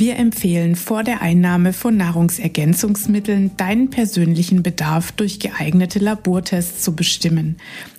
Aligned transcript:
wir 0.00 0.16
empfehlen 0.16 0.76
vor 0.76 1.04
der 1.04 1.20
Einnahme 1.20 1.74
von 1.74 1.94
Nahrungsergänzungsmitteln 1.94 3.54
deinen 3.58 3.90
persönlichen 3.90 4.62
Bedarf 4.62 5.12
durch 5.12 5.38
geeignete 5.38 5.98
Labortests 5.98 6.82
zu 6.82 6.96
bestimmen. 6.96 7.58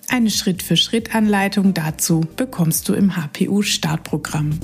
Eine 0.10 0.32
Schritt-für-Schritt-Anleitung 0.32 1.76
dazu 1.76 2.26
bekommst 2.36 2.90
du 2.90 2.96
im 2.96 3.16
HPU-Startprogramm. 3.16 4.60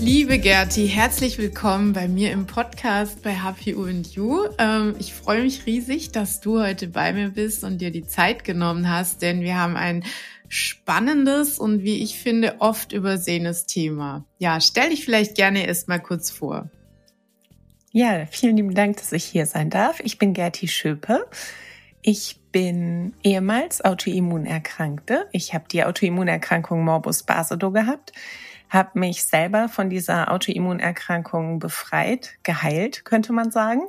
Liebe 0.00 0.38
Gerti, 0.38 0.86
herzlich 0.86 1.36
willkommen 1.36 1.92
bei 1.92 2.06
mir 2.06 2.30
im 2.30 2.46
Podcast 2.46 3.22
bei 3.22 3.34
HPU 3.34 3.84
and 3.84 4.14
You. 4.14 4.44
Ähm, 4.56 4.94
ich 4.98 5.12
freue 5.12 5.42
mich 5.42 5.66
riesig, 5.66 6.12
dass 6.12 6.40
du 6.40 6.62
heute 6.62 6.86
bei 6.86 7.12
mir 7.12 7.30
bist 7.30 7.64
und 7.64 7.80
dir 7.80 7.90
die 7.90 8.06
Zeit 8.06 8.44
genommen 8.44 8.88
hast, 8.88 9.20
denn 9.20 9.40
wir 9.40 9.58
haben 9.58 9.76
ein 9.76 10.04
spannendes 10.48 11.58
und 11.58 11.82
wie 11.82 12.02
ich 12.02 12.18
finde 12.18 12.56
oft 12.60 12.92
übersehenes 12.92 13.66
Thema. 13.66 14.24
Ja, 14.38 14.60
stell 14.60 14.90
dich 14.90 15.04
vielleicht 15.04 15.36
gerne 15.36 15.66
erst 15.66 15.88
mal 15.88 15.98
kurz 15.98 16.30
vor. 16.30 16.70
Ja, 17.92 18.26
vielen 18.26 18.56
lieben 18.56 18.74
Dank, 18.74 18.98
dass 18.98 19.12
ich 19.12 19.24
hier 19.24 19.46
sein 19.46 19.70
darf. 19.70 20.00
Ich 20.00 20.18
bin 20.18 20.34
Gerti 20.34 20.68
Schöpe. 20.68 21.26
Ich 22.02 22.40
bin 22.52 23.14
ehemals 23.22 23.84
Autoimmunerkrankte. 23.84 25.26
Ich 25.32 25.54
habe 25.54 25.64
die 25.70 25.84
Autoimmunerkrankung 25.84 26.84
Morbus 26.84 27.22
Basedow 27.22 27.72
gehabt, 27.72 28.12
habe 28.70 28.98
mich 28.98 29.24
selber 29.24 29.68
von 29.68 29.90
dieser 29.90 30.30
Autoimmunerkrankung 30.32 31.58
befreit, 31.58 32.34
geheilt, 32.42 33.04
könnte 33.04 33.32
man 33.32 33.50
sagen. 33.50 33.82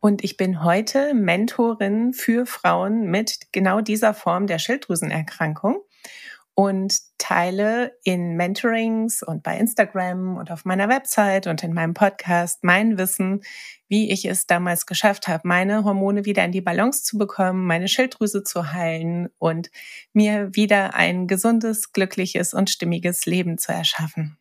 Und 0.00 0.24
ich 0.24 0.36
bin 0.36 0.64
heute 0.64 1.12
Mentorin 1.14 2.12
für 2.14 2.46
Frauen 2.46 3.10
mit 3.10 3.52
genau 3.52 3.80
dieser 3.80 4.14
Form 4.14 4.46
der 4.46 4.58
Schilddrüsenerkrankung 4.58 5.82
und 6.60 6.98
teile 7.16 7.96
in 8.04 8.36
Mentorings 8.36 9.22
und 9.22 9.42
bei 9.42 9.56
Instagram 9.56 10.36
und 10.36 10.50
auf 10.50 10.66
meiner 10.66 10.90
Website 10.90 11.46
und 11.46 11.62
in 11.62 11.72
meinem 11.72 11.94
Podcast 11.94 12.58
mein 12.64 12.98
Wissen, 12.98 13.40
wie 13.88 14.10
ich 14.10 14.26
es 14.26 14.46
damals 14.46 14.84
geschafft 14.84 15.26
habe, 15.26 15.48
meine 15.48 15.84
Hormone 15.84 16.26
wieder 16.26 16.44
in 16.44 16.52
die 16.52 16.60
Balance 16.60 17.02
zu 17.02 17.16
bekommen, 17.16 17.64
meine 17.64 17.88
Schilddrüse 17.88 18.42
zu 18.44 18.74
heilen 18.74 19.30
und 19.38 19.70
mir 20.12 20.50
wieder 20.52 20.92
ein 20.94 21.26
gesundes, 21.26 21.92
glückliches 21.92 22.52
und 22.52 22.68
stimmiges 22.68 23.24
Leben 23.24 23.56
zu 23.56 23.72
erschaffen. 23.72 24.36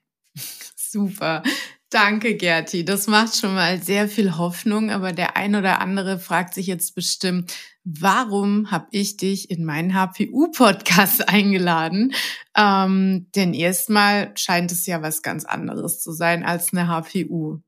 Super. 0.76 1.42
Danke, 1.89 2.36
Gerti. 2.36 2.83
Das 2.83 3.08
macht 3.08 3.38
schon 3.38 3.56
mal 3.56 3.81
sehr 3.81 4.09
viel 4.09 4.38
Hoffnung, 4.38 4.92
aber 4.92 5.14
der 5.14 5.38
ein 5.38 5.56
oder 5.56 5.80
andere 5.80 6.20
fragt 6.20 6.54
sich 6.54 6.67
jetzt 6.67 6.95
bestimmt, 6.95 7.56
warum 7.98 8.72
habe 8.72 8.88
ich 8.92 9.18
dich 9.18 9.50
in 9.50 9.66
meinen 9.66 9.94
HPU-Podcast 9.94 11.28
eingeladen? 11.30 12.14
Ähm, 12.56 13.28
denn 13.36 13.54
erstmal 13.54 14.32
scheint 14.38 14.72
es 14.72 14.86
ja 14.86 15.02
was 15.02 15.22
ganz 15.22 15.45
anderes 15.45 16.02
zu 16.02 16.12
sein 16.12 16.44
als 16.44 16.73
eine 16.73 16.88
HPU. 16.88 17.60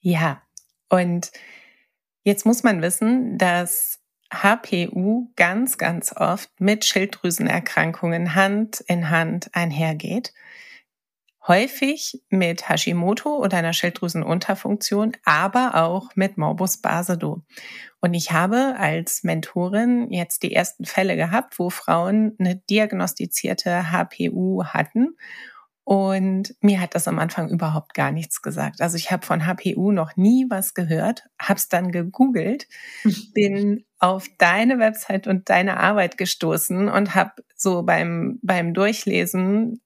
Ja, 0.00 0.42
und 0.88 1.30
jetzt 2.24 2.46
muss 2.46 2.62
man 2.62 2.80
wissen, 2.80 3.36
dass 3.38 4.00
HPU 4.32 5.30
ganz, 5.36 5.78
ganz 5.78 6.14
oft 6.16 6.50
mit 6.60 6.84
Schilddrüsenerkrankungen 6.84 8.34
Hand 8.34 8.80
in 8.88 9.10
Hand 9.10 9.54
einhergeht 9.54 10.32
häufig 11.48 12.20
mit 12.28 12.68
Hashimoto 12.68 13.36
oder 13.36 13.58
einer 13.58 13.72
Schilddrüsenunterfunktion, 13.72 15.12
aber 15.24 15.74
auch 15.76 16.14
mit 16.16 16.38
Morbus 16.38 16.78
Basedow. 16.78 17.42
Und 18.00 18.14
ich 18.14 18.32
habe 18.32 18.74
als 18.78 19.22
Mentorin 19.22 20.10
jetzt 20.10 20.42
die 20.42 20.54
ersten 20.54 20.84
Fälle 20.84 21.16
gehabt, 21.16 21.58
wo 21.58 21.70
Frauen 21.70 22.34
eine 22.38 22.56
diagnostizierte 22.56 23.90
HPU 23.90 24.64
hatten. 24.64 25.16
Und 25.84 26.56
mir 26.60 26.80
hat 26.80 26.96
das 26.96 27.06
am 27.06 27.20
Anfang 27.20 27.48
überhaupt 27.48 27.94
gar 27.94 28.10
nichts 28.10 28.42
gesagt. 28.42 28.80
Also 28.80 28.96
ich 28.96 29.12
habe 29.12 29.24
von 29.24 29.46
HPU 29.46 29.92
noch 29.92 30.16
nie 30.16 30.46
was 30.50 30.74
gehört, 30.74 31.24
habe 31.40 31.58
es 31.58 31.68
dann 31.68 31.92
gegoogelt, 31.92 32.66
bin 33.34 33.84
auf 34.00 34.26
deine 34.38 34.80
Website 34.80 35.28
und 35.28 35.48
deine 35.48 35.78
Arbeit 35.78 36.18
gestoßen 36.18 36.88
und 36.88 37.14
habe 37.14 37.32
so 37.54 37.84
beim, 37.84 38.40
beim 38.42 38.74
Durchlesen 38.74 39.80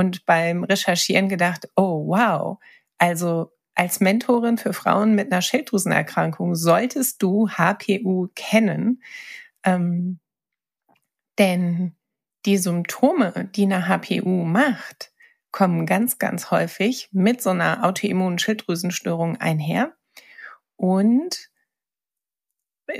und 0.00 0.24
beim 0.24 0.64
Recherchieren 0.64 1.28
gedacht, 1.28 1.68
oh 1.76 2.06
wow, 2.06 2.58
also 2.96 3.52
als 3.74 4.00
Mentorin 4.00 4.56
für 4.56 4.72
Frauen 4.72 5.14
mit 5.14 5.30
einer 5.30 5.42
Schilddrüsenerkrankung 5.42 6.54
solltest 6.54 7.22
du 7.22 7.50
HPU 7.50 8.28
kennen, 8.34 9.02
ähm, 9.62 10.18
denn 11.38 11.96
die 12.46 12.56
Symptome, 12.56 13.50
die 13.54 13.64
eine 13.64 13.88
HPU 13.88 14.44
macht, 14.44 15.12
kommen 15.52 15.84
ganz, 15.84 16.18
ganz 16.18 16.50
häufig 16.50 17.10
mit 17.12 17.42
so 17.42 17.50
einer 17.50 17.84
autoimmunen 17.84 18.38
Schilddrüsenstörung 18.38 19.36
einher. 19.36 19.92
Und 20.76 21.49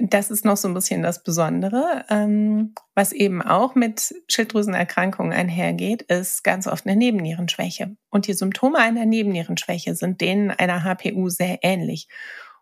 das 0.01 0.31
ist 0.31 0.45
noch 0.45 0.57
so 0.57 0.69
ein 0.69 0.75
bisschen 0.75 1.03
das 1.03 1.23
Besondere. 1.23 2.05
Ähm, 2.09 2.75
was 2.95 3.13
eben 3.13 3.43
auch 3.43 3.75
mit 3.75 4.15
Schilddrüsenerkrankungen 4.29 5.33
einhergeht, 5.33 6.03
ist 6.03 6.45
ganz 6.45 6.67
oft 6.67 6.87
eine 6.87 6.97
Nebennierenschwäche. 6.97 7.97
Und 8.11 8.27
die 8.27 8.35
Symptome 8.35 8.79
einer 8.79 9.07
Nebennierenschwäche 9.07 9.95
sind 9.95 10.21
denen 10.21 10.51
einer 10.51 10.85
HPU 10.85 11.29
sehr 11.29 11.59
ähnlich. 11.63 12.09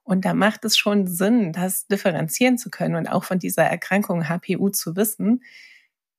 Und 0.03 0.25
da 0.25 0.33
macht 0.33 0.65
es 0.65 0.79
schon 0.79 1.07
Sinn, 1.07 1.53
das 1.53 1.87
differenzieren 1.87 2.57
zu 2.57 2.71
können 2.71 2.95
und 2.95 3.09
auch 3.09 3.25
von 3.25 3.39
dieser 3.39 3.65
Erkrankung 3.65 4.29
HPU 4.29 4.71
zu 4.71 4.97
wissen. 4.97 5.43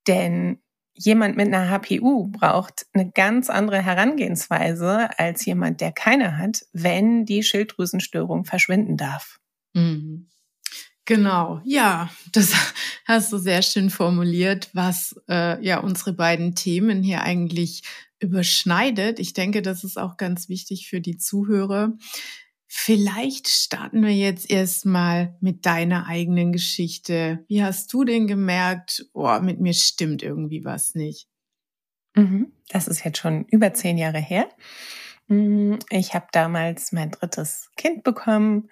Denn 0.07 0.61
jemand 0.93 1.37
mit 1.37 1.47
einer 1.47 1.69
HPU 1.69 2.27
braucht 2.27 2.85
eine 2.93 3.09
ganz 3.09 3.49
andere 3.49 3.81
Herangehensweise 3.81 5.09
als 5.17 5.45
jemand, 5.45 5.81
der 5.81 5.91
keine 5.91 6.37
hat, 6.37 6.65
wenn 6.73 7.25
die 7.25 7.41
Schilddrüsenstörung 7.41 8.45
verschwinden 8.45 8.97
darf. 8.97 9.39
Mhm. 9.73 10.27
Genau, 11.09 11.59
ja, 11.63 12.11
das 12.33 12.53
hast 13.05 13.33
du 13.33 13.39
sehr 13.39 13.63
schön 13.63 13.89
formuliert, 13.89 14.69
was 14.73 15.19
äh, 15.27 15.59
ja 15.65 15.79
unsere 15.79 16.13
beiden 16.13 16.53
Themen 16.53 17.01
hier 17.01 17.23
eigentlich 17.23 17.81
überschneidet. 18.19 19.19
Ich 19.19 19.33
denke, 19.33 19.63
das 19.63 19.83
ist 19.83 19.97
auch 19.97 20.17
ganz 20.17 20.49
wichtig 20.49 20.87
für 20.87 21.01
die 21.01 21.17
Zuhörer. 21.17 21.93
Vielleicht 22.67 23.49
starten 23.49 24.03
wir 24.03 24.15
jetzt 24.15 24.51
erstmal 24.51 25.35
mit 25.41 25.65
deiner 25.65 26.05
eigenen 26.05 26.51
Geschichte. 26.51 27.43
Wie 27.47 27.63
hast 27.63 27.91
du 27.91 28.03
denn 28.03 28.27
gemerkt, 28.27 29.07
oh, 29.13 29.39
mit 29.39 29.59
mir 29.59 29.73
stimmt 29.73 30.21
irgendwie 30.21 30.63
was 30.63 30.93
nicht? 30.93 31.27
Mhm, 32.13 32.51
das 32.67 32.87
ist 32.87 33.03
jetzt 33.03 33.17
schon 33.17 33.45
über 33.45 33.73
zehn 33.73 33.97
Jahre 33.97 34.19
her. 34.19 34.47
Mm, 35.25 35.77
ich 35.89 36.13
habe 36.13 36.27
damals 36.31 36.91
mein 36.91 37.09
drittes 37.09 37.71
Kind 37.77 38.03
bekommen 38.03 38.69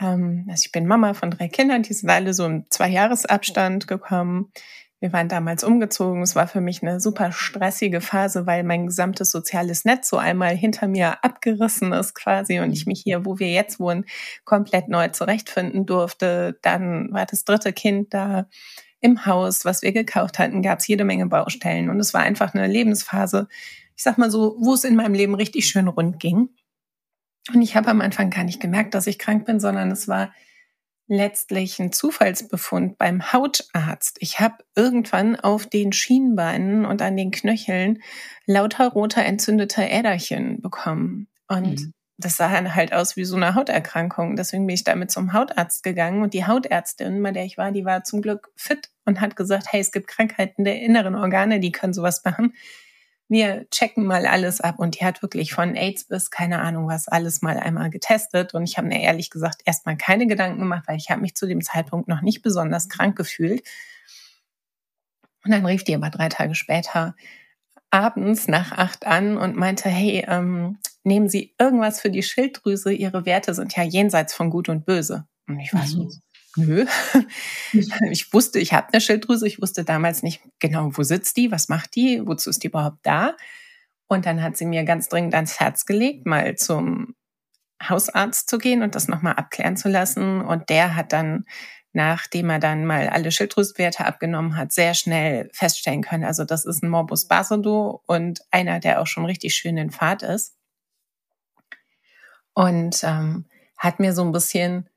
ähm, 0.00 0.46
also 0.48 0.62
ich 0.66 0.72
bin 0.72 0.86
Mama 0.86 1.14
von 1.14 1.30
drei 1.30 1.48
Kindern, 1.48 1.82
die 1.82 1.92
sind 1.92 2.08
alle 2.10 2.34
so 2.34 2.46
im 2.46 2.64
Zwei-Jahres-Abstand 2.70 3.86
gekommen. 3.86 4.52
Wir 5.00 5.14
waren 5.14 5.28
damals 5.28 5.64
umgezogen. 5.64 6.20
Es 6.22 6.36
war 6.36 6.46
für 6.46 6.60
mich 6.60 6.82
eine 6.82 7.00
super 7.00 7.32
stressige 7.32 8.02
Phase, 8.02 8.46
weil 8.46 8.64
mein 8.64 8.86
gesamtes 8.86 9.30
soziales 9.30 9.86
Netz 9.86 10.10
so 10.10 10.18
einmal 10.18 10.54
hinter 10.54 10.88
mir 10.88 11.24
abgerissen 11.24 11.92
ist 11.94 12.14
quasi 12.14 12.60
und 12.60 12.72
ich 12.72 12.86
mich 12.86 13.00
hier, 13.00 13.24
wo 13.24 13.38
wir 13.38 13.50
jetzt 13.50 13.80
wohnen, 13.80 14.04
komplett 14.44 14.88
neu 14.88 15.08
zurechtfinden 15.08 15.86
durfte. 15.86 16.58
Dann 16.60 17.10
war 17.12 17.24
das 17.24 17.44
dritte 17.44 17.72
Kind 17.72 18.12
da 18.12 18.46
im 19.00 19.24
Haus, 19.24 19.64
was 19.64 19.80
wir 19.80 19.92
gekauft 19.92 20.38
hatten, 20.38 20.60
gab 20.60 20.80
es 20.80 20.86
jede 20.86 21.04
Menge 21.04 21.26
Baustellen 21.26 21.88
und 21.88 21.98
es 21.98 22.12
war 22.12 22.20
einfach 22.20 22.52
eine 22.52 22.66
Lebensphase, 22.66 23.48
ich 23.96 24.02
sag 24.02 24.18
mal 24.18 24.30
so, 24.30 24.56
wo 24.60 24.74
es 24.74 24.84
in 24.84 24.96
meinem 24.96 25.14
Leben 25.14 25.34
richtig 25.34 25.66
schön 25.66 25.88
rund 25.88 26.20
ging. 26.20 26.50
Und 27.52 27.62
ich 27.62 27.74
habe 27.74 27.88
am 27.88 28.00
Anfang 28.00 28.30
gar 28.30 28.44
nicht 28.44 28.60
gemerkt, 28.60 28.94
dass 28.94 29.06
ich 29.06 29.18
krank 29.18 29.46
bin, 29.46 29.60
sondern 29.60 29.90
es 29.90 30.08
war 30.08 30.32
letztlich 31.10 31.80
ein 31.80 31.90
Zufallsbefund 31.90 32.96
beim 32.96 33.32
Hautarzt. 33.32 34.18
Ich 34.20 34.38
habe 34.38 34.62
irgendwann 34.76 35.34
auf 35.34 35.66
den 35.66 35.92
Schienbeinen 35.92 36.84
und 36.86 37.02
an 37.02 37.16
den 37.16 37.32
Knöcheln 37.32 38.00
lauter 38.46 38.88
roter 38.88 39.24
entzündete 39.24 39.82
Äderchen 39.82 40.62
bekommen. 40.62 41.26
Und 41.48 41.80
mhm. 41.80 41.94
das 42.16 42.36
sah 42.36 42.48
dann 42.48 42.76
halt 42.76 42.92
aus 42.92 43.16
wie 43.16 43.24
so 43.24 43.34
eine 43.34 43.56
Hauterkrankung. 43.56 44.36
Deswegen 44.36 44.68
bin 44.68 44.74
ich 44.74 44.84
damit 44.84 45.10
zum 45.10 45.32
Hautarzt 45.32 45.82
gegangen. 45.82 46.22
Und 46.22 46.32
die 46.32 46.46
Hautärztin, 46.46 47.20
bei 47.24 47.32
der 47.32 47.44
ich 47.44 47.58
war, 47.58 47.72
die 47.72 47.84
war 47.84 48.04
zum 48.04 48.22
Glück 48.22 48.52
fit 48.54 48.90
und 49.04 49.20
hat 49.20 49.34
gesagt, 49.34 49.72
hey, 49.72 49.80
es 49.80 49.90
gibt 49.90 50.06
Krankheiten 50.06 50.62
der 50.62 50.80
inneren 50.80 51.16
Organe, 51.16 51.58
die 51.58 51.72
können 51.72 51.92
sowas 51.92 52.22
machen 52.24 52.54
wir 53.30 53.66
checken 53.70 54.04
mal 54.04 54.26
alles 54.26 54.60
ab. 54.60 54.78
Und 54.78 55.00
die 55.00 55.04
hat 55.04 55.22
wirklich 55.22 55.54
von 55.54 55.76
AIDS 55.76 56.04
bis 56.04 56.30
keine 56.30 56.58
Ahnung 56.60 56.88
was 56.88 57.08
alles 57.08 57.40
mal 57.40 57.56
einmal 57.58 57.88
getestet. 57.88 58.52
Und 58.52 58.64
ich 58.64 58.76
habe 58.76 58.88
mir 58.88 59.00
ehrlich 59.00 59.30
gesagt 59.30 59.62
erstmal 59.64 59.96
keine 59.96 60.26
Gedanken 60.26 60.58
gemacht, 60.58 60.84
weil 60.86 60.96
ich 60.96 61.10
habe 61.10 61.22
mich 61.22 61.36
zu 61.36 61.46
dem 61.46 61.62
Zeitpunkt 61.62 62.08
noch 62.08 62.20
nicht 62.20 62.42
besonders 62.42 62.88
krank 62.88 63.16
gefühlt. 63.16 63.62
Und 65.44 65.52
dann 65.52 65.64
rief 65.64 65.84
die 65.84 65.94
aber 65.94 66.10
drei 66.10 66.28
Tage 66.28 66.54
später 66.54 67.14
abends 67.90 68.48
nach 68.48 68.72
acht 68.72 69.06
an 69.06 69.36
und 69.36 69.56
meinte, 69.56 69.88
hey, 69.88 70.24
ähm, 70.28 70.78
nehmen 71.04 71.28
Sie 71.28 71.54
irgendwas 71.58 72.00
für 72.00 72.10
die 72.10 72.22
Schilddrüse? 72.22 72.92
Ihre 72.92 73.26
Werte 73.26 73.54
sind 73.54 73.76
ja 73.76 73.84
jenseits 73.84 74.34
von 74.34 74.50
Gut 74.50 74.68
und 74.68 74.84
Böse. 74.84 75.26
Und 75.46 75.60
ich 75.60 75.72
war 75.72 75.86
so, 75.86 76.04
mhm. 76.04 76.22
Nö. 76.56 76.86
Ich 78.10 78.32
wusste, 78.32 78.58
ich 78.58 78.72
habe 78.72 78.88
eine 78.92 79.00
Schilddrüse. 79.00 79.46
Ich 79.46 79.60
wusste 79.60 79.84
damals 79.84 80.22
nicht 80.22 80.42
genau, 80.58 80.90
wo 80.92 81.02
sitzt 81.02 81.36
die, 81.36 81.50
was 81.52 81.68
macht 81.68 81.94
die, 81.94 82.26
wozu 82.26 82.50
ist 82.50 82.62
die 82.62 82.68
überhaupt 82.68 82.98
da. 83.02 83.36
Und 84.08 84.26
dann 84.26 84.42
hat 84.42 84.56
sie 84.56 84.66
mir 84.66 84.84
ganz 84.84 85.08
dringend 85.08 85.34
ans 85.34 85.60
Herz 85.60 85.86
gelegt, 85.86 86.26
mal 86.26 86.56
zum 86.56 87.14
Hausarzt 87.82 88.50
zu 88.50 88.58
gehen 88.58 88.82
und 88.82 88.94
das 88.94 89.08
nochmal 89.08 89.34
abklären 89.34 89.76
zu 89.76 89.88
lassen. 89.88 90.40
Und 90.40 90.68
der 90.68 90.96
hat 90.96 91.12
dann 91.12 91.44
nachdem 91.92 92.50
er 92.50 92.58
dann 92.58 92.84
mal 92.84 93.08
alle 93.08 93.32
Schilddrüsenwerte 93.32 94.04
abgenommen 94.04 94.56
hat, 94.56 94.72
sehr 94.72 94.94
schnell 94.94 95.50
feststellen 95.52 96.02
können. 96.02 96.24
Also 96.24 96.44
das 96.44 96.64
ist 96.64 96.82
ein 96.82 96.88
Morbus 96.88 97.26
Basedow 97.26 98.02
und 98.06 98.40
einer, 98.50 98.80
der 98.80 99.00
auch 99.00 99.06
schon 99.06 99.24
richtig 99.24 99.54
schön 99.54 99.76
in 99.76 99.90
Fahrt 99.90 100.22
ist. 100.22 100.56
Und 102.54 103.02
ähm, 103.02 103.46
hat 103.76 103.98
mir 103.98 104.12
so 104.12 104.22
ein 104.22 104.32
bisschen 104.32 104.88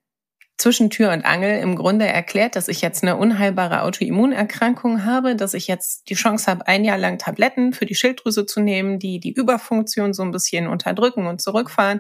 zwischen 0.63 0.89
Tür 0.89 1.11
und 1.11 1.25
Angel 1.25 1.59
im 1.59 1.75
Grunde 1.75 2.07
erklärt, 2.07 2.55
dass 2.55 2.69
ich 2.69 2.79
jetzt 2.79 3.03
eine 3.03 3.17
unheilbare 3.17 3.81
Autoimmunerkrankung 3.81 5.03
habe, 5.03 5.35
dass 5.35 5.53
ich 5.53 5.67
jetzt 5.67 6.09
die 6.09 6.13
Chance 6.13 6.49
habe, 6.49 6.65
ein 6.67 6.85
Jahr 6.85 6.97
lang 6.97 7.17
Tabletten 7.17 7.73
für 7.73 7.85
die 7.85 7.95
Schilddrüse 7.95 8.45
zu 8.45 8.61
nehmen, 8.61 8.97
die 8.97 9.19
die 9.19 9.33
Überfunktion 9.33 10.13
so 10.13 10.23
ein 10.23 10.31
bisschen 10.31 10.67
unterdrücken 10.67 11.27
und 11.27 11.41
zurückfahren 11.41 11.99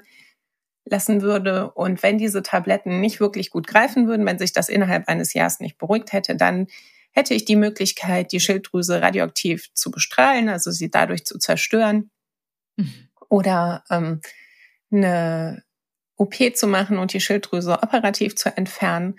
lassen 0.85 1.21
würde. 1.21 1.71
Und 1.71 2.03
wenn 2.03 2.17
diese 2.17 2.41
Tabletten 2.41 3.01
nicht 3.01 3.19
wirklich 3.19 3.49
gut 3.49 3.67
greifen 3.67 4.07
würden, 4.07 4.25
wenn 4.25 4.39
sich 4.39 4.53
das 4.53 4.69
innerhalb 4.69 5.09
eines 5.09 5.33
Jahres 5.33 5.59
nicht 5.59 5.77
beruhigt 5.77 6.13
hätte, 6.13 6.37
dann 6.37 6.67
hätte 7.11 7.33
ich 7.33 7.43
die 7.43 7.57
Möglichkeit, 7.57 8.31
die 8.31 8.39
Schilddrüse 8.39 9.01
radioaktiv 9.01 9.73
zu 9.73 9.91
bestrahlen, 9.91 10.47
also 10.47 10.71
sie 10.71 10.89
dadurch 10.89 11.25
zu 11.25 11.37
zerstören. 11.37 12.11
Mhm. 12.77 13.09
Oder 13.27 13.83
ähm, 13.89 14.21
eine 14.89 15.63
OP 16.17 16.35
zu 16.55 16.67
machen 16.67 16.97
und 16.97 17.13
die 17.13 17.19
Schilddrüse 17.19 17.81
operativ 17.81 18.35
zu 18.35 18.55
entfernen. 18.55 19.15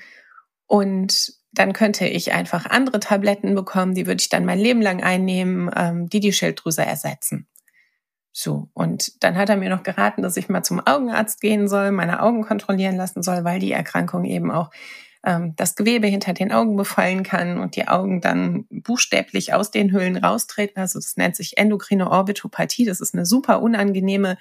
Und 0.66 1.34
dann 1.52 1.72
könnte 1.72 2.06
ich 2.06 2.32
einfach 2.32 2.66
andere 2.66 3.00
Tabletten 3.00 3.54
bekommen, 3.54 3.94
die 3.94 4.06
würde 4.06 4.20
ich 4.20 4.28
dann 4.28 4.44
mein 4.44 4.58
Leben 4.58 4.82
lang 4.82 5.02
einnehmen, 5.02 5.70
ähm, 5.76 6.08
die 6.08 6.20
die 6.20 6.32
Schilddrüse 6.32 6.84
ersetzen. 6.84 7.46
So, 8.32 8.68
und 8.72 9.22
dann 9.22 9.36
hat 9.36 9.48
er 9.48 9.56
mir 9.56 9.70
noch 9.70 9.84
geraten, 9.84 10.22
dass 10.22 10.36
ich 10.36 10.48
mal 10.48 10.64
zum 10.64 10.84
Augenarzt 10.84 11.40
gehen 11.40 11.68
soll, 11.68 11.92
meine 11.92 12.20
Augen 12.20 12.42
kontrollieren 12.42 12.96
lassen 12.96 13.22
soll, 13.22 13.44
weil 13.44 13.60
die 13.60 13.70
Erkrankung 13.70 14.24
eben 14.24 14.50
auch 14.50 14.70
ähm, 15.24 15.54
das 15.54 15.76
Gewebe 15.76 16.08
hinter 16.08 16.32
den 16.32 16.50
Augen 16.50 16.76
befallen 16.76 17.22
kann 17.22 17.58
und 17.58 17.76
die 17.76 17.86
Augen 17.86 18.20
dann 18.20 18.66
buchstäblich 18.70 19.54
aus 19.54 19.70
den 19.70 19.92
Höhlen 19.92 20.16
raustreten. 20.16 20.80
Also 20.82 20.98
das 20.98 21.16
nennt 21.16 21.36
sich 21.36 21.58
endokrine 21.58 22.10
Orbitopathie. 22.10 22.84
Das 22.84 23.00
ist 23.00 23.14
eine 23.14 23.24
super 23.24 23.62
unangenehme 23.62 24.36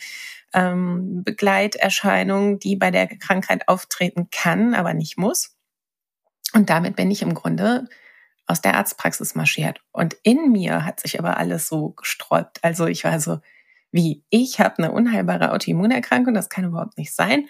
ähm, 0.54 1.24
Begleiterscheinung, 1.24 2.60
die 2.60 2.76
bei 2.76 2.92
der 2.92 3.08
Krankheit 3.08 3.68
auftreten 3.68 4.30
kann, 4.32 4.74
aber 4.74 4.94
nicht 4.94 5.18
muss. 5.18 5.56
Und 6.54 6.70
damit 6.70 6.96
bin 6.96 7.12
ich 7.12 7.22
im 7.22 7.34
Grunde 7.34 7.88
aus 8.46 8.62
der 8.62 8.76
Arztpraxis 8.76 9.36
marschiert. 9.36 9.82
Und 9.92 10.16
in 10.24 10.52
mir 10.52 10.86
hat 10.86 11.00
sich 11.00 11.20
aber 11.20 11.38
alles 11.38 11.68
so 11.68 11.92
gesträubt. 11.92 12.64
Also 12.64 12.86
ich 12.88 13.04
war 13.04 13.20
so, 13.20 13.40
wie 13.92 14.24
ich 14.30 14.60
habe 14.60 14.80
eine 14.80 14.92
unheilbare 14.92 15.52
Autoimmunerkrankung, 15.52 16.34
das 16.34 16.50
kann 16.50 16.66
überhaupt 16.66 16.98
nicht 16.98 17.14
sein. 17.14 17.48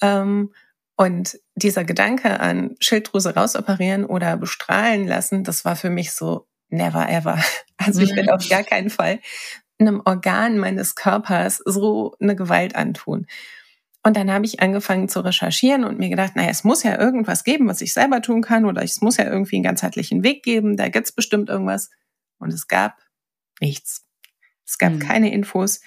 Ähm, 0.00 0.52
und 0.96 1.38
dieser 1.54 1.84
Gedanke 1.84 2.40
an 2.40 2.74
Schilddrüse 2.80 3.34
rausoperieren 3.34 4.04
oder 4.06 4.36
bestrahlen 4.36 5.06
lassen, 5.06 5.44
das 5.44 5.64
war 5.64 5.76
für 5.76 5.90
mich 5.90 6.12
so 6.12 6.48
never 6.68 7.08
ever. 7.08 7.38
Also 7.78 8.00
ich 8.00 8.16
will 8.16 8.30
auf 8.30 8.48
gar 8.48 8.64
keinen 8.64 8.88
Fall 8.88 9.20
einem 9.78 10.02
Organ 10.04 10.58
meines 10.58 10.94
Körpers 10.94 11.62
so 11.64 12.14
eine 12.20 12.36
Gewalt 12.36 12.76
antun. 12.76 13.26
Und 14.02 14.16
dann 14.16 14.30
habe 14.30 14.46
ich 14.46 14.60
angefangen 14.60 15.08
zu 15.08 15.20
recherchieren 15.20 15.84
und 15.84 15.98
mir 15.98 16.08
gedacht, 16.08 16.36
naja, 16.36 16.48
es 16.50 16.62
muss 16.62 16.84
ja 16.84 16.98
irgendwas 16.98 17.42
geben, 17.42 17.66
was 17.66 17.80
ich 17.80 17.92
selber 17.92 18.22
tun 18.22 18.40
kann 18.40 18.64
oder 18.64 18.82
es 18.82 19.00
muss 19.00 19.16
ja 19.16 19.24
irgendwie 19.24 19.56
einen 19.56 19.64
ganzheitlichen 19.64 20.22
Weg 20.22 20.44
geben, 20.44 20.76
da 20.76 20.88
gibt's 20.88 21.10
bestimmt 21.10 21.48
irgendwas. 21.48 21.90
Und 22.38 22.52
es 22.52 22.68
gab 22.68 22.98
nichts. 23.60 24.06
Es 24.64 24.78
gab 24.78 24.92
mhm. 24.92 24.98
keine 25.00 25.32
Infos, 25.32 25.80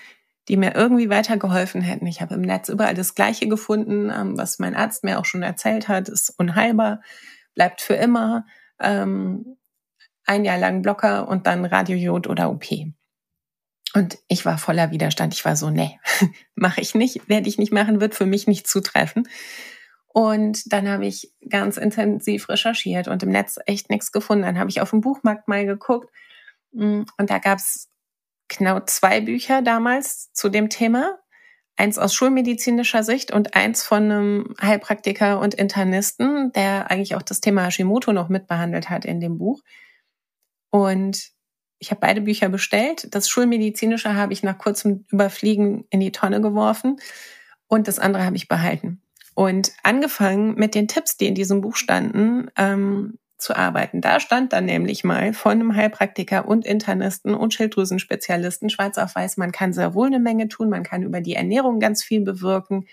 die 0.50 0.58
mir 0.58 0.76
irgendwie 0.76 1.10
weitergeholfen 1.10 1.82
hätten. 1.82 2.08
Ich 2.08 2.22
habe 2.22 2.34
im 2.34 2.42
Netz 2.42 2.70
überall 2.70 2.94
das 2.94 3.16
Gleiche 3.16 3.48
gefunden, 3.48 4.12
ähm, 4.14 4.38
was 4.38 4.60
mein 4.60 4.76
Arzt 4.76 5.04
mir 5.04 5.20
auch 5.20 5.26
schon 5.26 5.44
erzählt 5.44 5.88
hat, 5.88 6.10
ist 6.10 6.34
unheilbar, 6.38 7.02
bleibt 7.56 7.80
für 7.80 7.94
immer, 7.94 8.46
ähm, 8.82 9.58
ein 10.26 10.44
Jahr 10.44 10.58
lang 10.58 10.82
Blocker 10.82 11.28
und 11.28 11.48
dann 11.48 11.66
Radiojod 11.66 12.28
oder 12.28 12.52
OP. 12.52 12.66
Und 13.94 14.20
ich 14.28 14.46
war 14.46 14.58
voller 14.58 14.92
Widerstand. 14.92 15.34
Ich 15.34 15.44
war 15.46 15.56
so, 15.56 15.70
nee, 15.70 16.00
mache 16.56 16.82
ich 16.82 16.96
nicht, 16.96 17.28
werde 17.28 17.50
ich 17.50 17.58
nicht 17.58 17.74
machen, 17.74 18.02
wird 18.02 18.16
für 18.16 18.26
mich 18.26 18.48
nicht 18.48 18.68
zutreffen. 18.68 19.28
Und 20.08 20.72
dann 20.72 20.88
habe 20.88 21.06
ich 21.06 21.32
ganz 21.50 21.78
intensiv 21.78 22.50
recherchiert 22.50 23.08
und 23.08 23.24
im 23.24 23.30
Netz 23.30 23.60
echt 23.66 23.90
nichts 23.90 24.12
gefunden. 24.12 24.44
Dann 24.44 24.60
habe 24.60 24.70
ich 24.70 24.82
auf 24.82 24.90
dem 24.90 25.02
Buchmarkt 25.02 25.48
mal 25.48 25.66
geguckt 25.66 26.10
mm, 26.72 27.04
und 27.18 27.30
da 27.30 27.38
gab 27.38 27.60
es 27.60 27.90
genau 28.48 28.80
zwei 28.82 29.22
Bücher 29.22 29.62
damals 29.62 30.32
zu 30.34 30.50
dem 30.50 30.70
Thema. 30.70 31.20
Eins 31.78 31.98
aus 31.98 32.14
schulmedizinischer 32.14 33.04
Sicht 33.04 33.32
und 33.32 33.56
eins 33.56 33.84
von 33.84 34.04
einem 34.04 34.56
Heilpraktiker 34.62 35.40
und 35.40 35.54
Internisten, 35.54 36.52
der 36.52 36.92
eigentlich 36.92 37.16
auch 37.16 37.22
das 37.22 37.40
Thema 37.40 37.66
Hashimoto 37.66 38.12
noch 38.12 38.28
mitbehandelt 38.28 38.90
hat 38.90 39.06
in 39.06 39.22
dem 39.22 39.38
Buch. 39.38 39.62
Und 40.72 41.32
ich 41.80 41.92
habe 41.92 42.02
beide 42.02 42.22
Bücher 42.22 42.50
bestellt. 42.50 43.08
Das 43.16 43.30
schulmedizinische 43.30 44.16
habe 44.16 44.34
ich 44.34 44.44
nach 44.44 44.58
kurzem 44.58 45.06
Überfliegen 45.10 45.86
in 45.90 46.00
die 46.00 46.12
Tonne 46.12 46.42
geworfen 46.42 46.98
und 47.68 47.88
das 47.88 48.00
andere 48.00 48.26
habe 48.26 48.36
ich 48.36 48.48
behalten. 48.48 49.02
Und 49.34 49.72
angefangen 49.84 50.56
mit 50.56 50.76
den 50.76 50.88
Tipps, 50.88 51.16
die 51.16 51.28
in 51.28 51.36
diesem 51.36 51.62
Buch 51.62 51.78
standen, 51.78 52.52
ähm, 52.58 53.18
zu 53.40 53.56
arbeiten. 53.56 54.02
Da 54.02 54.20
stand 54.20 54.52
dann 54.52 54.66
nämlich 54.66 55.06
mal 55.06 55.34
von 55.34 55.54
einem 55.54 55.76
Heilpraktiker 55.76 56.46
und 56.46 56.66
Internisten 56.66 57.34
und 57.34 57.54
Schilddrüsenspezialisten 57.54 58.70
schwarz 58.70 58.98
auf 58.98 59.16
weiß, 59.16 59.38
man 59.38 59.54
kann 59.54 59.72
sehr 59.72 59.94
wohl 59.94 60.08
eine 60.08 60.20
Menge 60.20 60.50
tun, 60.50 60.70
man 60.70 60.84
kann 60.84 61.04
über 61.04 61.22
die 61.22 61.36
Ernährung 61.36 61.80
ganz 61.80 62.04
viel 62.04 62.22
bewirken, 62.22 62.86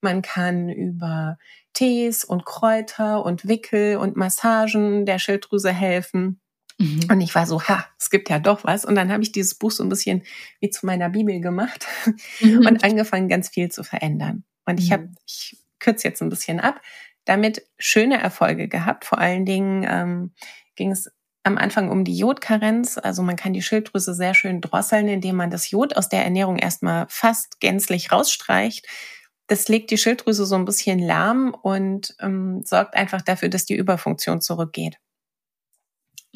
man 0.00 0.22
kann 0.22 0.68
über 0.68 1.38
Tees 1.72 2.24
und 2.24 2.44
Kräuter 2.44 3.24
und 3.24 3.46
Wickel 3.46 3.98
und 3.98 4.16
Massagen 4.16 5.06
der 5.06 5.18
Schilddrüse 5.18 5.72
helfen. 5.72 6.40
Mhm. 6.78 7.00
Und 7.10 7.20
ich 7.20 7.34
war 7.34 7.46
so, 7.46 7.62
ha, 7.62 7.86
es 7.98 8.10
gibt 8.10 8.28
ja 8.28 8.38
doch 8.38 8.64
was. 8.64 8.84
Und 8.84 8.94
dann 8.94 9.10
habe 9.10 9.22
ich 9.22 9.32
dieses 9.32 9.54
Buch 9.54 9.70
so 9.70 9.82
ein 9.82 9.88
bisschen 9.88 10.22
wie 10.60 10.70
zu 10.70 10.86
meiner 10.86 11.08
Bibel 11.08 11.40
gemacht 11.40 11.86
mhm. 12.40 12.58
und 12.66 12.84
angefangen, 12.84 13.28
ganz 13.28 13.48
viel 13.48 13.70
zu 13.70 13.82
verändern. 13.82 14.44
Und 14.66 14.80
ich 14.80 14.92
habe, 14.92 15.04
mhm. 15.04 15.14
ich 15.26 15.58
kürze 15.78 16.08
jetzt 16.08 16.22
ein 16.22 16.28
bisschen 16.28 16.60
ab, 16.60 16.80
damit 17.24 17.66
schöne 17.78 18.20
Erfolge 18.20 18.68
gehabt. 18.68 19.04
Vor 19.04 19.18
allen 19.18 19.46
Dingen 19.46 19.86
ähm, 19.88 20.32
ging 20.74 20.90
es 20.90 21.10
am 21.44 21.58
Anfang 21.58 21.90
um 21.90 22.04
die 22.04 22.16
Jodkarenz. 22.16 22.98
Also 22.98 23.22
man 23.22 23.36
kann 23.36 23.52
die 23.52 23.62
Schilddrüse 23.62 24.14
sehr 24.14 24.34
schön 24.34 24.60
drosseln, 24.60 25.08
indem 25.08 25.36
man 25.36 25.50
das 25.50 25.70
Jod 25.70 25.96
aus 25.96 26.08
der 26.08 26.24
Ernährung 26.24 26.58
erstmal 26.58 27.06
fast 27.08 27.60
gänzlich 27.60 28.10
rausstreicht. 28.10 28.86
Das 29.46 29.68
legt 29.68 29.92
die 29.92 29.98
Schilddrüse 29.98 30.44
so 30.44 30.56
ein 30.56 30.64
bisschen 30.64 30.98
lahm 30.98 31.54
und 31.54 32.16
ähm, 32.20 32.62
sorgt 32.64 32.94
einfach 32.94 33.22
dafür, 33.22 33.48
dass 33.48 33.64
die 33.64 33.76
Überfunktion 33.76 34.40
zurückgeht. 34.40 34.98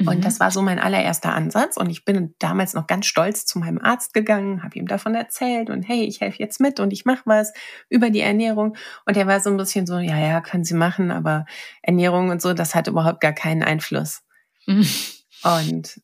Und 0.06 0.18
mhm. 0.18 0.20
das 0.22 0.40
war 0.40 0.50
so 0.50 0.62
mein 0.62 0.78
allererster 0.78 1.34
Ansatz. 1.34 1.76
Und 1.76 1.90
ich 1.90 2.04
bin 2.04 2.34
damals 2.38 2.74
noch 2.74 2.86
ganz 2.86 3.06
stolz 3.06 3.44
zu 3.44 3.58
meinem 3.58 3.78
Arzt 3.78 4.14
gegangen, 4.14 4.62
habe 4.62 4.78
ihm 4.78 4.86
davon 4.86 5.14
erzählt 5.14 5.70
und 5.70 5.82
hey, 5.82 6.04
ich 6.04 6.20
helfe 6.20 6.38
jetzt 6.38 6.60
mit 6.60 6.80
und 6.80 6.92
ich 6.92 7.04
mache 7.04 7.22
was 7.26 7.52
über 7.88 8.10
die 8.10 8.20
Ernährung. 8.20 8.76
Und 9.04 9.16
er 9.16 9.26
war 9.26 9.40
so 9.40 9.50
ein 9.50 9.56
bisschen 9.56 9.86
so, 9.86 9.98
ja, 9.98 10.18
ja, 10.18 10.40
können 10.40 10.64
Sie 10.64 10.74
machen, 10.74 11.10
aber 11.10 11.44
Ernährung 11.82 12.30
und 12.30 12.40
so, 12.40 12.54
das 12.54 12.74
hat 12.74 12.88
überhaupt 12.88 13.20
gar 13.20 13.32
keinen 13.32 13.62
Einfluss. 13.62 14.22
Mhm. 14.66 14.86
Und 15.42 16.00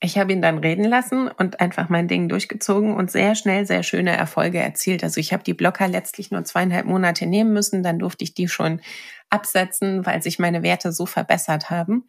ich 0.00 0.16
habe 0.16 0.32
ihn 0.32 0.42
dann 0.42 0.58
reden 0.58 0.84
lassen 0.84 1.28
und 1.28 1.60
einfach 1.60 1.88
mein 1.88 2.06
Ding 2.06 2.28
durchgezogen 2.28 2.94
und 2.94 3.10
sehr 3.10 3.34
schnell 3.34 3.66
sehr 3.66 3.82
schöne 3.82 4.16
Erfolge 4.16 4.58
erzielt. 4.58 5.02
Also 5.02 5.18
ich 5.18 5.32
habe 5.32 5.42
die 5.42 5.54
Blocker 5.54 5.88
letztlich 5.88 6.30
nur 6.30 6.44
zweieinhalb 6.44 6.86
Monate 6.86 7.26
nehmen 7.26 7.52
müssen, 7.52 7.82
dann 7.82 7.98
durfte 7.98 8.22
ich 8.22 8.32
die 8.32 8.48
schon 8.48 8.80
absetzen, 9.28 10.06
weil 10.06 10.22
sich 10.22 10.38
meine 10.38 10.62
Werte 10.62 10.92
so 10.92 11.04
verbessert 11.04 11.70
haben. 11.70 12.04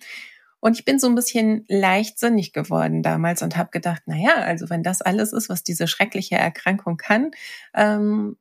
Und 0.60 0.78
ich 0.78 0.86
bin 0.86 1.00
so 1.00 1.08
ein 1.08 1.16
bisschen 1.16 1.66
leichtsinnig 1.68 2.54
geworden 2.54 3.02
damals 3.02 3.42
und 3.42 3.58
habe 3.58 3.70
gedacht, 3.72 4.04
na 4.06 4.16
ja, 4.16 4.36
also 4.36 4.70
wenn 4.70 4.84
das 4.84 5.02
alles 5.02 5.34
ist, 5.34 5.50
was 5.50 5.64
diese 5.64 5.88
schreckliche 5.88 6.36
Erkrankung 6.36 6.98
kann, 6.98 7.32
ähm, 7.74 8.38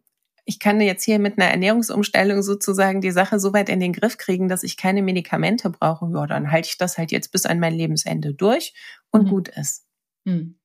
ich 0.48 0.58
kann 0.58 0.80
jetzt 0.80 1.04
hier 1.04 1.18
mit 1.18 1.38
einer 1.38 1.50
Ernährungsumstellung 1.50 2.42
sozusagen 2.42 3.02
die 3.02 3.10
Sache 3.10 3.38
so 3.38 3.52
weit 3.52 3.68
in 3.68 3.80
den 3.80 3.92
Griff 3.92 4.16
kriegen, 4.16 4.48
dass 4.48 4.62
ich 4.62 4.78
keine 4.78 5.02
Medikamente 5.02 5.68
brauche. 5.68 6.10
Ja, 6.10 6.26
dann 6.26 6.50
halte 6.50 6.70
ich 6.70 6.78
das 6.78 6.96
halt 6.96 7.12
jetzt 7.12 7.32
bis 7.32 7.44
an 7.44 7.60
mein 7.60 7.74
Lebensende 7.74 8.32
durch 8.32 8.72
und 9.10 9.24
mhm. 9.24 9.28
gut 9.28 9.48
ist. 9.48 9.84
Mhm. 10.24 10.58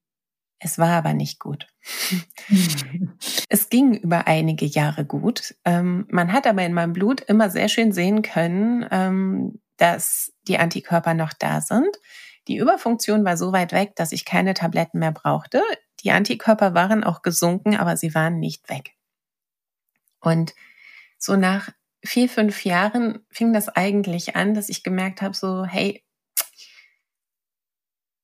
Es 0.60 0.80
war 0.80 0.92
aber 0.92 1.14
nicht 1.14 1.38
gut. 1.40 1.68
es 3.50 3.70
ging 3.70 3.96
über 3.96 4.26
einige 4.26 4.66
Jahre 4.66 5.04
gut. 5.04 5.56
Ähm, 5.66 6.08
man 6.10 6.32
hat 6.32 6.48
aber 6.48 6.64
in 6.64 6.74
meinem 6.74 6.94
Blut 6.94 7.20
immer 7.20 7.50
sehr 7.50 7.68
schön 7.68 7.92
sehen 7.92 8.22
können, 8.22 8.86
ähm, 8.90 9.60
dass 9.78 10.34
die 10.48 10.58
Antikörper 10.58 11.14
noch 11.14 11.34
da 11.34 11.62
sind. 11.62 11.98
Die 12.48 12.58
Überfunktion 12.58 13.24
war 13.26 13.38
so 13.38 13.54
weit 13.54 13.72
weg, 13.72 13.96
dass 13.96 14.12
ich 14.12 14.26
keine 14.26 14.54
Tabletten 14.54 15.00
mehr 15.00 15.12
brauchte. 15.12 15.62
Die 16.02 16.12
Antikörper 16.12 16.74
waren 16.74 17.04
auch 17.04 17.22
gesunken, 17.22 17.76
aber 17.76 17.96
sie 17.98 18.14
waren 18.14 18.40
nicht 18.40 18.70
weg. 18.70 18.92
Und 20.20 20.54
so 21.18 21.36
nach 21.36 21.70
vier, 22.04 22.28
fünf 22.28 22.66
Jahren 22.66 23.26
fing 23.30 23.54
das 23.54 23.70
eigentlich 23.70 24.36
an, 24.36 24.54
dass 24.54 24.70
ich 24.70 24.84
gemerkt 24.84 25.22
habe, 25.22 25.36
so, 25.36 25.66
hey, 25.66 26.04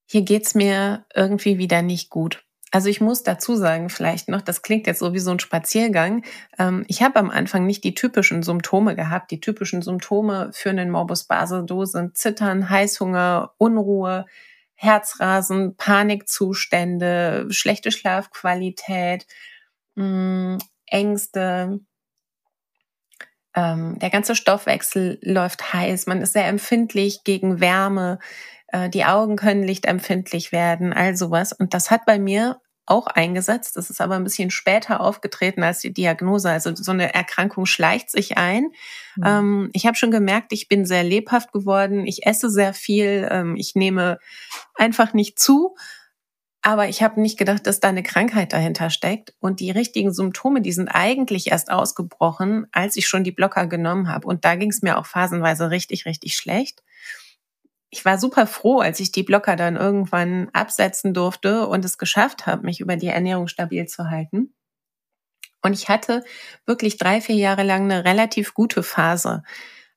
hier 0.06 0.24
geht's 0.24 0.56
mir 0.56 1.06
irgendwie 1.14 1.58
wieder 1.58 1.82
nicht 1.82 2.10
gut. 2.10 2.46
Also 2.72 2.90
ich 2.90 3.02
muss 3.02 3.24
dazu 3.24 3.56
sagen, 3.56 3.90
vielleicht 3.90 4.30
noch, 4.30 4.42
das 4.42 4.62
klingt 4.62 4.86
jetzt 4.86 5.00
so 5.00 5.14
wie 5.14 5.20
so 5.20 5.32
ein 5.32 5.40
Spaziergang. 5.40 6.24
Ähm, 6.60 6.86
ich 6.88 7.02
habe 7.02 7.18
am 7.20 7.32
Anfang 7.32 7.66
nicht 7.66 7.84
die 7.84 7.96
typischen 7.96 8.44
Symptome 8.44 8.96
gehabt. 8.96 9.32
Die 9.32 9.40
typischen 9.40 9.82
Symptome 9.82 10.52
für 10.54 10.70
einen 10.70 10.92
Morbus 10.92 11.24
Basedow 11.24 11.86
sind 11.86 12.18
Zittern, 12.18 12.70
Heißhunger, 12.70 13.54
Unruhe, 13.58 14.26
Herzrasen, 14.76 15.76
Panikzustände, 15.76 17.48
schlechte 17.50 17.92
Schlafqualität, 17.92 19.26
mm, 19.96 20.58
Ängste. 20.86 21.80
Ähm, 23.56 23.98
der 24.00 24.10
ganze 24.10 24.36
Stoffwechsel 24.36 25.20
läuft 25.24 25.74
heiß. 25.74 26.06
Man 26.06 26.22
ist 26.22 26.34
sehr 26.34 26.48
empfindlich 26.48 27.24
gegen 27.24 27.60
Wärme. 27.60 28.20
Äh, 28.72 28.90
die 28.90 29.06
Augen 29.06 29.36
können 29.36 29.64
lichtempfindlich 29.64 30.52
werden, 30.52 30.94
all 30.94 31.16
sowas. 31.16 31.54
Und 31.54 31.74
das 31.74 31.92
hat 31.92 32.06
bei 32.06 32.20
mir 32.20 32.62
auch 32.90 33.08
eingesetzt. 33.08 33.78
Das 33.78 33.90
ist 33.90 34.02
aber 34.02 34.16
ein 34.16 34.24
bisschen 34.24 34.50
später 34.50 35.00
aufgetreten 35.00 35.64
als 35.64 35.80
die 35.80 35.94
Diagnose. 35.94 36.50
Also 36.50 36.74
so 36.74 36.92
eine 36.92 37.14
Erkrankung 37.14 37.66
schleicht 37.66 38.10
sich 38.10 38.38
ein. 38.38 38.72
Mhm. 39.16 39.24
Ähm, 39.26 39.70
ich 39.74 39.86
habe 39.86 39.96
schon 39.96 40.12
gemerkt, 40.12 40.52
ich 40.54 40.68
bin 40.68 40.86
sehr 40.86 41.04
lebhaft 41.04 41.52
geworden. 41.52 42.06
Ich 42.08 42.26
esse 42.26 42.50
sehr 42.50 42.74
viel. 42.74 43.28
Ähm, 43.32 43.56
ich 43.56 43.76
nehme 43.76 44.18
einfach 44.76 45.14
nicht 45.14 45.40
zu. 45.40 45.76
Aber 46.62 46.90
ich 46.90 47.02
habe 47.02 47.22
nicht 47.22 47.38
gedacht, 47.38 47.66
dass 47.68 47.80
da 47.80 47.88
eine 47.88 48.04
Krankheit 48.04 48.52
dahinter 48.52 48.90
steckt. 48.90 49.34
Und 49.40 49.60
die 49.60 49.72
richtigen 49.72 50.12
Symptome, 50.12 50.62
die 50.62 50.74
sind 50.74 50.90
eigentlich 50.90 51.52
erst 51.52 51.72
ausgebrochen, 51.72 52.68
als 52.72 52.98
ich 52.98 53.08
schon 53.08 53.24
die 53.24 53.32
Blocker 53.32 53.68
genommen 53.68 54.10
habe. 54.10 54.28
Und 54.28 54.44
da 54.44 54.56
ging 54.56 54.70
es 54.72 54.82
mir 54.82 54.98
auch 54.98 55.06
phasenweise 55.06 55.70
richtig, 55.70 56.06
richtig 56.06 56.36
schlecht 56.36 56.82
ich 57.90 58.06
war 58.06 58.18
super 58.20 58.46
froh, 58.46 58.80
als 58.80 59.00
ich 59.00 59.12
die 59.12 59.24
Blocker 59.24 59.56
dann 59.56 59.76
irgendwann 59.76 60.50
absetzen 60.54 61.14
durfte 61.14 61.68
und 61.68 61.84
es 61.86 61.98
geschafft 61.98 62.46
habe, 62.46 62.66
mich 62.66 62.80
über 62.80 62.96
die 62.96 63.08
Ernährung 63.08 63.48
stabil 63.48 63.88
zu 63.88 64.10
halten. 64.10 64.54
Und 65.62 65.74
ich 65.74 65.90
hatte 65.90 66.24
wirklich 66.66 66.98
drei, 66.98 67.20
vier 67.20 67.36
Jahre 67.36 67.64
lang 67.64 67.84
eine 67.84 68.06
relativ 68.06 68.54
gute 68.54 68.84
Phase. 68.84 69.44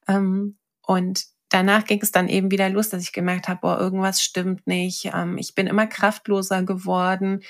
Ähm, 0.08 0.58
und 0.80 1.24
danach 1.50 1.84
ging 1.84 2.00
es 2.02 2.10
dann 2.10 2.28
eben 2.28 2.50
wieder 2.50 2.68
los, 2.68 2.88
dass 2.88 3.02
ich 3.02 3.12
gemerkt 3.12 3.48
habe, 3.48 3.60
boah, 3.60 3.78
irgendwas 3.78 4.22
stimmt 4.22 4.66
nicht. 4.66 5.10
Ähm, 5.14 5.38
ich 5.38 5.54
bin 5.54 5.66
immer 5.66 5.86
kraftloser 5.86 6.62
geworden. 6.62 7.42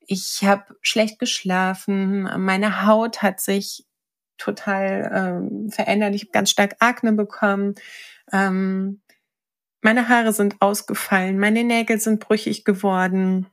Ich 0.00 0.40
habe 0.42 0.64
schlecht 0.80 1.18
geschlafen. 1.18 2.22
Meine 2.42 2.86
Haut 2.86 3.22
hat 3.22 3.40
sich 3.40 3.86
total 4.38 5.10
ähm, 5.14 5.70
verändert. 5.70 6.14
Ich 6.14 6.22
habe 6.22 6.32
ganz 6.32 6.50
stark 6.50 6.76
Akne 6.80 7.12
bekommen. 7.12 7.74
Meine 9.82 10.08
Haare 10.08 10.32
sind 10.32 10.56
ausgefallen, 10.60 11.38
meine 11.38 11.64
Nägel 11.64 12.00
sind 12.00 12.20
brüchig 12.20 12.64
geworden. 12.64 13.46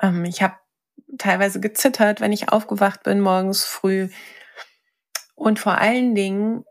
Ähm, 0.00 0.24
ich 0.24 0.42
habe 0.42 0.56
teilweise 1.18 1.60
gezittert, 1.60 2.20
wenn 2.20 2.32
ich 2.32 2.50
aufgewacht 2.50 3.02
bin 3.02 3.20
morgens 3.20 3.64
früh. 3.64 4.08
Und 5.34 5.58
vor 5.58 5.78
allen 5.78 6.14
Dingen 6.14 6.64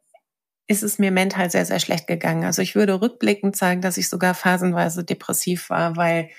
ist 0.68 0.84
es 0.84 1.00
mir 1.00 1.12
mental 1.12 1.50
sehr, 1.50 1.66
sehr 1.66 1.80
schlecht 1.80 2.08
gegangen. 2.08 2.46
Also 2.46 2.62
ich 2.62 2.76
würde 2.76 3.02
rückblickend 3.02 3.56
sagen, 3.56 3.82
dass 3.82 3.98
ich 3.98 4.10
sogar 4.10 4.36
phasenweise 4.36 5.04
depressiv 5.04 5.70
war, 5.70 5.96
weil 5.96 6.30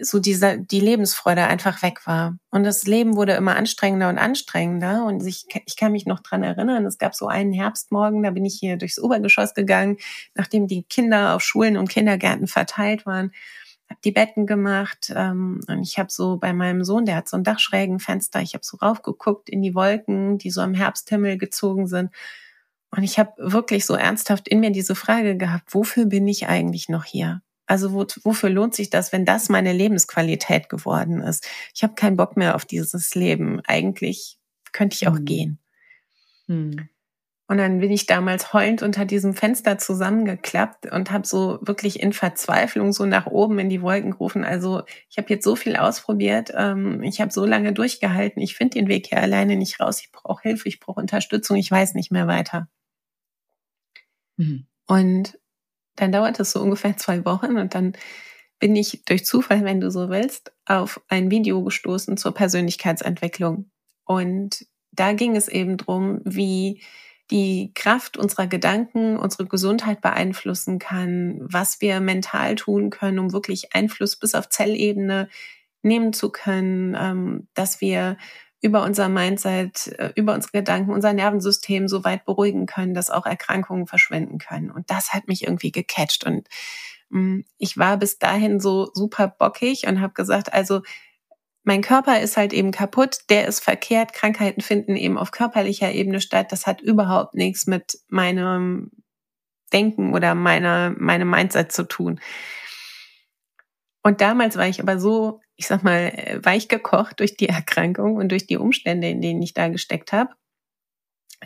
so 0.00 0.18
dieser, 0.18 0.56
die 0.56 0.80
Lebensfreude 0.80 1.44
einfach 1.44 1.82
weg 1.82 2.06
war. 2.06 2.36
Und 2.50 2.64
das 2.64 2.84
Leben 2.84 3.16
wurde 3.16 3.32
immer 3.32 3.56
anstrengender 3.56 4.08
und 4.08 4.18
anstrengender. 4.18 5.04
Und 5.04 5.26
ich, 5.26 5.46
ich 5.66 5.76
kann 5.76 5.92
mich 5.92 6.06
noch 6.06 6.20
dran 6.20 6.42
erinnern, 6.42 6.86
es 6.86 6.98
gab 6.98 7.14
so 7.14 7.26
einen 7.26 7.52
Herbstmorgen, 7.52 8.22
da 8.22 8.30
bin 8.30 8.44
ich 8.44 8.56
hier 8.58 8.76
durchs 8.76 8.98
Obergeschoss 8.98 9.54
gegangen, 9.54 9.98
nachdem 10.34 10.66
die 10.66 10.84
Kinder 10.84 11.34
auf 11.34 11.42
Schulen 11.42 11.76
und 11.76 11.88
Kindergärten 11.88 12.46
verteilt 12.46 13.06
waren, 13.06 13.32
habe 13.92 14.00
die 14.04 14.12
Betten 14.12 14.46
gemacht 14.46 15.12
ähm, 15.14 15.60
und 15.68 15.82
ich 15.82 15.98
habe 15.98 16.10
so 16.10 16.38
bei 16.38 16.52
meinem 16.52 16.84
Sohn, 16.84 17.04
der 17.04 17.16
hat 17.16 17.28
so 17.28 17.36
ein 17.36 17.44
Dachschrägenfenster, 17.44 18.40
ich 18.40 18.54
habe 18.54 18.64
so 18.64 18.78
raufgeguckt 18.78 19.48
in 19.48 19.62
die 19.62 19.74
Wolken, 19.74 20.38
die 20.38 20.50
so 20.50 20.60
am 20.60 20.74
Herbsthimmel 20.74 21.38
gezogen 21.38 21.86
sind. 21.86 22.10
Und 22.94 23.04
ich 23.04 23.18
habe 23.18 23.32
wirklich 23.38 23.86
so 23.86 23.94
ernsthaft 23.94 24.48
in 24.48 24.60
mir 24.60 24.70
diese 24.70 24.94
Frage 24.94 25.36
gehabt, 25.36 25.74
wofür 25.74 26.06
bin 26.06 26.28
ich 26.28 26.48
eigentlich 26.48 26.88
noch 26.88 27.04
hier? 27.04 27.42
Also 27.72 27.94
wo, 27.94 28.04
wofür 28.24 28.50
lohnt 28.50 28.74
sich 28.74 28.90
das, 28.90 29.12
wenn 29.12 29.24
das 29.24 29.48
meine 29.48 29.72
Lebensqualität 29.72 30.68
geworden 30.68 31.22
ist? 31.22 31.48
Ich 31.74 31.82
habe 31.82 31.94
keinen 31.94 32.18
Bock 32.18 32.36
mehr 32.36 32.54
auf 32.54 32.66
dieses 32.66 33.14
Leben. 33.14 33.62
Eigentlich 33.64 34.36
könnte 34.72 34.94
ich 34.94 35.08
auch 35.08 35.16
hm. 35.16 35.24
gehen. 35.24 35.58
Hm. 36.48 36.90
Und 37.48 37.56
dann 37.56 37.78
bin 37.78 37.90
ich 37.90 38.04
damals 38.04 38.52
heulend 38.52 38.82
unter 38.82 39.06
diesem 39.06 39.32
Fenster 39.32 39.78
zusammengeklappt 39.78 40.92
und 40.92 41.10
habe 41.10 41.26
so 41.26 41.60
wirklich 41.62 42.00
in 42.00 42.12
Verzweiflung 42.12 42.92
so 42.92 43.06
nach 43.06 43.26
oben 43.26 43.58
in 43.58 43.70
die 43.70 43.80
Wolken 43.80 44.10
gerufen. 44.10 44.44
Also 44.44 44.82
ich 45.08 45.16
habe 45.16 45.30
jetzt 45.30 45.44
so 45.44 45.56
viel 45.56 45.76
ausprobiert, 45.76 46.52
ähm, 46.54 47.02
ich 47.02 47.22
habe 47.22 47.32
so 47.32 47.46
lange 47.46 47.72
durchgehalten, 47.72 48.42
ich 48.42 48.54
finde 48.54 48.80
den 48.80 48.88
Weg 48.88 49.06
hier 49.06 49.22
alleine 49.22 49.56
nicht 49.56 49.80
raus, 49.80 50.02
ich 50.02 50.12
brauche 50.12 50.42
Hilfe, 50.42 50.68
ich 50.68 50.78
brauche 50.78 51.00
Unterstützung, 51.00 51.56
ich 51.56 51.70
weiß 51.70 51.94
nicht 51.94 52.12
mehr 52.12 52.26
weiter. 52.26 52.68
Mhm. 54.36 54.66
Und 54.86 55.38
dann 55.96 56.12
dauert 56.12 56.40
es 56.40 56.52
so 56.52 56.60
ungefähr 56.60 56.96
zwei 56.96 57.24
Wochen 57.24 57.56
und 57.58 57.74
dann 57.74 57.92
bin 58.58 58.76
ich 58.76 59.02
durch 59.06 59.24
Zufall, 59.24 59.64
wenn 59.64 59.80
du 59.80 59.90
so 59.90 60.08
willst, 60.08 60.52
auf 60.66 61.00
ein 61.08 61.30
Video 61.30 61.64
gestoßen 61.64 62.16
zur 62.16 62.32
Persönlichkeitsentwicklung. 62.32 63.70
Und 64.04 64.66
da 64.92 65.14
ging 65.14 65.34
es 65.34 65.48
eben 65.48 65.76
drum, 65.78 66.20
wie 66.24 66.80
die 67.32 67.72
Kraft 67.74 68.16
unserer 68.16 68.46
Gedanken 68.46 69.16
unsere 69.16 69.46
Gesundheit 69.46 70.00
beeinflussen 70.00 70.78
kann, 70.78 71.38
was 71.40 71.80
wir 71.80 72.00
mental 72.00 72.54
tun 72.54 72.90
können, 72.90 73.18
um 73.18 73.32
wirklich 73.32 73.74
Einfluss 73.74 74.16
bis 74.16 74.34
auf 74.34 74.48
Zellebene 74.48 75.28
nehmen 75.82 76.12
zu 76.12 76.30
können, 76.30 76.96
ähm, 76.96 77.48
dass 77.54 77.80
wir 77.80 78.16
über 78.62 78.84
unser 78.84 79.08
Mindset, 79.08 79.88
äh, 79.98 80.12
über 80.14 80.34
unsere 80.34 80.52
Gedanken, 80.52 80.92
unser 80.92 81.12
Nervensystem 81.12 81.88
so 81.88 82.04
weit 82.04 82.24
beruhigen 82.24 82.66
können, 82.66 82.94
dass 82.94 83.10
auch 83.10 83.26
Erkrankungen 83.26 83.86
verschwinden 83.86 84.38
können. 84.38 84.70
Und 84.70 84.90
das 84.90 85.12
hat 85.12 85.26
mich 85.28 85.42
irgendwie 85.42 85.72
gecatcht. 85.72 86.24
Und 86.24 86.48
mm, 87.10 87.40
ich 87.58 87.76
war 87.76 87.96
bis 87.96 88.18
dahin 88.18 88.60
so 88.60 88.88
super 88.94 89.28
bockig 89.28 89.86
und 89.86 90.00
habe 90.00 90.14
gesagt, 90.14 90.52
also 90.52 90.80
mein 91.64 91.82
Körper 91.82 92.20
ist 92.20 92.36
halt 92.36 92.52
eben 92.52 92.70
kaputt, 92.70 93.18
der 93.28 93.46
ist 93.46 93.62
verkehrt, 93.62 94.12
Krankheiten 94.12 94.60
finden 94.62 94.96
eben 94.96 95.18
auf 95.18 95.32
körperlicher 95.32 95.92
Ebene 95.92 96.20
statt. 96.20 96.52
Das 96.52 96.66
hat 96.66 96.80
überhaupt 96.80 97.34
nichts 97.34 97.66
mit 97.66 97.98
meinem 98.08 98.90
Denken 99.72 100.14
oder 100.14 100.34
meiner, 100.34 100.94
meinem 100.96 101.30
Mindset 101.30 101.72
zu 101.72 101.84
tun. 101.88 102.20
Und 104.04 104.20
damals 104.20 104.56
war 104.56 104.66
ich 104.66 104.80
aber 104.80 104.98
so 104.98 105.40
ich 105.62 105.68
sag 105.68 105.84
mal, 105.84 106.08
äh, 106.08 106.44
weich 106.44 106.66
gekocht 106.66 107.20
durch 107.20 107.36
die 107.36 107.48
Erkrankung 107.48 108.16
und 108.16 108.30
durch 108.30 108.48
die 108.48 108.56
Umstände, 108.56 109.08
in 109.08 109.20
denen 109.20 109.40
ich 109.42 109.54
da 109.54 109.68
gesteckt 109.68 110.12
habe, 110.12 110.30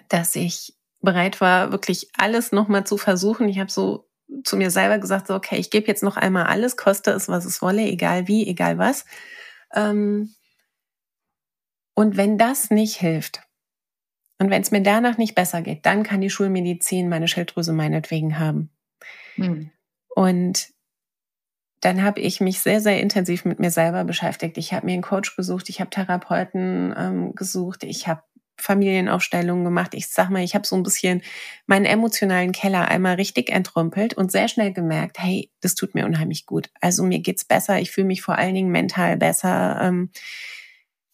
dass 0.08 0.34
ich 0.34 0.74
bereit 1.00 1.42
war, 1.42 1.70
wirklich 1.70 2.08
alles 2.16 2.50
nochmal 2.50 2.86
zu 2.86 2.96
versuchen. 2.96 3.46
Ich 3.48 3.58
habe 3.58 3.70
so 3.70 4.08
zu 4.42 4.56
mir 4.56 4.70
selber 4.70 4.98
gesagt, 4.98 5.26
so, 5.26 5.34
okay, 5.34 5.56
ich 5.56 5.70
gebe 5.70 5.86
jetzt 5.86 6.02
noch 6.02 6.16
einmal 6.16 6.46
alles, 6.46 6.78
koste 6.78 7.10
es, 7.10 7.28
was 7.28 7.44
es 7.44 7.60
wolle, 7.60 7.82
egal 7.82 8.26
wie, 8.26 8.46
egal 8.48 8.78
was. 8.78 9.04
Ähm, 9.74 10.34
und 11.94 12.16
wenn 12.16 12.38
das 12.38 12.70
nicht 12.70 12.96
hilft, 12.96 13.42
und 14.38 14.50
wenn 14.50 14.60
es 14.62 14.70
mir 14.70 14.82
danach 14.82 15.16
nicht 15.16 15.34
besser 15.34 15.62
geht, 15.62 15.86
dann 15.86 16.02
kann 16.02 16.20
die 16.20 16.28
Schulmedizin 16.28 17.08
meine 17.08 17.26
Schilddrüse 17.26 17.72
meinetwegen 17.72 18.38
haben. 18.38 18.70
Hm. 19.36 19.70
Und 20.14 20.75
dann 21.86 22.02
habe 22.02 22.20
ich 22.20 22.40
mich 22.40 22.58
sehr, 22.58 22.80
sehr 22.80 23.00
intensiv 23.00 23.44
mit 23.44 23.60
mir 23.60 23.70
selber 23.70 24.02
beschäftigt. 24.02 24.58
Ich 24.58 24.72
habe 24.72 24.86
mir 24.86 24.94
einen 24.94 25.02
Coach 25.02 25.36
gesucht, 25.36 25.68
ich 25.68 25.78
habe 25.78 25.88
Therapeuten 25.88 26.92
ähm, 26.98 27.34
gesucht, 27.36 27.84
ich 27.84 28.08
habe 28.08 28.22
Familienaufstellungen 28.58 29.64
gemacht. 29.64 29.94
Ich 29.94 30.08
sag 30.08 30.28
mal, 30.30 30.42
ich 30.42 30.56
habe 30.56 30.66
so 30.66 30.74
ein 30.74 30.82
bisschen 30.82 31.22
meinen 31.66 31.84
emotionalen 31.84 32.50
Keller 32.50 32.88
einmal 32.88 33.14
richtig 33.14 33.50
entrümpelt 33.50 34.14
und 34.14 34.32
sehr 34.32 34.48
schnell 34.48 34.72
gemerkt, 34.72 35.20
hey, 35.20 35.52
das 35.60 35.76
tut 35.76 35.94
mir 35.94 36.06
unheimlich 36.06 36.44
gut. 36.44 36.70
Also 36.80 37.04
mir 37.04 37.20
geht's 37.20 37.44
besser, 37.44 37.78
ich 37.78 37.92
fühle 37.92 38.08
mich 38.08 38.20
vor 38.20 38.36
allen 38.36 38.56
Dingen 38.56 38.72
mental 38.72 39.16
besser. 39.16 39.78
Ähm, 39.80 40.10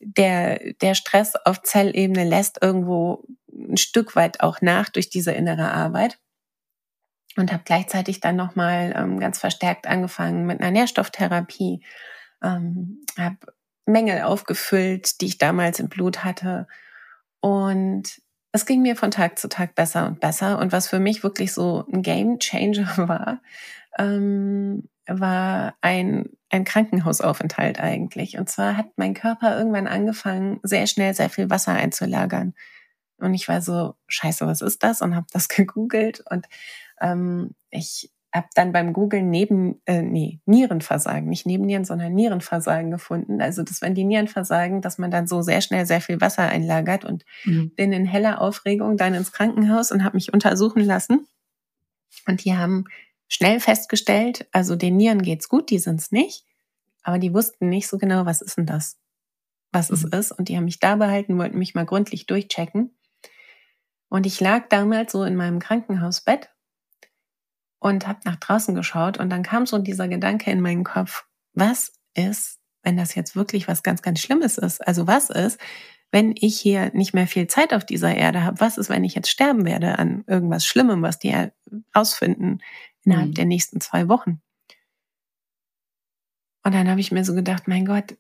der, 0.00 0.72
der 0.80 0.94
Stress 0.94 1.34
auf 1.44 1.60
Zellebene 1.60 2.24
lässt 2.24 2.62
irgendwo 2.62 3.24
ein 3.52 3.76
Stück 3.76 4.16
weit 4.16 4.40
auch 4.40 4.62
nach 4.62 4.88
durch 4.88 5.10
diese 5.10 5.32
innere 5.32 5.70
Arbeit 5.70 6.18
und 7.36 7.52
habe 7.52 7.62
gleichzeitig 7.64 8.20
dann 8.20 8.36
nochmal 8.36 8.94
ähm, 8.96 9.18
ganz 9.20 9.38
verstärkt 9.38 9.86
angefangen 9.86 10.46
mit 10.46 10.60
einer 10.60 10.70
Nährstofftherapie. 10.70 11.84
ähm, 12.42 13.04
habe 13.18 13.36
Mängel 13.86 14.22
aufgefüllt, 14.22 15.20
die 15.20 15.26
ich 15.26 15.38
damals 15.38 15.80
im 15.80 15.88
Blut 15.88 16.24
hatte. 16.24 16.66
Und 17.40 18.20
es 18.52 18.66
ging 18.66 18.82
mir 18.82 18.96
von 18.96 19.10
Tag 19.10 19.38
zu 19.38 19.48
Tag 19.48 19.74
besser 19.74 20.06
und 20.06 20.20
besser. 20.20 20.58
Und 20.58 20.72
was 20.72 20.88
für 20.88 21.00
mich 21.00 21.22
wirklich 21.22 21.52
so 21.52 21.84
ein 21.92 22.02
Game 22.02 22.38
Changer 22.38 22.96
war, 23.08 23.42
ähm, 23.98 24.88
war 25.06 25.74
ein, 25.80 26.30
ein 26.50 26.64
Krankenhausaufenthalt 26.64 27.80
eigentlich. 27.80 28.38
Und 28.38 28.48
zwar 28.48 28.76
hat 28.76 28.86
mein 28.96 29.14
Körper 29.14 29.56
irgendwann 29.56 29.88
angefangen, 29.88 30.60
sehr 30.62 30.86
schnell 30.86 31.14
sehr 31.14 31.30
viel 31.30 31.50
Wasser 31.50 31.72
einzulagern. 31.72 32.54
Und 33.18 33.34
ich 33.34 33.48
war 33.48 33.62
so, 33.62 33.94
scheiße, 34.08 34.46
was 34.46 34.62
ist 34.62 34.82
das? 34.82 35.00
Und 35.00 35.16
habe 35.16 35.26
das 35.32 35.48
gegoogelt. 35.48 36.22
Und 36.30 36.46
ähm, 37.02 37.54
ich 37.70 38.10
habe 38.34 38.48
dann 38.54 38.72
beim 38.72 38.92
Googlen 38.94 39.28
neben, 39.28 39.82
äh, 39.84 40.00
nee, 40.00 40.40
Nierenversagen, 40.46 41.28
nicht 41.28 41.44
Nebennieren, 41.44 41.84
sondern 41.84 42.14
Nierenversagen 42.14 42.90
gefunden. 42.90 43.42
Also 43.42 43.62
das 43.62 43.82
wenn 43.82 43.94
die 43.94 44.04
Nieren 44.04 44.28
versagen, 44.28 44.80
dass 44.80 44.96
man 44.96 45.10
dann 45.10 45.26
so 45.26 45.42
sehr 45.42 45.60
schnell 45.60 45.84
sehr 45.84 46.00
viel 46.00 46.20
Wasser 46.20 46.48
einlagert 46.48 47.04
und 47.04 47.24
mhm. 47.44 47.74
bin 47.74 47.92
in 47.92 48.06
heller 48.06 48.40
Aufregung 48.40 48.96
dann 48.96 49.14
ins 49.14 49.32
Krankenhaus 49.32 49.92
und 49.92 50.02
habe 50.02 50.16
mich 50.16 50.32
untersuchen 50.32 50.82
lassen. 50.82 51.26
Und 52.26 52.44
die 52.44 52.56
haben 52.56 52.84
schnell 53.28 53.60
festgestellt, 53.60 54.46
also 54.52 54.76
den 54.76 54.96
Nieren 54.96 55.22
geht's 55.22 55.48
gut, 55.48 55.70
die 55.70 55.78
sind's 55.78 56.10
nicht, 56.10 56.44
aber 57.02 57.18
die 57.18 57.34
wussten 57.34 57.68
nicht 57.68 57.88
so 57.88 57.98
genau, 57.98 58.24
was 58.24 58.40
ist 58.40 58.56
denn 58.56 58.66
das, 58.66 58.98
was 59.72 59.90
mhm. 59.90 59.96
es 59.96 60.04
ist. 60.04 60.32
Und 60.32 60.48
die 60.48 60.56
haben 60.56 60.64
mich 60.64 60.80
da 60.80 60.96
behalten, 60.96 61.36
wollten 61.38 61.58
mich 61.58 61.74
mal 61.74 61.86
gründlich 61.86 62.26
durchchecken. 62.26 62.96
Und 64.08 64.26
ich 64.26 64.40
lag 64.40 64.68
damals 64.68 65.12
so 65.12 65.24
in 65.24 65.36
meinem 65.36 65.58
Krankenhausbett 65.58 66.51
und 67.82 68.06
habe 68.06 68.20
nach 68.24 68.36
draußen 68.36 68.76
geschaut 68.76 69.18
und 69.18 69.28
dann 69.30 69.42
kam 69.42 69.66
so 69.66 69.76
dieser 69.78 70.06
Gedanke 70.06 70.50
in 70.52 70.60
meinen 70.60 70.84
Kopf, 70.84 71.26
was 71.52 71.92
ist, 72.14 72.60
wenn 72.84 72.96
das 72.96 73.16
jetzt 73.16 73.34
wirklich 73.34 73.66
was 73.66 73.82
ganz, 73.82 74.02
ganz 74.02 74.20
Schlimmes 74.20 74.56
ist? 74.56 74.86
Also 74.86 75.08
was 75.08 75.30
ist, 75.30 75.60
wenn 76.12 76.32
ich 76.36 76.60
hier 76.60 76.92
nicht 76.94 77.12
mehr 77.12 77.26
viel 77.26 77.48
Zeit 77.48 77.74
auf 77.74 77.84
dieser 77.84 78.14
Erde 78.14 78.44
habe? 78.44 78.60
Was 78.60 78.78
ist, 78.78 78.88
wenn 78.88 79.02
ich 79.02 79.16
jetzt 79.16 79.30
sterben 79.30 79.64
werde 79.64 79.98
an 79.98 80.22
irgendwas 80.28 80.64
Schlimmem, 80.64 81.02
was 81.02 81.18
die 81.18 81.34
rausfinden 81.94 82.62
innerhalb 83.02 83.30
mhm. 83.30 83.34
der 83.34 83.46
nächsten 83.46 83.80
zwei 83.80 84.08
Wochen? 84.08 84.40
Und 86.64 86.72
dann 86.72 86.88
habe 86.88 87.00
ich 87.00 87.10
mir 87.10 87.24
so 87.24 87.34
gedacht, 87.34 87.66
mein 87.66 87.84
Gott, 87.84 88.16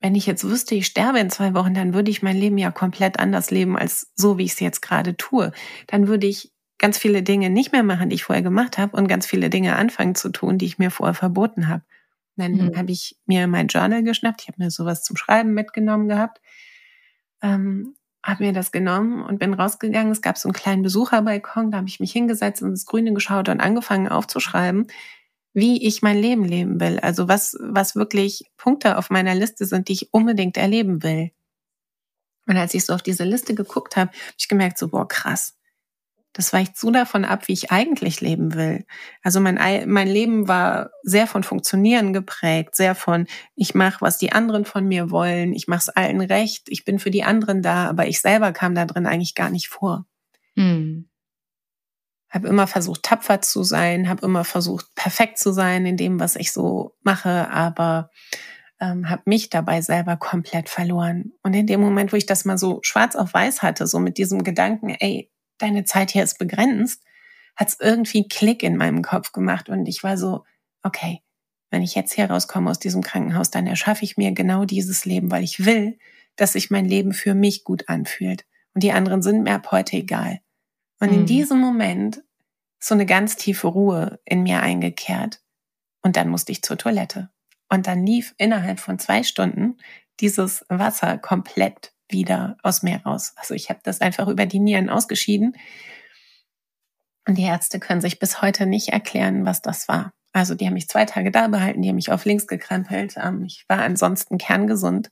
wenn 0.00 0.14
ich 0.14 0.26
jetzt 0.26 0.44
wüsste, 0.44 0.76
ich 0.76 0.86
sterbe 0.86 1.18
in 1.18 1.30
zwei 1.30 1.52
Wochen, 1.54 1.74
dann 1.74 1.94
würde 1.94 2.12
ich 2.12 2.22
mein 2.22 2.36
Leben 2.36 2.58
ja 2.58 2.70
komplett 2.70 3.18
anders 3.18 3.50
leben 3.50 3.76
als 3.76 4.12
so, 4.14 4.38
wie 4.38 4.44
ich 4.44 4.52
es 4.52 4.60
jetzt 4.60 4.82
gerade 4.82 5.16
tue. 5.16 5.50
Dann 5.88 6.06
würde 6.06 6.28
ich 6.28 6.53
ganz 6.78 6.98
viele 6.98 7.22
Dinge 7.22 7.50
nicht 7.50 7.72
mehr 7.72 7.82
machen, 7.82 8.08
die 8.08 8.16
ich 8.16 8.24
vorher 8.24 8.42
gemacht 8.42 8.78
habe 8.78 8.96
und 8.96 9.08
ganz 9.08 9.26
viele 9.26 9.50
Dinge 9.50 9.76
anfangen 9.76 10.14
zu 10.14 10.30
tun, 10.30 10.58
die 10.58 10.66
ich 10.66 10.78
mir 10.78 10.90
vorher 10.90 11.14
verboten 11.14 11.68
habe. 11.68 11.82
Dann 12.36 12.52
mhm. 12.52 12.76
habe 12.76 12.90
ich 12.90 13.16
mir 13.26 13.46
mein 13.46 13.68
Journal 13.68 14.02
geschnappt. 14.02 14.42
Ich 14.42 14.48
habe 14.48 14.62
mir 14.62 14.70
sowas 14.70 15.04
zum 15.04 15.16
Schreiben 15.16 15.54
mitgenommen 15.54 16.08
gehabt. 16.08 16.40
Ähm, 17.42 17.94
habe 18.24 18.44
mir 18.44 18.52
das 18.52 18.72
genommen 18.72 19.22
und 19.22 19.38
bin 19.38 19.54
rausgegangen. 19.54 20.10
Es 20.10 20.22
gab 20.22 20.38
so 20.38 20.48
einen 20.48 20.54
kleinen 20.54 20.82
Besucherbalkon, 20.82 21.70
da 21.70 21.78
habe 21.78 21.88
ich 21.88 22.00
mich 22.00 22.12
hingesetzt 22.12 22.62
und 22.62 22.70
ins 22.70 22.86
Grüne 22.86 23.12
geschaut 23.12 23.50
und 23.50 23.60
angefangen 23.60 24.08
aufzuschreiben, 24.08 24.86
wie 25.52 25.86
ich 25.86 26.02
mein 26.02 26.18
Leben 26.18 26.44
leben 26.44 26.80
will. 26.80 26.98
Also 27.00 27.28
was, 27.28 27.56
was 27.60 27.94
wirklich 27.94 28.50
Punkte 28.56 28.96
auf 28.96 29.10
meiner 29.10 29.34
Liste 29.34 29.66
sind, 29.66 29.88
die 29.88 29.92
ich 29.92 30.12
unbedingt 30.12 30.56
erleben 30.56 31.02
will. 31.02 31.30
Und 32.46 32.56
als 32.56 32.74
ich 32.74 32.86
so 32.86 32.94
auf 32.94 33.02
diese 33.02 33.24
Liste 33.24 33.54
geguckt 33.54 33.96
habe, 33.96 34.10
habe 34.10 34.34
ich 34.38 34.48
gemerkt, 34.48 34.78
so, 34.78 34.88
boah, 34.88 35.06
krass 35.06 35.54
das 36.34 36.52
weicht 36.52 36.76
so 36.76 36.90
davon 36.90 37.24
ab, 37.24 37.46
wie 37.48 37.52
ich 37.52 37.70
eigentlich 37.70 38.20
leben 38.20 38.54
will. 38.54 38.84
Also 39.22 39.40
mein, 39.40 39.54
mein 39.86 40.08
Leben 40.08 40.48
war 40.48 40.90
sehr 41.02 41.26
von 41.26 41.44
Funktionieren 41.44 42.12
geprägt, 42.12 42.74
sehr 42.74 42.94
von, 42.94 43.26
ich 43.54 43.74
mache, 43.74 44.00
was 44.00 44.18
die 44.18 44.32
anderen 44.32 44.64
von 44.64 44.86
mir 44.86 45.10
wollen, 45.10 45.54
ich 45.54 45.68
mache 45.68 45.78
es 45.78 45.88
allen 45.88 46.20
recht, 46.20 46.64
ich 46.66 46.84
bin 46.84 46.98
für 46.98 47.12
die 47.12 47.22
anderen 47.22 47.62
da, 47.62 47.88
aber 47.88 48.06
ich 48.08 48.20
selber 48.20 48.52
kam 48.52 48.74
da 48.74 48.84
drin 48.84 49.06
eigentlich 49.06 49.36
gar 49.36 49.48
nicht 49.48 49.68
vor. 49.68 50.06
Hm. 50.56 51.08
Habe 52.28 52.48
immer 52.48 52.66
versucht, 52.66 53.04
tapfer 53.04 53.40
zu 53.40 53.62
sein, 53.62 54.08
habe 54.08 54.26
immer 54.26 54.42
versucht, 54.42 54.92
perfekt 54.96 55.38
zu 55.38 55.52
sein 55.52 55.86
in 55.86 55.96
dem, 55.96 56.18
was 56.18 56.34
ich 56.34 56.52
so 56.52 56.96
mache, 57.04 57.48
aber 57.48 58.10
ähm, 58.80 59.08
habe 59.08 59.22
mich 59.26 59.50
dabei 59.50 59.82
selber 59.82 60.16
komplett 60.16 60.68
verloren. 60.68 61.32
Und 61.44 61.54
in 61.54 61.68
dem 61.68 61.80
Moment, 61.80 62.12
wo 62.12 62.16
ich 62.16 62.26
das 62.26 62.44
mal 62.44 62.58
so 62.58 62.80
schwarz 62.82 63.14
auf 63.14 63.32
weiß 63.32 63.62
hatte, 63.62 63.86
so 63.86 64.00
mit 64.00 64.18
diesem 64.18 64.42
Gedanken, 64.42 64.90
ey, 64.90 65.30
deine 65.64 65.84
Zeit 65.84 66.10
hier 66.10 66.22
ist 66.22 66.38
begrenzt, 66.38 67.02
hat 67.56 67.68
es 67.68 67.80
irgendwie 67.80 68.28
Klick 68.28 68.62
in 68.62 68.76
meinem 68.76 69.02
Kopf 69.02 69.32
gemacht 69.32 69.68
und 69.68 69.86
ich 69.86 70.02
war 70.02 70.16
so, 70.18 70.44
okay, 70.82 71.22
wenn 71.70 71.82
ich 71.82 71.94
jetzt 71.94 72.12
hier 72.12 72.30
rauskomme 72.30 72.70
aus 72.70 72.78
diesem 72.78 73.02
Krankenhaus, 73.02 73.50
dann 73.50 73.66
erschaffe 73.66 74.04
ich 74.04 74.16
mir 74.16 74.32
genau 74.32 74.64
dieses 74.64 75.04
Leben, 75.04 75.30
weil 75.30 75.42
ich 75.42 75.64
will, 75.64 75.98
dass 76.36 76.52
sich 76.52 76.70
mein 76.70 76.84
Leben 76.84 77.12
für 77.12 77.34
mich 77.34 77.64
gut 77.64 77.88
anfühlt. 77.88 78.44
Und 78.74 78.82
die 78.82 78.92
anderen 78.92 79.22
sind 79.22 79.42
mir 79.42 79.54
ab 79.54 79.70
heute 79.72 79.96
egal. 79.96 80.40
Und 81.00 81.10
mhm. 81.10 81.20
in 81.20 81.26
diesem 81.26 81.60
Moment 81.60 82.18
ist 82.80 82.88
so 82.88 82.94
eine 82.94 83.06
ganz 83.06 83.36
tiefe 83.36 83.68
Ruhe 83.68 84.20
in 84.24 84.42
mir 84.42 84.60
eingekehrt. 84.60 85.40
Und 86.02 86.16
dann 86.16 86.28
musste 86.28 86.52
ich 86.52 86.62
zur 86.62 86.76
Toilette. 86.76 87.30
Und 87.68 87.86
dann 87.86 88.04
lief 88.04 88.34
innerhalb 88.36 88.78
von 88.78 88.98
zwei 88.98 89.22
Stunden 89.22 89.78
dieses 90.20 90.64
Wasser 90.68 91.18
komplett 91.18 91.93
wieder 92.14 92.56
aus 92.62 92.82
mir 92.82 93.02
raus. 93.04 93.34
Also 93.36 93.52
ich 93.52 93.68
habe 93.68 93.80
das 93.82 94.00
einfach 94.00 94.28
über 94.28 94.46
die 94.46 94.60
Nieren 94.60 94.88
ausgeschieden. 94.88 95.56
Und 97.26 97.36
die 97.36 97.42
Ärzte 97.42 97.80
können 97.80 98.00
sich 98.00 98.18
bis 98.18 98.40
heute 98.40 98.66
nicht 98.66 98.88
erklären, 98.88 99.44
was 99.44 99.60
das 99.60 99.88
war. 99.88 100.12
Also 100.32 100.54
die 100.54 100.66
haben 100.66 100.74
mich 100.74 100.88
zwei 100.88 101.04
Tage 101.04 101.30
da 101.30 101.48
behalten, 101.48 101.82
die 101.82 101.88
haben 101.88 101.96
mich 101.96 102.10
auf 102.10 102.24
links 102.24 102.46
gekrempelt. 102.46 103.14
Ähm, 103.22 103.44
ich 103.44 103.64
war 103.68 103.78
ansonsten 103.78 104.38
kerngesund. 104.38 105.10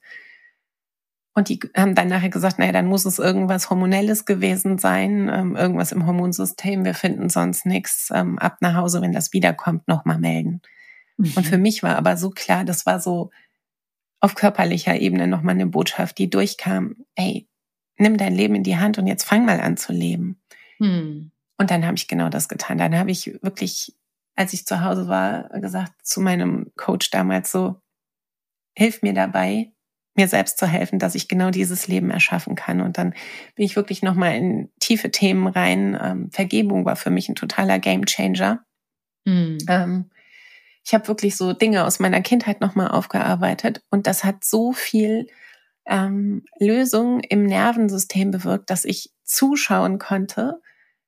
Und 1.35 1.49
die 1.49 1.61
haben 1.77 1.95
dann 1.95 2.09
nachher 2.09 2.29
gesagt, 2.29 2.59
naja, 2.59 2.73
dann 2.73 2.87
muss 2.87 3.07
es 3.07 3.19
irgendwas 3.19 3.71
Hormonelles 3.71 4.27
gewesen 4.27 4.79
sein, 4.79 5.31
ähm, 5.33 5.57
irgendwas 5.57 5.93
im 5.93 6.07
Hormonsystem. 6.07 6.85
Wir 6.85 6.95
finden 6.95 7.31
sonst 7.31 7.65
nichts. 7.65 8.11
Ähm, 8.13 8.39
ab 8.39 8.59
nach 8.61 8.75
Hause, 8.75 9.01
wenn 9.01 9.13
das 9.13 9.33
wiederkommt, 9.33 9.89
nochmal 9.89 10.19
melden. 10.19 10.61
Mhm. 11.17 11.33
Und 11.37 11.47
für 11.47 11.59
mich 11.59 11.83
war 11.83 11.97
aber 11.97 12.17
so 12.17 12.31
klar, 12.31 12.65
das 12.65 12.85
war 12.85 13.01
so 13.01 13.31
auf 14.23 14.37
körperlicher 14.37 14.99
Ebene 14.99 15.27
nochmal 15.27 15.57
eine 15.57 15.67
Botschaft, 15.67 16.17
die 16.17 16.31
durchkam, 16.31 16.97
ey, 17.17 17.49
nimm 17.99 18.17
dein 18.17 18.35
Leben 18.35 18.55
in 18.55 18.63
die 18.63 18.79
Hand 18.79 18.97
und 18.97 19.07
jetzt 19.07 19.25
fang 19.25 19.45
mal 19.45 19.61
an 19.61 19.77
zu 19.77 19.93
leben. 19.93 20.41
Hm. 20.79 21.33
Und 21.59 21.71
dann 21.71 21.85
habe 21.85 21.97
ich 21.97 22.09
genau 22.09 22.29
das 22.29 22.49
getan. 22.49 22.79
Dann 22.79 22.97
habe 22.97 23.11
ich 23.11 23.43
wirklich, 23.43 23.95
als 24.37 24.53
ich 24.53 24.65
zu 24.65 24.83
Hause 24.83 25.09
war, 25.09 25.49
gesagt 25.61 25.93
zu 26.07 26.21
meinem 26.21 26.71
Coach 26.77 27.11
damals 27.11 27.51
so, 27.51 27.81
hilf 28.79 29.03
mir 29.03 29.13
dabei, 29.13 29.73
mir 30.15 30.29
selbst 30.29 30.57
zu 30.57 30.69
helfen, 30.69 31.01
dass 31.01 31.17
ich 31.17 31.27
genau 31.27 31.51
dieses 31.51 31.89
Leben 31.89 32.11
erschaffen 32.11 32.55
kann. 32.55 32.81
Und 32.81 32.99
dann 32.99 33.15
bin 33.57 33.65
ich 33.65 33.75
wirklich 33.75 34.03
nochmal 34.03 34.37
in 34.37 34.71
tiefe 34.79 35.11
Themen 35.11 35.49
rein. 35.49 35.99
Ähm, 36.01 36.31
Vergebung 36.31 36.85
war 36.85 36.97
für 36.97 37.11
mich 37.11 37.29
ein 37.29 37.35
totaler 37.35 37.81
Gamechanger. 37.81 38.65
Hm. 39.27 39.59
Ähm, 39.69 40.11
ich 40.85 40.95
habe 40.95 41.09
wirklich 41.09 41.37
so 41.37 41.53
Dinge 41.53 41.85
aus 41.85 42.01
meiner 42.01 42.21
Kindheit 42.21 42.61
nochmal 42.61 42.89
aufgearbeitet 42.89 43.83
und 43.91 44.07
das 44.07 44.25
hat 44.25 44.45
so 44.45 44.73
viel 44.73 45.27
ähm, 45.87 46.45
Lösung 46.59 47.21
im 47.21 47.45
Nervensystem 47.45 48.31
bewirkt, 48.31 48.71
dass 48.71 48.85
ich 48.85 49.11
zuschauen 49.25 49.99
konnte 49.99 50.61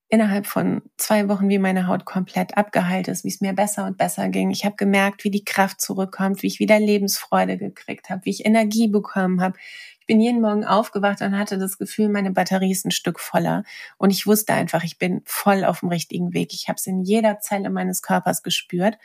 innerhalb 0.09 0.47
von 0.47 0.83
zwei 0.97 1.29
Wochen, 1.29 1.49
wie 1.49 1.59
meine 1.59 1.89
Haut 1.89 2.05
komplett 2.05 2.57
abgeheilt 2.57 3.09
ist, 3.09 3.25
wie 3.25 3.29
es 3.29 3.41
mir 3.41 3.53
besser 3.53 3.87
und 3.87 3.99
besser 3.99 4.29
ging. 4.29 4.51
Ich 4.51 4.65
habe 4.65 4.77
gemerkt, 4.77 5.25
wie 5.25 5.31
die 5.31 5.45
Kraft 5.45 5.81
zurückkommt, 5.81 6.43
wie 6.43 6.47
ich 6.47 6.61
wieder 6.61 6.79
Lebensfreude 6.79 7.59
gekriegt 7.59 8.11
habe, 8.11 8.25
wie 8.25 8.31
ich 8.31 8.47
Energie 8.47 8.87
bekommen 8.87 9.41
habe. 9.41 9.57
Ich 10.01 10.07
bin 10.07 10.21
jeden 10.21 10.41
Morgen 10.41 10.65
aufgewacht 10.65 11.21
und 11.23 11.37
hatte 11.37 11.59
das 11.59 11.79
Gefühl, 11.79 12.11
meine 12.11 12.31
Batterie 12.31 12.71
ist 12.71 12.85
ein 12.85 12.91
Stück 12.91 13.19
voller. 13.19 13.65
Und 13.97 14.11
ich 14.11 14.27
wusste 14.27 14.53
einfach, 14.53 14.85
ich 14.85 14.99
bin 14.99 15.23
voll 15.25 15.65
auf 15.65 15.81
dem 15.81 15.89
richtigen 15.89 16.35
Weg. 16.35 16.53
Ich 16.53 16.69
habe 16.69 16.77
es 16.77 16.87
in 16.87 17.03
jeder 17.03 17.41
Zelle 17.41 17.71
meines 17.71 18.03
Körpers 18.03 18.43
gespürt. 18.43 18.99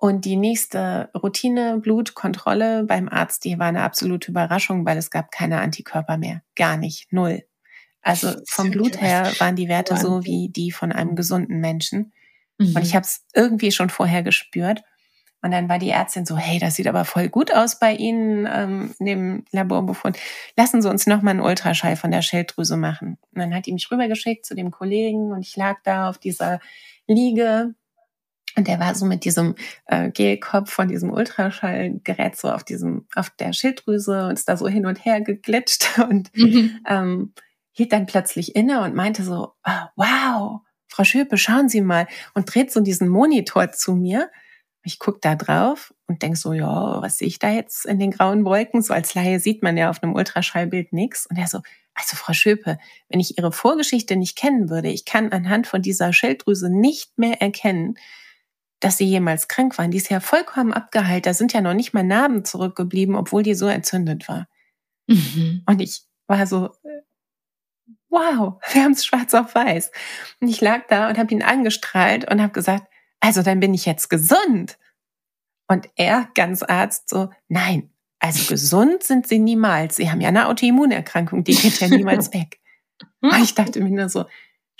Und 0.00 0.24
die 0.24 0.36
nächste 0.36 1.10
Routine, 1.14 1.78
Blutkontrolle 1.78 2.84
beim 2.84 3.06
Arzt, 3.10 3.44
die 3.44 3.58
war 3.58 3.66
eine 3.66 3.82
absolute 3.82 4.30
Überraschung, 4.30 4.86
weil 4.86 4.96
es 4.96 5.10
gab 5.10 5.30
keine 5.30 5.60
Antikörper 5.60 6.16
mehr. 6.16 6.40
Gar 6.56 6.78
nicht. 6.78 7.12
Null. 7.12 7.44
Also 8.00 8.32
vom 8.48 8.70
Blut 8.70 8.98
her 8.98 9.30
waren 9.40 9.56
die 9.56 9.68
Werte 9.68 9.98
so 9.98 10.24
wie 10.24 10.48
die 10.48 10.72
von 10.72 10.90
einem 10.90 11.16
gesunden 11.16 11.60
Menschen. 11.60 12.14
Mhm. 12.56 12.76
Und 12.76 12.82
ich 12.82 12.94
habe 12.94 13.04
es 13.04 13.26
irgendwie 13.34 13.72
schon 13.72 13.90
vorher 13.90 14.22
gespürt. 14.22 14.82
Und 15.42 15.50
dann 15.50 15.68
war 15.68 15.78
die 15.78 15.90
Ärztin 15.90 16.24
so, 16.24 16.38
hey, 16.38 16.58
das 16.58 16.76
sieht 16.76 16.86
aber 16.86 17.04
voll 17.04 17.28
gut 17.28 17.54
aus 17.54 17.78
bei 17.78 17.92
Ihnen 17.92 18.48
ähm, 18.50 18.94
in 19.00 19.04
dem 19.04 19.44
Laborbefund. 19.52 20.18
Lassen 20.56 20.80
Sie 20.80 20.88
uns 20.88 21.06
nochmal 21.06 21.32
einen 21.32 21.42
Ultraschall 21.42 21.96
von 21.96 22.10
der 22.10 22.22
Schilddrüse 22.22 22.78
machen. 22.78 23.18
Und 23.34 23.42
dann 23.42 23.54
hat 23.54 23.66
die 23.66 23.74
mich 23.74 23.90
rübergeschickt 23.90 24.46
zu 24.46 24.54
dem 24.54 24.70
Kollegen 24.70 25.30
und 25.30 25.42
ich 25.42 25.54
lag 25.56 25.76
da 25.84 26.08
auf 26.08 26.16
dieser 26.16 26.58
Liege 27.06 27.74
und 28.56 28.66
der 28.66 28.80
war 28.80 28.94
so 28.94 29.06
mit 29.06 29.24
diesem 29.24 29.54
äh, 29.86 30.10
Gelkopf 30.10 30.70
von 30.70 30.88
diesem 30.88 31.10
Ultraschallgerät 31.10 32.36
so 32.36 32.50
auf 32.50 32.64
diesem, 32.64 33.06
auf 33.14 33.30
der 33.30 33.52
Schilddrüse 33.52 34.26
und 34.26 34.34
ist 34.34 34.48
da 34.48 34.56
so 34.56 34.68
hin 34.68 34.86
und 34.86 35.04
her 35.04 35.20
geglitscht 35.20 35.98
und 36.10 36.36
mhm. 36.36 36.80
ähm, 36.86 37.34
hielt 37.72 37.92
dann 37.92 38.06
plötzlich 38.06 38.56
inne 38.56 38.82
und 38.82 38.94
meinte 38.94 39.22
so, 39.22 39.52
oh, 39.64 39.86
wow, 39.96 40.60
Frau 40.88 41.04
Schöpe, 41.04 41.38
schauen 41.38 41.68
Sie 41.68 41.80
mal 41.80 42.08
und 42.34 42.52
dreht 42.52 42.72
so 42.72 42.80
diesen 42.80 43.08
Monitor 43.08 43.70
zu 43.70 43.94
mir 43.94 44.28
Ich 44.82 44.98
guck 44.98 45.20
da 45.20 45.36
drauf 45.36 45.94
und 46.06 46.22
denk 46.22 46.36
so, 46.36 46.52
ja, 46.52 47.00
was 47.00 47.18
sehe 47.18 47.28
ich 47.28 47.38
da 47.38 47.50
jetzt 47.50 47.86
in 47.86 48.00
den 48.00 48.10
grauen 48.10 48.44
Wolken? 48.44 48.82
So 48.82 48.92
als 48.92 49.14
Laie 49.14 49.38
sieht 49.38 49.62
man 49.62 49.76
ja 49.76 49.88
auf 49.88 50.02
einem 50.02 50.14
Ultraschallbild 50.14 50.92
nichts. 50.92 51.26
Und 51.26 51.36
er 51.36 51.46
so, 51.46 51.60
also 51.94 52.16
Frau 52.16 52.32
Schöpe, 52.32 52.78
wenn 53.08 53.20
ich 53.20 53.38
Ihre 53.38 53.52
Vorgeschichte 53.52 54.16
nicht 54.16 54.36
kennen 54.36 54.68
würde, 54.68 54.88
ich 54.88 55.04
kann 55.04 55.30
anhand 55.30 55.68
von 55.68 55.82
dieser 55.82 56.12
Schilddrüse 56.12 56.70
nicht 56.70 57.16
mehr 57.18 57.40
erkennen, 57.40 57.94
dass 58.80 58.96
Sie 58.96 59.04
jemals 59.04 59.48
krank 59.48 59.78
waren. 59.78 59.90
Die 59.90 59.98
ist 59.98 60.10
ja 60.10 60.20
vollkommen 60.20 60.72
abgeheilt. 60.72 61.26
Da 61.26 61.34
sind 61.34 61.52
ja 61.52 61.60
noch 61.60 61.74
nicht 61.74 61.92
mal 61.92 62.02
Narben 62.02 62.44
zurückgeblieben, 62.44 63.14
obwohl 63.14 63.42
die 63.42 63.54
so 63.54 63.66
entzündet 63.66 64.28
war. 64.28 64.48
Mhm. 65.06 65.62
Und 65.66 65.80
ich 65.80 66.02
war 66.26 66.46
so, 66.46 66.70
wow, 68.08 68.60
wir 68.72 68.82
haben 68.82 68.92
es 68.92 69.04
schwarz 69.04 69.34
auf 69.34 69.54
weiß. 69.54 69.90
Und 70.40 70.48
ich 70.48 70.60
lag 70.60 70.86
da 70.88 71.08
und 71.08 71.18
habe 71.18 71.32
ihn 71.32 71.42
angestrahlt 71.42 72.30
und 72.30 72.40
habe 72.40 72.52
gesagt, 72.52 72.86
also 73.20 73.42
dann 73.42 73.60
bin 73.60 73.74
ich 73.74 73.86
jetzt 73.86 74.08
gesund. 74.08 74.78
Und 75.68 75.88
er, 75.94 76.28
ganz 76.34 76.62
Arzt, 76.62 77.08
so, 77.08 77.30
nein, 77.48 77.90
also 78.18 78.48
gesund 78.48 79.02
sind 79.02 79.28
sie 79.28 79.38
niemals. 79.38 79.96
Sie 79.96 80.10
haben 80.10 80.20
ja 80.20 80.28
eine 80.28 80.48
Autoimmunerkrankung, 80.48 81.44
die 81.44 81.54
geht 81.54 81.80
ja 81.80 81.88
niemals 81.88 82.32
weg. 82.34 82.60
Und 83.20 83.42
ich 83.42 83.54
dachte 83.54 83.80
mir 83.80 83.90
nur 83.90 84.08
so, 84.08 84.24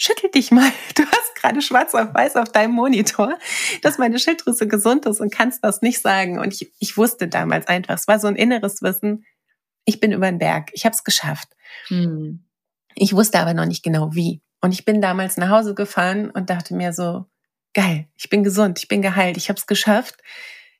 schüttel 0.01 0.31
dich 0.31 0.51
mal. 0.51 0.73
Du 0.97 1.05
hast 1.05 1.35
gerade 1.37 1.63
schwarz 1.63 1.95
auf 1.95 2.13
weiß 2.13 2.37
auf 2.37 2.51
deinem 2.51 2.73
Monitor, 2.73 3.39
dass 3.83 3.99
meine 3.99 4.19
Schilddrüse 4.19 4.67
gesund 4.67 5.07
ist 5.07 5.21
und 5.21 5.33
kannst 5.33 5.63
das 5.63 5.83
nicht 5.83 6.01
sagen. 6.01 6.39
Und 6.39 6.53
ich, 6.53 6.73
ich 6.79 6.97
wusste 6.97 7.29
damals 7.29 7.69
einfach, 7.69 7.95
es 7.95 8.09
war 8.09 8.19
so 8.19 8.27
ein 8.27 8.37
inneres 8.37 8.83
Wissen, 8.83 9.25
ich 9.85 10.01
bin 10.01 10.13
über 10.13 10.27
den 10.27 10.39
Berg, 10.39 10.71
ich 10.73 10.85
habe 10.85 10.95
es 10.95 11.05
geschafft. 11.05 11.49
Hm. 11.87 12.45
Ich 12.95 13.15
wusste 13.15 13.39
aber 13.39 13.55
noch 13.55 13.67
nicht 13.67 13.83
genau 13.83 14.15
wie. 14.15 14.43
Und 14.61 14.73
ich 14.73 14.85
bin 14.85 15.01
damals 15.01 15.37
nach 15.37 15.51
Hause 15.51 15.75
gefahren 15.75 16.31
und 16.31 16.51
dachte 16.51 16.75
mir 16.75 16.93
so, 16.93 17.27
geil, 17.73 18.09
ich 18.17 18.29
bin 18.29 18.45
gesund, 18.45 18.79
ich 18.79 18.89
bin 18.89 19.01
geheilt, 19.01 19.37
ich 19.37 19.49
habe 19.49 19.59
es 19.59 19.67
geschafft. 19.67 20.17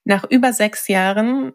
Nach 0.05 0.25
über 0.29 0.53
sechs 0.53 0.89
Jahren 0.89 1.53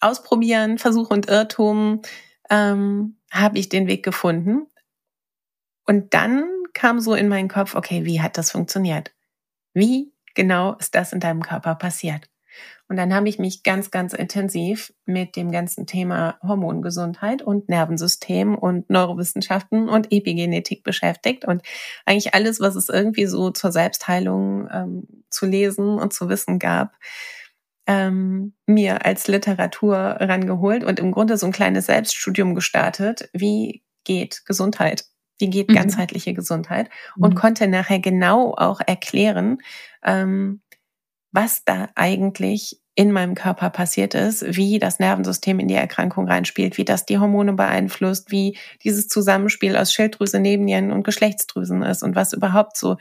Ausprobieren, 0.00 0.78
Versuch 0.78 1.10
und 1.10 1.28
Irrtum 1.28 2.02
ähm, 2.50 3.16
habe 3.32 3.58
ich 3.58 3.68
den 3.68 3.88
Weg 3.88 4.04
gefunden. 4.04 4.68
Und 5.88 6.12
dann 6.12 6.44
kam 6.74 7.00
so 7.00 7.14
in 7.14 7.28
meinen 7.28 7.48
Kopf, 7.48 7.74
okay, 7.74 8.04
wie 8.04 8.20
hat 8.20 8.36
das 8.36 8.50
funktioniert? 8.50 9.12
Wie 9.72 10.12
genau 10.34 10.74
ist 10.74 10.94
das 10.94 11.14
in 11.14 11.20
deinem 11.20 11.42
Körper 11.42 11.74
passiert? 11.74 12.28
Und 12.88 12.96
dann 12.96 13.14
habe 13.14 13.28
ich 13.28 13.38
mich 13.38 13.62
ganz, 13.62 13.90
ganz 13.90 14.12
intensiv 14.12 14.92
mit 15.06 15.34
dem 15.34 15.50
ganzen 15.50 15.86
Thema 15.86 16.38
Hormongesundheit 16.42 17.40
und 17.40 17.70
Nervensystem 17.70 18.54
und 18.54 18.90
Neurowissenschaften 18.90 19.88
und 19.88 20.12
Epigenetik 20.12 20.84
beschäftigt 20.84 21.46
und 21.46 21.62
eigentlich 22.04 22.34
alles, 22.34 22.60
was 22.60 22.76
es 22.76 22.90
irgendwie 22.90 23.26
so 23.26 23.50
zur 23.50 23.72
Selbstheilung 23.72 24.68
ähm, 24.70 25.24
zu 25.30 25.46
lesen 25.46 25.98
und 25.98 26.12
zu 26.12 26.28
wissen 26.28 26.58
gab, 26.58 26.96
ähm, 27.86 28.54
mir 28.66 29.06
als 29.06 29.26
Literatur 29.26 29.96
rangeholt 29.96 30.84
und 30.84 31.00
im 31.00 31.12
Grunde 31.12 31.38
so 31.38 31.46
ein 31.46 31.52
kleines 31.52 31.86
Selbststudium 31.86 32.54
gestartet. 32.54 33.30
Wie 33.32 33.82
geht 34.04 34.44
Gesundheit? 34.44 35.04
Wie 35.38 35.50
geht 35.50 35.68
mhm. 35.68 35.74
ganzheitliche 35.74 36.34
Gesundheit? 36.34 36.90
Und 37.16 37.34
mhm. 37.34 37.38
konnte 37.38 37.68
nachher 37.68 38.00
genau 38.00 38.54
auch 38.54 38.80
erklären, 38.84 39.58
ähm, 40.04 40.60
was 41.32 41.64
da 41.64 41.88
eigentlich 41.94 42.80
in 42.94 43.12
meinem 43.12 43.36
Körper 43.36 43.70
passiert 43.70 44.14
ist, 44.14 44.56
wie 44.56 44.80
das 44.80 44.98
Nervensystem 44.98 45.60
in 45.60 45.68
die 45.68 45.74
Erkrankung 45.74 46.26
reinspielt, 46.26 46.78
wie 46.78 46.84
das 46.84 47.06
die 47.06 47.18
Hormone 47.18 47.52
beeinflusst, 47.52 48.32
wie 48.32 48.58
dieses 48.82 49.06
Zusammenspiel 49.06 49.76
aus 49.76 49.92
Schilddrüse, 49.92 50.40
Nebennieren 50.40 50.90
und 50.90 51.04
Geschlechtsdrüsen 51.04 51.82
ist 51.82 52.02
und 52.02 52.16
was 52.16 52.32
überhaupt 52.32 52.76
so, 52.76 52.96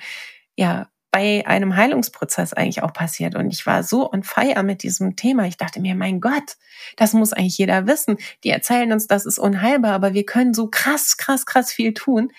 ja, 0.56 0.88
bei 1.12 1.46
einem 1.48 1.76
Heilungsprozess 1.76 2.54
eigentlich 2.54 2.84
auch 2.84 2.94
passiert. 2.94 3.36
Und 3.36 3.50
ich 3.50 3.66
war 3.66 3.84
so 3.84 4.12
on 4.12 4.24
fire 4.24 4.64
mit 4.64 4.84
diesem 4.84 5.16
Thema. 5.16 5.46
Ich 5.48 5.58
dachte 5.58 5.80
mir, 5.80 5.96
mein 5.96 6.20
Gott, 6.20 6.58
das 6.96 7.14
muss 7.14 7.34
eigentlich 7.34 7.58
jeder 7.58 7.88
wissen. 7.88 8.18
Die 8.44 8.50
erzählen 8.50 8.92
uns, 8.92 9.08
das 9.08 9.26
ist 9.26 9.40
unheilbar, 9.40 9.94
aber 9.94 10.14
wir 10.14 10.26
können 10.26 10.54
so 10.54 10.68
krass, 10.68 11.18
krass, 11.18 11.46
krass 11.46 11.72
viel 11.72 11.94
tun, 11.94 12.32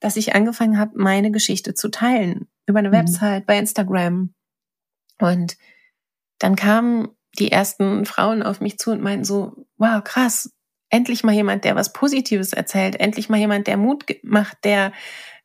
dass 0.00 0.16
ich 0.16 0.34
angefangen 0.34 0.78
habe, 0.78 0.92
meine 0.96 1.30
Geschichte 1.30 1.74
zu 1.74 1.90
teilen. 1.90 2.48
Über 2.66 2.80
eine 2.80 2.88
mhm. 2.88 2.94
Website, 2.94 3.46
bei 3.46 3.58
Instagram, 3.58 4.34
und 5.22 5.56
dann 6.38 6.56
kamen 6.56 7.08
die 7.38 7.52
ersten 7.52 8.04
Frauen 8.04 8.42
auf 8.42 8.60
mich 8.60 8.78
zu 8.78 8.90
und 8.90 9.02
meinten 9.02 9.24
so, 9.24 9.66
wow, 9.76 10.02
krass, 10.02 10.52
endlich 10.90 11.24
mal 11.24 11.32
jemand, 11.32 11.64
der 11.64 11.76
was 11.76 11.92
Positives 11.92 12.52
erzählt, 12.52 12.98
endlich 13.00 13.28
mal 13.28 13.38
jemand, 13.38 13.66
der 13.66 13.76
Mut 13.76 14.04
macht, 14.22 14.58
der 14.64 14.92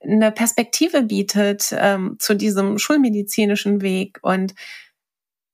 eine 0.02 0.32
Perspektive 0.32 1.04
bietet 1.04 1.74
ähm, 1.78 2.18
zu 2.20 2.36
diesem 2.36 2.78
schulmedizinischen 2.78 3.82
Weg. 3.82 4.20
Und 4.22 4.54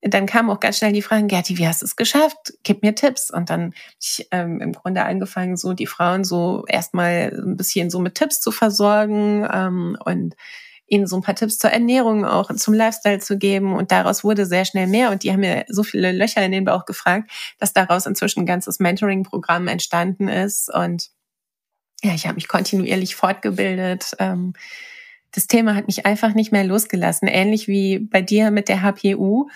dann 0.06 0.26
kam 0.26 0.50
auch 0.50 0.60
ganz 0.60 0.78
schnell 0.78 0.92
die 0.92 1.02
Frage, 1.02 1.26
Gerti, 1.26 1.56
wie 1.56 1.66
hast 1.66 1.80
du 1.80 1.86
es 1.86 1.96
geschafft? 1.96 2.52
Gib 2.62 2.82
mir 2.82 2.94
Tipps. 2.94 3.30
Und 3.30 3.48
dann 3.48 3.72
ich 4.00 4.28
ähm, 4.30 4.60
im 4.60 4.72
Grunde 4.72 5.02
angefangen, 5.04 5.56
so 5.56 5.72
die 5.72 5.86
Frauen 5.86 6.24
so 6.24 6.64
erstmal 6.68 7.32
ein 7.34 7.56
bisschen 7.56 7.88
so 7.88 8.00
mit 8.00 8.14
Tipps 8.14 8.40
zu 8.40 8.52
versorgen 8.52 9.48
ähm, 9.50 9.96
und 10.04 10.34
ihnen 10.86 11.06
so 11.06 11.16
ein 11.16 11.22
paar 11.22 11.34
Tipps 11.34 11.58
zur 11.58 11.70
Ernährung 11.70 12.26
auch 12.26 12.54
zum 12.54 12.74
Lifestyle 12.74 13.18
zu 13.18 13.38
geben. 13.38 13.72
Und 13.72 13.92
daraus 13.92 14.24
wurde 14.24 14.44
sehr 14.44 14.66
schnell 14.66 14.86
mehr. 14.86 15.10
Und 15.10 15.22
die 15.22 15.32
haben 15.32 15.40
mir 15.40 15.64
so 15.68 15.82
viele 15.82 16.12
Löcher 16.12 16.44
in 16.44 16.52
den 16.52 16.66
Bauch 16.66 16.84
gefragt, 16.84 17.30
dass 17.58 17.72
daraus 17.72 18.04
inzwischen 18.04 18.40
ein 18.40 18.46
ganzes 18.46 18.80
Mentoring-Programm 18.80 19.68
entstanden 19.68 20.28
ist. 20.28 20.72
Und 20.72 21.08
ja, 22.04 22.14
ich 22.14 22.26
habe 22.26 22.34
mich 22.34 22.48
kontinuierlich 22.48 23.16
fortgebildet. 23.16 24.12
Ähm, 24.18 24.52
das 25.32 25.46
Thema 25.46 25.74
hat 25.74 25.86
mich 25.86 26.06
einfach 26.06 26.34
nicht 26.34 26.52
mehr 26.52 26.64
losgelassen, 26.64 27.26
ähnlich 27.26 27.66
wie 27.66 27.98
bei 27.98 28.22
dir 28.22 28.50
mit 28.50 28.68
der 28.68 28.82
HPU. 28.82 29.48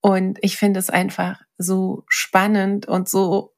Und 0.00 0.38
ich 0.40 0.56
finde 0.56 0.80
es 0.80 0.88
einfach 0.88 1.40
so 1.58 2.04
spannend 2.08 2.86
und 2.86 3.08
so 3.08 3.54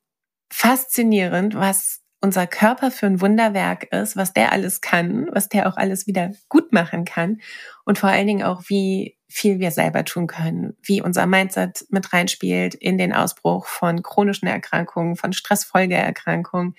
faszinierend, 0.50 1.54
was 1.54 2.02
unser 2.20 2.46
Körper 2.46 2.90
für 2.90 3.06
ein 3.06 3.20
Wunderwerk 3.20 3.92
ist, 3.92 4.16
was 4.16 4.32
der 4.32 4.52
alles 4.52 4.80
kann, 4.80 5.28
was 5.32 5.48
der 5.48 5.68
auch 5.68 5.76
alles 5.76 6.06
wieder 6.06 6.32
gut 6.48 6.72
machen 6.72 7.04
kann 7.04 7.40
und 7.84 7.98
vor 7.98 8.08
allen 8.08 8.26
Dingen 8.26 8.42
auch, 8.42 8.62
wie 8.68 9.18
viel 9.28 9.58
wir 9.58 9.70
selber 9.70 10.04
tun 10.04 10.26
können, 10.26 10.76
wie 10.82 11.02
unser 11.02 11.26
Mindset 11.26 11.84
mit 11.90 12.12
reinspielt 12.12 12.74
in 12.74 12.96
den 12.96 13.12
Ausbruch 13.12 13.66
von 13.66 14.02
chronischen 14.02 14.48
Erkrankungen, 14.48 15.16
von 15.16 15.32
Stressfolgeerkrankungen. 15.32 16.74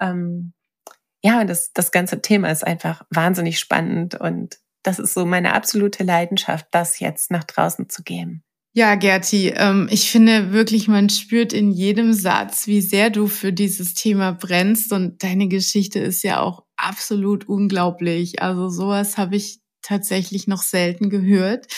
Ähm, 0.00 0.52
ja, 1.24 1.44
das, 1.44 1.72
das 1.72 1.90
ganze 1.90 2.20
Thema 2.20 2.50
ist 2.50 2.66
einfach 2.66 3.02
wahnsinnig 3.08 3.58
spannend 3.58 4.14
und 4.14 4.58
das 4.82 4.98
ist 4.98 5.14
so 5.14 5.24
meine 5.24 5.54
absolute 5.54 6.04
Leidenschaft, 6.04 6.66
das 6.70 7.00
jetzt 7.00 7.30
nach 7.30 7.44
draußen 7.44 7.88
zu 7.88 8.02
geben. 8.02 8.44
Ja, 8.74 8.94
Gerti, 8.96 9.48
ähm, 9.56 9.88
ich 9.90 10.10
finde 10.10 10.52
wirklich, 10.52 10.86
man 10.86 11.08
spürt 11.08 11.54
in 11.54 11.70
jedem 11.70 12.12
Satz, 12.12 12.66
wie 12.66 12.82
sehr 12.82 13.08
du 13.08 13.26
für 13.26 13.54
dieses 13.54 13.94
Thema 13.94 14.32
brennst 14.32 14.92
und 14.92 15.22
deine 15.22 15.48
Geschichte 15.48 15.98
ist 15.98 16.22
ja 16.24 16.40
auch 16.40 16.64
absolut 16.76 17.48
unglaublich. 17.48 18.42
Also 18.42 18.68
sowas 18.68 19.16
habe 19.16 19.36
ich 19.36 19.60
tatsächlich 19.80 20.46
noch 20.46 20.62
selten 20.62 21.08
gehört. 21.08 21.68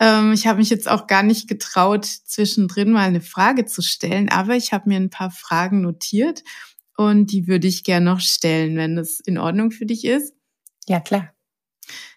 Ähm, 0.00 0.32
ich 0.32 0.48
habe 0.48 0.58
mich 0.58 0.70
jetzt 0.70 0.88
auch 0.88 1.06
gar 1.06 1.22
nicht 1.22 1.46
getraut, 1.46 2.06
zwischendrin 2.06 2.90
mal 2.90 3.06
eine 3.06 3.20
Frage 3.20 3.66
zu 3.66 3.82
stellen, 3.82 4.30
aber 4.30 4.56
ich 4.56 4.72
habe 4.72 4.88
mir 4.88 4.96
ein 4.96 5.10
paar 5.10 5.30
Fragen 5.30 5.82
notiert 5.82 6.42
und 7.00 7.32
die 7.32 7.46
würde 7.46 7.66
ich 7.66 7.82
gerne 7.82 8.04
noch 8.04 8.20
stellen, 8.20 8.76
wenn 8.76 8.94
das 8.94 9.20
in 9.20 9.38
Ordnung 9.38 9.70
für 9.70 9.86
dich 9.86 10.04
ist. 10.04 10.34
Ja, 10.86 11.00
klar. 11.00 11.32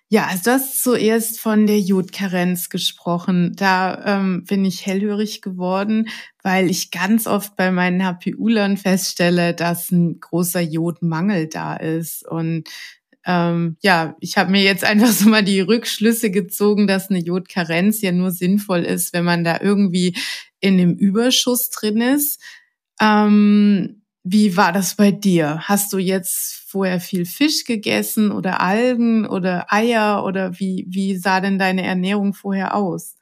Ja, 0.09 0.27
also 0.27 0.43
du 0.43 0.51
hast 0.51 0.83
zuerst 0.83 1.39
von 1.39 1.67
der 1.67 1.79
Jodkarenz 1.79 2.67
gesprochen. 2.67 3.53
Da 3.55 4.19
ähm, 4.19 4.43
bin 4.43 4.65
ich 4.65 4.85
hellhörig 4.85 5.41
geworden, 5.41 6.09
weil 6.43 6.69
ich 6.69 6.91
ganz 6.91 7.27
oft 7.27 7.55
bei 7.55 7.71
meinen 7.71 8.03
HPU-Lern 8.03 8.75
feststelle, 8.75 9.53
dass 9.53 9.89
ein 9.89 10.19
großer 10.19 10.59
Jodmangel 10.59 11.47
da 11.47 11.77
ist. 11.77 12.27
Und 12.27 12.67
ähm, 13.25 13.77
ja, 13.81 14.17
ich 14.19 14.37
habe 14.37 14.51
mir 14.51 14.63
jetzt 14.63 14.83
einfach 14.83 15.07
so 15.13 15.29
mal 15.29 15.45
die 15.45 15.61
Rückschlüsse 15.61 16.29
gezogen, 16.29 16.87
dass 16.87 17.09
eine 17.09 17.19
Jodkarenz 17.19 18.01
ja 18.01 18.11
nur 18.11 18.31
sinnvoll 18.31 18.81
ist, 18.81 19.13
wenn 19.13 19.23
man 19.23 19.45
da 19.45 19.61
irgendwie 19.61 20.17
in 20.59 20.77
dem 20.77 20.93
Überschuss 20.97 21.69
drin 21.69 22.01
ist. 22.01 22.41
Ähm, 22.99 24.02
wie 24.23 24.55
war 24.55 24.71
das 24.71 24.95
bei 24.95 25.11
dir? 25.11 25.59
Hast 25.63 25.91
du 25.93 25.97
jetzt 25.97 26.63
vorher 26.67 26.99
viel 26.99 27.25
Fisch 27.25 27.65
gegessen 27.65 28.31
oder 28.31 28.61
Algen 28.61 29.25
oder 29.27 29.67
Eier 29.69 30.23
oder 30.25 30.59
wie, 30.59 30.85
wie 30.89 31.17
sah 31.17 31.41
denn 31.41 31.59
deine 31.59 31.83
Ernährung 31.83 32.33
vorher 32.33 32.75
aus? 32.75 33.15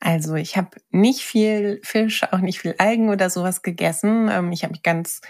Also 0.00 0.34
ich 0.34 0.56
habe 0.56 0.70
nicht 0.90 1.20
viel 1.22 1.80
Fisch, 1.82 2.22
auch 2.30 2.38
nicht 2.38 2.60
viel 2.60 2.74
Algen 2.78 3.08
oder 3.08 3.30
sowas 3.30 3.62
gegessen. 3.62 4.28
Ähm, 4.30 4.52
ich 4.52 4.62
habe 4.62 4.72
mich 4.72 4.82
ganz 4.82 5.20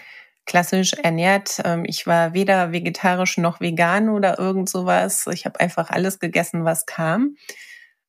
klassisch 0.45 0.93
ernährt. 0.93 1.61
Ähm, 1.65 1.83
ich 1.85 2.05
war 2.05 2.33
weder 2.33 2.71
vegetarisch 2.71 3.37
noch 3.37 3.59
vegan 3.59 4.09
oder 4.09 4.37
irgend 4.37 4.69
sowas. 4.69 5.25
Ich 5.31 5.45
habe 5.45 5.59
einfach 5.59 5.89
alles 5.89 6.19
gegessen, 6.19 6.65
was 6.65 6.85
kam. 6.85 7.35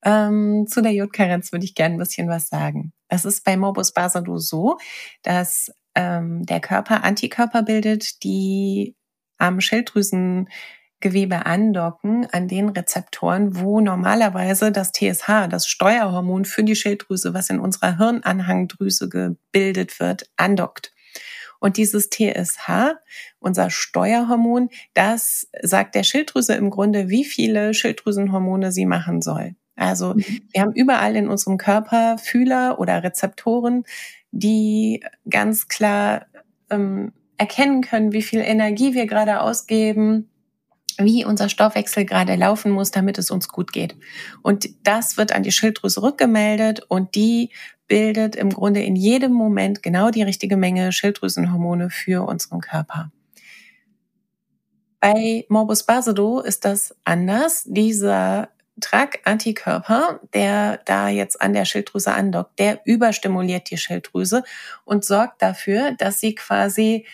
Ähm, 0.04 0.66
zu 0.68 0.80
der 0.82 0.92
Jodkarenz 0.92 1.52
würde 1.52 1.64
ich 1.64 1.74
gerne 1.74 1.96
ein 1.96 1.98
bisschen 1.98 2.28
was 2.28 2.48
sagen. 2.48 2.92
Es 3.08 3.24
ist 3.24 3.44
bei 3.44 3.56
Morbus 3.56 3.92
Basedow 3.92 4.38
so, 4.38 4.78
dass 5.22 5.72
ähm, 5.98 6.46
der 6.46 6.60
Körper 6.60 7.02
Antikörper 7.02 7.64
bildet, 7.64 8.22
die 8.22 8.94
am 9.36 9.60
Schilddrüsen 9.60 10.48
Gewebe 11.00 11.46
andocken 11.46 12.26
an 12.32 12.48
den 12.48 12.68
Rezeptoren, 12.68 13.56
wo 13.56 13.80
normalerweise 13.80 14.72
das 14.72 14.92
TSH, 14.92 15.48
das 15.48 15.68
Steuerhormon 15.68 16.44
für 16.44 16.64
die 16.64 16.74
Schilddrüse, 16.74 17.34
was 17.34 17.50
in 17.50 17.60
unserer 17.60 17.98
Hirnanhangdrüse 17.98 19.08
gebildet 19.08 20.00
wird, 20.00 20.28
andockt. 20.36 20.92
Und 21.60 21.76
dieses 21.76 22.10
TSH, 22.10 22.94
unser 23.40 23.70
Steuerhormon, 23.70 24.70
das 24.94 25.48
sagt 25.62 25.96
der 25.96 26.04
Schilddrüse 26.04 26.54
im 26.54 26.70
Grunde, 26.70 27.08
wie 27.08 27.24
viele 27.24 27.74
Schilddrüsenhormone 27.74 28.70
sie 28.70 28.86
machen 28.86 29.22
soll. 29.22 29.56
Also 29.78 30.14
mhm. 30.14 30.24
wir 30.52 30.62
haben 30.62 30.72
überall 30.72 31.16
in 31.16 31.28
unserem 31.28 31.58
Körper 31.58 32.18
Fühler 32.18 32.80
oder 32.80 33.02
Rezeptoren, 33.02 33.84
die 34.30 35.04
ganz 35.28 35.68
klar 35.68 36.26
ähm, 36.70 37.12
erkennen 37.36 37.82
können, 37.82 38.12
wie 38.12 38.22
viel 38.22 38.40
Energie 38.40 38.94
wir 38.94 39.06
gerade 39.06 39.40
ausgeben, 39.40 40.28
wie 40.98 41.24
unser 41.24 41.48
Stoffwechsel 41.48 42.04
gerade 42.04 42.34
laufen 42.34 42.72
muss, 42.72 42.90
damit 42.90 43.18
es 43.18 43.30
uns 43.30 43.48
gut 43.48 43.72
geht. 43.72 43.96
Und 44.42 44.68
das 44.82 45.16
wird 45.16 45.32
an 45.32 45.44
die 45.44 45.52
Schilddrüse 45.52 46.02
rückgemeldet 46.02 46.80
und 46.88 47.14
die 47.14 47.50
bildet 47.86 48.36
im 48.36 48.50
Grunde 48.50 48.82
in 48.82 48.96
jedem 48.96 49.32
Moment 49.32 49.82
genau 49.82 50.10
die 50.10 50.22
richtige 50.22 50.56
Menge 50.56 50.92
Schilddrüsenhormone 50.92 51.88
für 51.90 52.26
unseren 52.26 52.60
Körper. 52.60 53.10
Bei 55.00 55.46
Morbus 55.48 55.84
Basedow 55.84 56.40
ist 56.40 56.64
das 56.64 56.94
anders. 57.04 57.62
Dieser 57.64 58.50
TRAC-Antikörper, 58.80 60.20
der 60.34 60.78
da 60.84 61.08
jetzt 61.08 61.40
an 61.40 61.52
der 61.52 61.64
Schilddrüse 61.64 62.12
andockt, 62.12 62.58
der 62.58 62.80
überstimuliert 62.84 63.70
die 63.70 63.78
Schilddrüse 63.78 64.42
und 64.84 65.04
sorgt 65.04 65.42
dafür, 65.42 65.92
dass 65.92 66.20
sie 66.20 66.34
quasi 66.34 67.06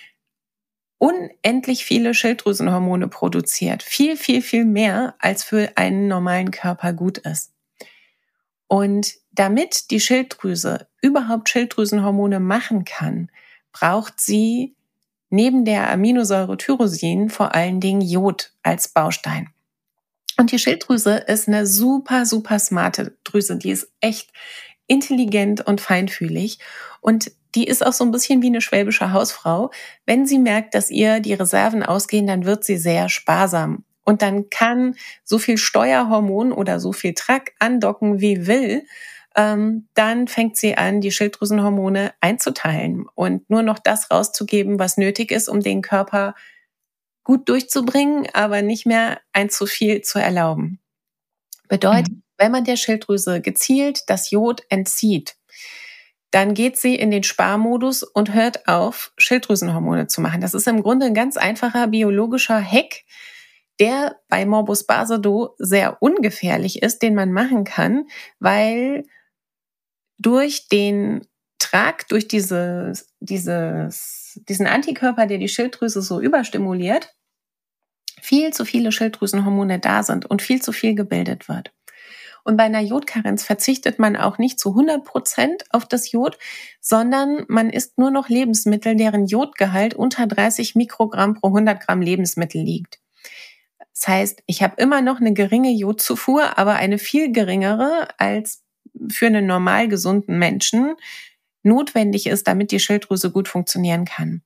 unendlich 0.98 1.84
viele 1.84 2.14
Schilddrüsenhormone 2.14 3.08
produziert. 3.08 3.82
Viel, 3.82 4.16
viel, 4.16 4.42
viel 4.42 4.64
mehr, 4.64 5.14
als 5.18 5.44
für 5.44 5.72
einen 5.76 6.08
normalen 6.08 6.50
Körper 6.50 6.92
gut 6.92 7.18
ist. 7.18 7.52
Und 8.66 9.14
damit 9.30 9.90
die 9.90 10.00
Schilddrüse 10.00 10.88
überhaupt 11.02 11.48
Schilddrüsenhormone 11.48 12.40
machen 12.40 12.84
kann, 12.84 13.30
braucht 13.72 14.20
sie 14.20 14.74
neben 15.30 15.64
der 15.64 15.90
Aminosäure 15.90 16.56
Tyrosin 16.56 17.28
vor 17.28 17.54
allen 17.54 17.80
Dingen 17.80 18.00
Jod 18.00 18.52
als 18.62 18.88
Baustein. 18.88 19.53
Und 20.36 20.52
die 20.52 20.58
Schilddrüse 20.58 21.16
ist 21.16 21.48
eine 21.48 21.66
super, 21.66 22.26
super 22.26 22.58
smarte 22.58 23.16
Drüse. 23.24 23.56
Die 23.56 23.70
ist 23.70 23.88
echt 24.00 24.30
intelligent 24.86 25.66
und 25.66 25.80
feinfühlig. 25.80 26.58
Und 27.00 27.30
die 27.54 27.64
ist 27.66 27.86
auch 27.86 27.92
so 27.92 28.04
ein 28.04 28.10
bisschen 28.10 28.42
wie 28.42 28.48
eine 28.48 28.60
schwäbische 28.60 29.12
Hausfrau. 29.12 29.70
Wenn 30.06 30.26
sie 30.26 30.38
merkt, 30.38 30.74
dass 30.74 30.90
ihr 30.90 31.20
die 31.20 31.34
Reserven 31.34 31.82
ausgehen, 31.82 32.26
dann 32.26 32.44
wird 32.44 32.64
sie 32.64 32.76
sehr 32.76 33.08
sparsam. 33.08 33.84
Und 34.04 34.22
dann 34.22 34.50
kann 34.50 34.96
so 35.22 35.38
viel 35.38 35.56
Steuerhormon 35.56 36.52
oder 36.52 36.80
so 36.80 36.92
viel 36.92 37.14
Track 37.14 37.52
andocken, 37.58 38.20
wie 38.20 38.46
will. 38.46 38.84
Ähm, 39.36 39.88
dann 39.94 40.28
fängt 40.28 40.56
sie 40.56 40.76
an, 40.76 41.00
die 41.00 41.10
Schilddrüsenhormone 41.10 42.12
einzuteilen 42.20 43.06
und 43.14 43.48
nur 43.50 43.62
noch 43.62 43.78
das 43.78 44.10
rauszugeben, 44.10 44.78
was 44.78 44.96
nötig 44.96 45.32
ist, 45.32 45.48
um 45.48 45.60
den 45.60 45.82
Körper 45.82 46.34
gut 47.24 47.48
durchzubringen, 47.48 48.28
aber 48.32 48.62
nicht 48.62 48.86
mehr 48.86 49.20
ein 49.32 49.50
zu 49.50 49.66
viel 49.66 50.02
zu 50.02 50.18
erlauben. 50.18 50.78
Bedeutet, 51.68 52.12
mhm. 52.12 52.22
wenn 52.38 52.52
man 52.52 52.64
der 52.64 52.76
Schilddrüse 52.76 53.40
gezielt 53.40 54.02
das 54.06 54.30
Jod 54.30 54.62
entzieht, 54.68 55.36
dann 56.30 56.54
geht 56.54 56.76
sie 56.76 56.96
in 56.96 57.10
den 57.10 57.22
Sparmodus 57.22 58.02
und 58.02 58.34
hört 58.34 58.68
auf, 58.68 59.12
Schilddrüsenhormone 59.16 60.08
zu 60.08 60.20
machen. 60.20 60.40
Das 60.40 60.52
ist 60.52 60.66
im 60.66 60.82
Grunde 60.82 61.06
ein 61.06 61.14
ganz 61.14 61.36
einfacher 61.36 61.86
biologischer 61.86 62.60
Hack, 62.60 63.04
der 63.80 64.16
bei 64.28 64.44
Morbus 64.44 64.84
Basedow 64.84 65.54
sehr 65.58 66.02
ungefährlich 66.02 66.82
ist, 66.82 67.02
den 67.02 67.14
man 67.14 67.32
machen 67.32 67.64
kann, 67.64 68.08
weil 68.38 69.04
durch 70.18 70.68
den 70.68 71.26
Trag, 71.58 72.08
durch 72.08 72.28
dieses, 72.28 73.08
dieses, 73.20 74.23
diesen 74.34 74.66
Antikörper, 74.66 75.26
der 75.26 75.38
die 75.38 75.48
Schilddrüse 75.48 76.02
so 76.02 76.20
überstimuliert, 76.20 77.14
viel 78.20 78.52
zu 78.52 78.64
viele 78.64 78.92
Schilddrüsenhormone 78.92 79.78
da 79.78 80.02
sind 80.02 80.26
und 80.26 80.42
viel 80.42 80.62
zu 80.62 80.72
viel 80.72 80.94
gebildet 80.94 81.48
wird. 81.48 81.72
Und 82.44 82.58
bei 82.58 82.64
einer 82.64 82.80
Jodkarenz 82.80 83.42
verzichtet 83.42 83.98
man 83.98 84.16
auch 84.16 84.36
nicht 84.36 84.60
zu 84.60 84.70
100 84.70 85.02
Prozent 85.02 85.64
auf 85.70 85.86
das 85.86 86.12
Jod, 86.12 86.38
sondern 86.78 87.44
man 87.48 87.70
isst 87.70 87.98
nur 87.98 88.10
noch 88.10 88.28
Lebensmittel, 88.28 88.96
deren 88.96 89.26
Jodgehalt 89.26 89.94
unter 89.94 90.26
30 90.26 90.74
Mikrogramm 90.74 91.34
pro 91.34 91.48
100 91.48 91.80
Gramm 91.80 92.02
Lebensmittel 92.02 92.62
liegt. 92.62 93.00
Das 93.94 94.08
heißt, 94.08 94.42
ich 94.46 94.62
habe 94.62 94.74
immer 94.76 95.00
noch 95.00 95.20
eine 95.20 95.32
geringe 95.32 95.70
Jodzufuhr, 95.70 96.58
aber 96.58 96.74
eine 96.74 96.98
viel 96.98 97.32
geringere 97.32 98.08
als 98.18 98.62
für 99.08 99.26
einen 99.26 99.46
normal 99.46 99.88
gesunden 99.88 100.38
Menschen 100.38 100.94
notwendig 101.64 102.26
ist, 102.26 102.46
damit 102.46 102.70
die 102.70 102.80
Schilddrüse 102.80 103.30
gut 103.30 103.48
funktionieren 103.48 104.04
kann. 104.04 104.42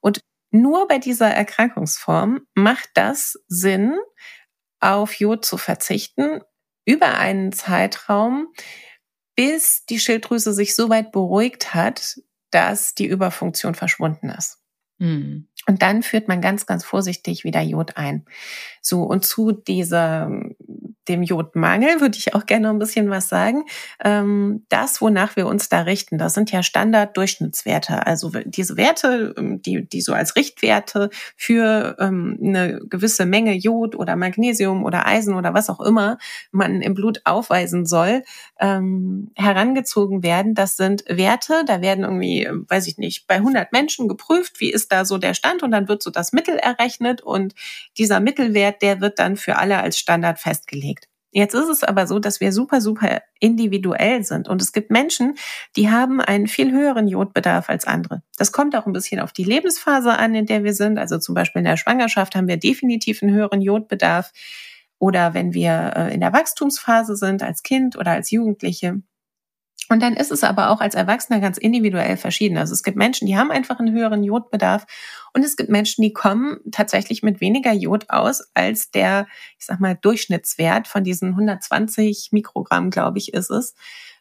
Und 0.00 0.20
nur 0.50 0.88
bei 0.88 0.98
dieser 0.98 1.28
Erkrankungsform 1.28 2.40
macht 2.54 2.90
das 2.94 3.38
Sinn, 3.46 3.96
auf 4.80 5.14
Jod 5.14 5.44
zu 5.44 5.58
verzichten 5.58 6.40
über 6.84 7.18
einen 7.18 7.52
Zeitraum, 7.52 8.48
bis 9.36 9.84
die 9.84 10.00
Schilddrüse 10.00 10.52
sich 10.52 10.74
so 10.74 10.88
weit 10.88 11.12
beruhigt 11.12 11.74
hat, 11.74 12.18
dass 12.50 12.94
die 12.94 13.06
Überfunktion 13.06 13.74
verschwunden 13.74 14.30
ist. 14.30 14.58
Mhm. 14.98 15.48
Und 15.66 15.82
dann 15.82 16.02
führt 16.02 16.28
man 16.28 16.40
ganz, 16.40 16.66
ganz 16.66 16.84
vorsichtig 16.84 17.44
wieder 17.44 17.60
Jod 17.60 17.96
ein. 17.96 18.24
So, 18.82 19.02
und 19.02 19.24
zu 19.24 19.52
dieser 19.52 20.30
dem 21.08 21.22
Jodmangel 21.22 22.00
würde 22.00 22.18
ich 22.18 22.34
auch 22.34 22.46
gerne 22.46 22.70
ein 22.70 22.78
bisschen 22.78 23.10
was 23.10 23.28
sagen. 23.28 23.64
Ähm, 24.04 24.64
das, 24.68 25.00
wonach 25.00 25.36
wir 25.36 25.46
uns 25.46 25.68
da 25.68 25.80
richten, 25.82 26.18
das 26.18 26.34
sind 26.34 26.52
ja 26.52 26.62
Standarddurchschnittswerte. 26.62 28.06
Also 28.06 28.30
diese 28.44 28.76
Werte, 28.76 29.34
ähm, 29.36 29.62
die, 29.62 29.88
die 29.88 30.00
so 30.00 30.12
als 30.12 30.36
Richtwerte 30.36 31.10
für 31.36 31.96
ähm, 31.98 32.38
eine 32.42 32.80
gewisse 32.88 33.26
Menge 33.26 33.54
Jod 33.54 33.96
oder 33.96 34.16
Magnesium 34.16 34.84
oder 34.84 35.06
Eisen 35.06 35.34
oder 35.34 35.54
was 35.54 35.70
auch 35.70 35.80
immer 35.80 36.18
man 36.52 36.80
im 36.82 36.94
Blut 36.94 37.22
aufweisen 37.24 37.86
soll, 37.86 38.22
herangezogen 38.58 40.22
werden. 40.22 40.54
Das 40.54 40.76
sind 40.76 41.04
Werte, 41.08 41.64
da 41.66 41.80
werden 41.80 42.04
irgendwie, 42.04 42.46
weiß 42.50 42.86
ich 42.88 42.98
nicht, 42.98 43.26
bei 43.26 43.36
100 43.36 43.72
Menschen 43.72 44.06
geprüft, 44.06 44.60
wie 44.60 44.70
ist 44.70 44.92
da 44.92 45.04
so 45.04 45.16
der 45.16 45.34
Stand 45.34 45.62
und 45.62 45.70
dann 45.70 45.88
wird 45.88 46.02
so 46.02 46.10
das 46.10 46.32
Mittel 46.32 46.56
errechnet 46.56 47.22
und 47.22 47.54
dieser 47.96 48.20
Mittelwert, 48.20 48.82
der 48.82 49.00
wird 49.00 49.18
dann 49.18 49.36
für 49.36 49.56
alle 49.56 49.78
als 49.78 49.98
Standard 49.98 50.38
festgelegt. 50.38 50.99
Jetzt 51.32 51.54
ist 51.54 51.68
es 51.68 51.84
aber 51.84 52.06
so, 52.06 52.18
dass 52.18 52.40
wir 52.40 52.52
super, 52.52 52.80
super 52.80 53.22
individuell 53.38 54.24
sind. 54.24 54.48
Und 54.48 54.60
es 54.60 54.72
gibt 54.72 54.90
Menschen, 54.90 55.36
die 55.76 55.90
haben 55.90 56.20
einen 56.20 56.48
viel 56.48 56.72
höheren 56.72 57.06
Jodbedarf 57.06 57.68
als 57.68 57.86
andere. 57.86 58.22
Das 58.36 58.50
kommt 58.50 58.74
auch 58.74 58.86
ein 58.86 58.92
bisschen 58.92 59.20
auf 59.20 59.32
die 59.32 59.44
Lebensphase 59.44 60.10
an, 60.10 60.34
in 60.34 60.46
der 60.46 60.64
wir 60.64 60.74
sind. 60.74 60.98
Also 60.98 61.18
zum 61.18 61.34
Beispiel 61.34 61.60
in 61.60 61.66
der 61.66 61.76
Schwangerschaft 61.76 62.34
haben 62.34 62.48
wir 62.48 62.56
definitiv 62.56 63.22
einen 63.22 63.32
höheren 63.32 63.60
Jodbedarf. 63.60 64.32
Oder 64.98 65.32
wenn 65.32 65.54
wir 65.54 65.92
äh, 65.96 66.14
in 66.14 66.20
der 66.20 66.32
Wachstumsphase 66.32 67.16
sind, 67.16 67.42
als 67.42 67.62
Kind 67.62 67.96
oder 67.96 68.10
als 68.10 68.30
Jugendliche. 68.30 69.00
Und 69.90 70.00
dann 70.00 70.14
ist 70.14 70.30
es 70.30 70.44
aber 70.44 70.70
auch 70.70 70.80
als 70.80 70.94
Erwachsener 70.94 71.40
ganz 71.40 71.58
individuell 71.58 72.16
verschieden. 72.16 72.56
Also 72.58 72.72
es 72.74 72.84
gibt 72.84 72.96
Menschen, 72.96 73.26
die 73.26 73.36
haben 73.36 73.50
einfach 73.50 73.80
einen 73.80 73.92
höheren 73.92 74.22
Jodbedarf 74.22 74.86
und 75.34 75.44
es 75.44 75.56
gibt 75.56 75.68
Menschen, 75.68 76.02
die 76.02 76.12
kommen 76.12 76.60
tatsächlich 76.70 77.24
mit 77.24 77.40
weniger 77.40 77.72
Jod 77.72 78.08
aus 78.08 78.48
als 78.54 78.92
der, 78.92 79.26
ich 79.58 79.66
sag 79.66 79.80
mal, 79.80 79.98
Durchschnittswert 80.00 80.86
von 80.86 81.02
diesen 81.02 81.30
120 81.30 82.28
Mikrogramm, 82.30 82.90
glaube 82.90 83.18
ich, 83.18 83.34
ist 83.34 83.50
es, 83.50 83.74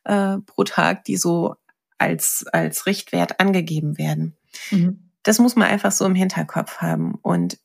äh, 0.05 0.37
pro 0.39 0.63
Tag, 0.63 1.03
die 1.03 1.17
so 1.17 1.55
als, 1.99 2.45
als 2.51 2.87
Richtwert 2.87 3.39
angegeben 3.39 3.99
werden. 3.99 4.35
Mhm. 4.71 5.11
Das 5.21 5.37
muss 5.37 5.55
man 5.55 5.67
einfach 5.67 5.91
so 5.91 6.03
im 6.05 6.15
Hinterkopf 6.15 6.77
haben. 6.77 7.13
Und 7.21 7.59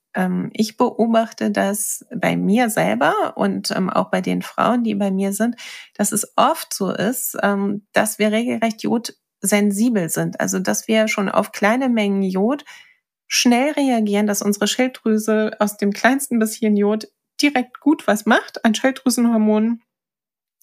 ich 0.52 0.76
beobachte 0.76 1.50
das 1.50 2.04
bei 2.14 2.36
mir 2.36 2.70
selber 2.70 3.36
und 3.36 3.70
ähm, 3.72 3.90
auch 3.90 4.10
bei 4.10 4.20
den 4.20 4.42
Frauen, 4.42 4.84
die 4.84 4.94
bei 4.94 5.10
mir 5.10 5.32
sind, 5.32 5.56
dass 5.94 6.12
es 6.12 6.32
oft 6.36 6.72
so 6.72 6.90
ist, 6.90 7.36
ähm, 7.42 7.86
dass 7.92 8.18
wir 8.18 8.32
regelrecht 8.32 8.82
jodsensibel 8.82 10.08
sind. 10.08 10.40
Also 10.40 10.58
dass 10.58 10.88
wir 10.88 11.08
schon 11.08 11.28
auf 11.28 11.52
kleine 11.52 11.88
Mengen 11.88 12.22
Jod 12.22 12.64
schnell 13.26 13.72
reagieren, 13.72 14.26
dass 14.26 14.42
unsere 14.42 14.68
Schilddrüse 14.68 15.52
aus 15.58 15.76
dem 15.76 15.92
kleinsten 15.92 16.38
bisschen 16.38 16.76
Jod 16.76 17.08
direkt 17.42 17.80
gut 17.80 18.06
was 18.06 18.26
macht 18.26 18.64
an 18.64 18.74
Schilddrüsenhormonen 18.74 19.82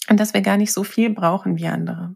und 0.09 0.19
dass 0.19 0.33
wir 0.33 0.41
gar 0.41 0.57
nicht 0.57 0.73
so 0.73 0.83
viel 0.83 1.09
brauchen 1.09 1.57
wie 1.57 1.67
andere. 1.67 2.15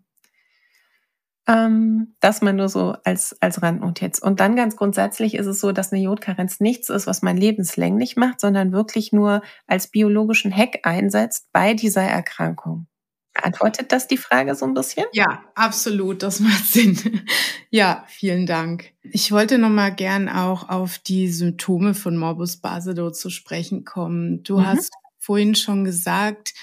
Ähm, 1.47 2.15
das 2.21 2.41
mal 2.41 2.53
nur 2.53 2.69
so 2.69 2.95
als, 3.03 3.39
als 3.39 3.61
Randnotiz. 3.61 4.19
Und 4.19 4.39
dann 4.39 4.55
ganz 4.55 4.75
grundsätzlich 4.75 5.35
ist 5.35 5.45
es 5.45 5.59
so, 5.59 5.71
dass 5.71 5.93
eine 5.93 6.01
Jodkarenz 6.01 6.59
nichts 6.59 6.89
ist, 6.89 7.05
was 7.05 7.21
man 7.21 7.37
lebenslänglich 7.37 8.15
macht, 8.15 8.39
sondern 8.39 8.71
wirklich 8.71 9.11
nur 9.11 9.41
als 9.67 9.87
biologischen 9.87 10.55
Hack 10.55 10.79
einsetzt 10.83 11.47
bei 11.51 11.75
dieser 11.75 12.01
Erkrankung. 12.01 12.87
Beantwortet 13.35 13.91
das 13.91 14.07
die 14.07 14.17
Frage 14.17 14.55
so 14.55 14.65
ein 14.65 14.73
bisschen? 14.73 15.05
Ja, 15.11 15.43
absolut. 15.55 16.23
Das 16.23 16.39
macht 16.41 16.65
Sinn. 16.65 17.21
ja, 17.69 18.05
vielen 18.07 18.45
Dank. 18.45 18.93
Ich 19.03 19.31
wollte 19.31 19.57
noch 19.57 19.69
mal 19.69 19.93
gern 19.93 20.29
auch 20.29 20.69
auf 20.69 20.97
die 20.97 21.27
Symptome 21.27 21.93
von 21.93 22.17
Morbus 22.17 22.57
Basedow 22.57 23.11
zu 23.11 23.29
sprechen 23.29 23.83
kommen. 23.83 24.41
Du 24.43 24.59
mhm. 24.59 24.67
hast 24.67 24.93
vorhin 25.19 25.55
schon 25.55 25.83
gesagt, 25.83 26.53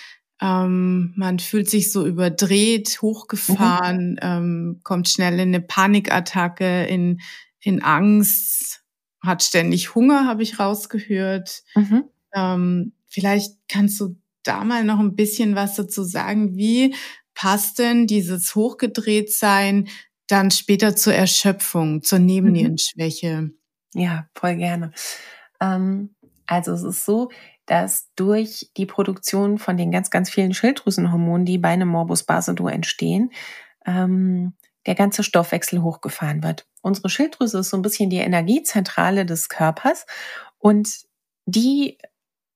ähm, 0.43 1.13
man 1.15 1.39
fühlt 1.39 1.71
sich 1.71 1.93
so 1.93 2.05
überdreht, 2.05 3.01
hochgefahren, 3.01 4.13
mhm. 4.13 4.19
ähm, 4.23 4.81
kommt 4.83 5.09
schnell 5.09 5.35
in 5.35 5.55
eine 5.55 5.61
Panikattacke, 5.61 6.85
in, 6.85 7.21
in 7.61 7.81
Angst, 7.81 8.83
hat 9.21 9.45
ständig 9.45 9.95
Hunger, 9.95 10.27
habe 10.27 10.43
ich 10.43 10.59
rausgehört. 10.59 11.63
Mhm. 11.77 12.05
Ähm, 12.35 12.93
vielleicht 13.09 13.53
kannst 13.69 14.01
du 14.01 14.17
da 14.43 14.65
mal 14.65 14.83
noch 14.83 14.99
ein 14.99 15.15
bisschen 15.15 15.55
was 15.55 15.77
dazu 15.77 16.03
sagen. 16.03 16.57
Wie 16.57 16.93
passt 17.35 17.79
denn 17.79 18.09
dieses 18.09 18.57
Hochgedrehtsein 18.57 19.89
dann 20.27 20.51
später 20.51 20.97
zur 20.97 21.15
Erschöpfung, 21.15 22.03
zur 22.03 22.19
Nebennierenschwäche? 22.19 23.53
Ja, 23.95 24.27
voll 24.35 24.57
gerne. 24.57 24.91
Ähm, 25.61 26.17
also 26.47 26.73
es 26.73 26.83
ist 26.83 27.05
so, 27.05 27.31
dass 27.66 28.11
durch 28.16 28.70
die 28.77 28.87
Produktion 28.87 29.59
von 29.59 29.77
den 29.77 29.90
ganz, 29.90 30.11
ganz 30.11 30.31
vielen 30.31 30.55
Schilddrüsenhormonen, 30.55 31.46
die 31.46 31.59
bei 31.59 31.68
einem 31.68 31.88
Morbus 31.88 32.25
Basedow 32.25 32.68
entstehen, 32.68 33.33
ähm, 33.87 34.55
der 34.87 34.94
ganze 34.94 35.22
Stoffwechsel 35.22 35.83
hochgefahren 35.83 36.42
wird. 36.42 36.66
Unsere 36.81 37.09
Schilddrüse 37.09 37.61
ist 37.61 37.70
so 37.70 37.77
ein 37.77 37.83
bisschen 37.83 38.11
die 38.11 38.18
Energiezentrale 38.18 39.25
des 39.25 39.48
Körpers 39.48 40.07
und 40.59 41.03
die 41.46 41.98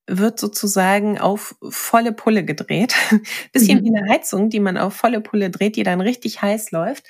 wird 0.08 0.38
sozusagen 0.38 1.18
auf 1.18 1.56
volle 1.68 2.12
Pulle 2.12 2.44
gedreht. 2.44 2.94
Bisschen 3.52 3.80
mhm. 3.80 3.84
wie 3.84 3.96
eine 3.96 4.08
Heizung, 4.08 4.50
die 4.50 4.60
man 4.60 4.78
auf 4.78 4.94
volle 4.94 5.20
Pulle 5.20 5.50
dreht, 5.50 5.76
die 5.76 5.82
dann 5.82 6.00
richtig 6.00 6.42
heiß 6.42 6.70
läuft. 6.70 7.06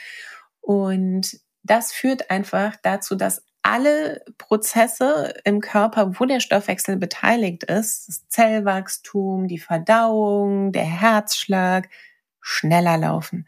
Und 0.61 1.38
das 1.66 1.92
führt 1.92 2.31
einfach 2.31 2.76
dazu, 2.83 3.14
dass 3.14 3.44
alle 3.62 4.24
Prozesse 4.38 5.35
im 5.44 5.61
Körper, 5.61 6.20
wo 6.20 6.24
der 6.24 6.38
Stoffwechsel 6.38 6.96
beteiligt 6.96 7.64
ist, 7.64 8.09
das 8.09 8.29
Zellwachstum, 8.29 9.48
die 9.48 9.59
Verdauung, 9.59 10.70
der 10.70 10.85
Herzschlag, 10.85 11.88
schneller 12.40 12.96
laufen. 12.96 13.46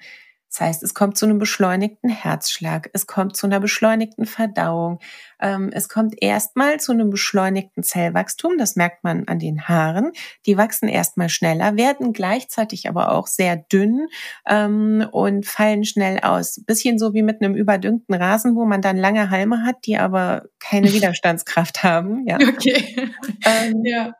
Das 0.51 0.61
heißt, 0.61 0.83
es 0.83 0.95
kommt 0.95 1.19
zu 1.19 1.27
einem 1.27 1.39
beschleunigten 1.39 2.09
Herzschlag, 2.09 2.89
es 2.95 3.07
kommt 3.07 3.37
zu 3.37 3.47
einer 3.47 3.61
beschleunigten 3.61 4.25
Verdauung, 4.25 4.99
ähm, 5.41 5.71
es 5.73 5.89
kommt 5.89 6.15
erstmal 6.23 6.81
zu 6.81 6.93
einem 6.93 7.11
beschleunigten 7.11 7.83
Zellwachstum, 7.83 8.57
das 8.57 8.75
merkt 8.75 9.05
man 9.05 9.29
an 9.29 9.39
den 9.39 9.69
Haaren. 9.69 10.13
Die 10.47 10.57
wachsen 10.57 10.89
erstmal 10.89 11.29
schneller, 11.29 11.77
werden 11.77 12.15
gleichzeitig 12.15 12.89
aber 12.89 13.13
auch 13.13 13.27
sehr 13.27 13.57
dünn 13.57 14.07
ähm, 14.47 15.07
und 15.13 15.45
fallen 15.45 15.85
schnell 15.85 16.21
aus. 16.21 16.65
Bisschen 16.65 16.99
so 16.99 17.13
wie 17.13 17.23
mit 17.23 17.43
einem 17.43 17.55
überdüngten 17.55 18.15
Rasen, 18.15 18.57
wo 18.57 18.65
man 18.65 18.81
dann 18.81 18.97
lange 18.97 19.31
Halme 19.31 19.65
hat, 19.65 19.77
die 19.85 19.99
aber 19.99 20.45
keine 20.59 20.93
Widerstandskraft 20.93 21.83
haben. 21.83 22.27
Ja. 22.27 22.37
Okay. 22.37 23.13
Ähm, 23.45 23.85
ja. 23.85 24.15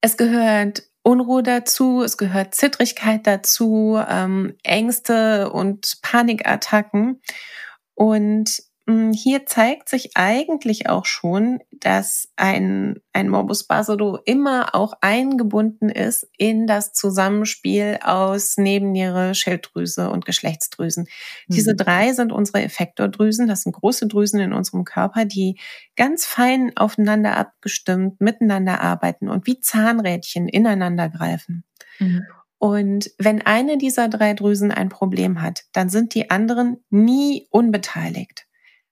Es 0.00 0.16
gehört 0.16 0.89
Unruhe 1.10 1.42
dazu, 1.42 2.02
es 2.04 2.16
gehört 2.16 2.54
Zittrigkeit 2.54 3.26
dazu, 3.26 4.00
ähm, 4.08 4.54
Ängste 4.62 5.50
und 5.50 5.98
Panikattacken. 6.02 7.20
Und 7.94 8.62
hier 9.12 9.46
zeigt 9.46 9.88
sich 9.88 10.10
eigentlich 10.14 10.88
auch 10.88 11.04
schon, 11.04 11.60
dass 11.70 12.28
ein, 12.36 13.00
ein 13.12 13.28
Morbus 13.28 13.64
Basedow 13.66 14.18
immer 14.24 14.74
auch 14.74 14.94
eingebunden 15.00 15.88
ist 15.88 16.28
in 16.36 16.66
das 16.66 16.92
Zusammenspiel 16.92 17.98
aus 18.02 18.56
Nebenniere, 18.56 19.34
Schilddrüse 19.34 20.10
und 20.10 20.24
Geschlechtsdrüsen. 20.24 21.04
Mhm. 21.48 21.54
Diese 21.54 21.74
drei 21.74 22.12
sind 22.12 22.32
unsere 22.32 22.62
Effektordrüsen. 22.62 23.48
Das 23.48 23.62
sind 23.62 23.72
große 23.72 24.06
Drüsen 24.06 24.40
in 24.40 24.52
unserem 24.52 24.84
Körper, 24.84 25.24
die 25.24 25.58
ganz 25.96 26.26
fein 26.26 26.76
aufeinander 26.76 27.36
abgestimmt 27.36 28.20
miteinander 28.20 28.80
arbeiten 28.80 29.28
und 29.28 29.46
wie 29.46 29.60
Zahnrädchen 29.60 30.48
ineinander 30.48 31.08
greifen. 31.08 31.64
Mhm. 31.98 32.24
Und 32.58 33.10
wenn 33.16 33.40
eine 33.40 33.78
dieser 33.78 34.08
drei 34.08 34.34
Drüsen 34.34 34.70
ein 34.70 34.90
Problem 34.90 35.40
hat, 35.40 35.64
dann 35.72 35.88
sind 35.88 36.14
die 36.14 36.30
anderen 36.30 36.84
nie 36.90 37.46
unbeteiligt. 37.50 38.46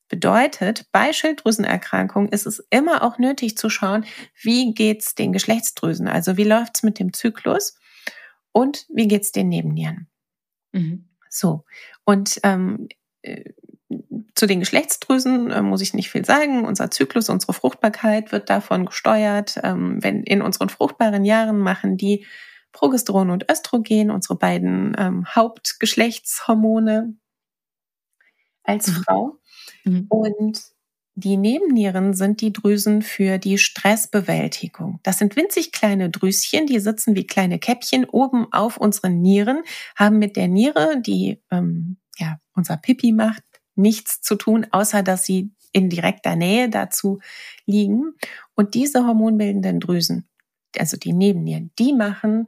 Bedeutet, 0.08 0.86
bei 0.90 1.12
Schilddrüsenerkrankungen 1.12 2.30
ist 2.30 2.46
es 2.46 2.66
immer 2.70 3.02
auch 3.02 3.18
nötig 3.18 3.56
zu 3.58 3.68
schauen, 3.68 4.06
wie 4.40 4.72
geht's 4.72 5.14
den 5.14 5.32
Geschlechtsdrüsen, 5.32 6.08
also 6.08 6.36
wie 6.36 6.44
läuft's 6.44 6.82
mit 6.82 6.98
dem 6.98 7.12
Zyklus 7.12 7.76
und 8.52 8.86
wie 8.88 9.06
geht's 9.06 9.32
den 9.32 9.48
Nebennieren. 9.48 10.08
Mhm. 10.72 11.08
So 11.28 11.64
und 12.04 12.40
ähm, 12.42 12.88
äh, 13.22 13.44
zu 14.34 14.46
den 14.46 14.60
Geschlechtsdrüsen 14.60 15.50
äh, 15.50 15.62
muss 15.62 15.80
ich 15.80 15.94
nicht 15.94 16.10
viel 16.10 16.24
sagen. 16.24 16.64
Unser 16.64 16.90
Zyklus, 16.90 17.28
unsere 17.28 17.52
Fruchtbarkeit 17.52 18.32
wird 18.32 18.50
davon 18.50 18.86
gesteuert. 18.86 19.58
Ähm, 19.62 20.02
wenn 20.02 20.22
in 20.22 20.42
unseren 20.42 20.68
fruchtbaren 20.68 21.24
Jahren 21.24 21.58
machen 21.58 21.96
die 21.96 22.26
Progesteron 22.72 23.30
und 23.30 23.50
Östrogen, 23.50 24.10
unsere 24.10 24.36
beiden 24.36 24.94
ähm, 24.98 25.26
Hauptgeschlechtshormone 25.26 27.14
als 28.68 28.88
mhm. 28.88 29.02
Frau. 29.02 29.38
Mhm. 29.84 30.06
Und 30.08 30.62
die 31.14 31.36
Nebennieren 31.36 32.14
sind 32.14 32.40
die 32.40 32.52
Drüsen 32.52 33.02
für 33.02 33.38
die 33.38 33.58
Stressbewältigung. 33.58 35.00
Das 35.02 35.18
sind 35.18 35.34
winzig 35.34 35.72
kleine 35.72 36.10
Drüschen, 36.10 36.66
die 36.66 36.78
sitzen 36.78 37.16
wie 37.16 37.26
kleine 37.26 37.58
Käppchen 37.58 38.04
oben 38.04 38.46
auf 38.52 38.76
unseren 38.76 39.20
Nieren, 39.20 39.62
haben 39.96 40.18
mit 40.18 40.36
der 40.36 40.46
Niere, 40.46 41.00
die 41.00 41.42
ähm, 41.50 41.96
ja 42.18 42.38
unser 42.54 42.76
Pipi 42.76 43.10
macht, 43.10 43.42
nichts 43.74 44.20
zu 44.20 44.36
tun, 44.36 44.66
außer 44.70 45.02
dass 45.02 45.24
sie 45.24 45.50
in 45.72 45.90
direkter 45.90 46.36
Nähe 46.36 46.68
dazu 46.68 47.18
liegen. 47.66 48.14
Und 48.54 48.74
diese 48.74 49.04
hormonbildenden 49.04 49.80
Drüsen, 49.80 50.28
also 50.78 50.96
die 50.96 51.12
Nebennieren, 51.12 51.72
die 51.80 51.94
machen 51.94 52.46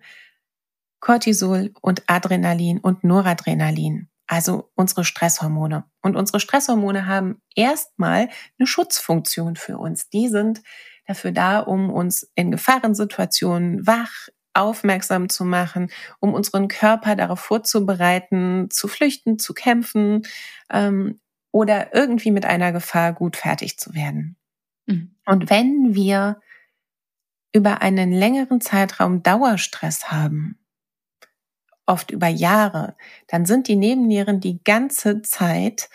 Cortisol 1.00 1.72
und 1.80 2.04
Adrenalin 2.06 2.78
und 2.78 3.02
Noradrenalin 3.02 4.08
also 4.30 4.70
unsere 4.76 5.04
Stresshormone. 5.04 5.84
Und 6.02 6.14
unsere 6.14 6.38
Stresshormone 6.38 7.06
haben 7.06 7.42
erstmal 7.56 8.28
eine 8.58 8.66
Schutzfunktion 8.68 9.56
für 9.56 9.76
uns. 9.76 10.08
Die 10.08 10.28
sind 10.28 10.62
dafür 11.04 11.32
da, 11.32 11.58
um 11.58 11.90
uns 11.90 12.30
in 12.36 12.52
Gefahrensituationen 12.52 13.88
wach, 13.88 14.28
aufmerksam 14.54 15.28
zu 15.28 15.44
machen, 15.44 15.90
um 16.20 16.32
unseren 16.32 16.68
Körper 16.68 17.16
darauf 17.16 17.40
vorzubereiten, 17.40 18.68
zu 18.70 18.86
flüchten, 18.86 19.40
zu 19.40 19.52
kämpfen 19.52 20.22
ähm, 20.70 21.20
oder 21.50 21.92
irgendwie 21.92 22.30
mit 22.30 22.44
einer 22.44 22.70
Gefahr 22.70 23.12
gut 23.12 23.36
fertig 23.36 23.80
zu 23.80 23.94
werden. 23.94 24.36
Mhm. 24.86 25.16
Und 25.26 25.50
wenn 25.50 25.96
wir 25.96 26.40
über 27.52 27.82
einen 27.82 28.12
längeren 28.12 28.60
Zeitraum 28.60 29.24
Dauerstress 29.24 30.12
haben, 30.12 30.59
oft 31.90 32.10
über 32.10 32.28
Jahre, 32.28 32.96
dann 33.26 33.44
sind 33.44 33.68
die 33.68 33.76
Nebennieren 33.76 34.40
die 34.40 34.62
ganze 34.62 35.22
Zeit 35.22 35.90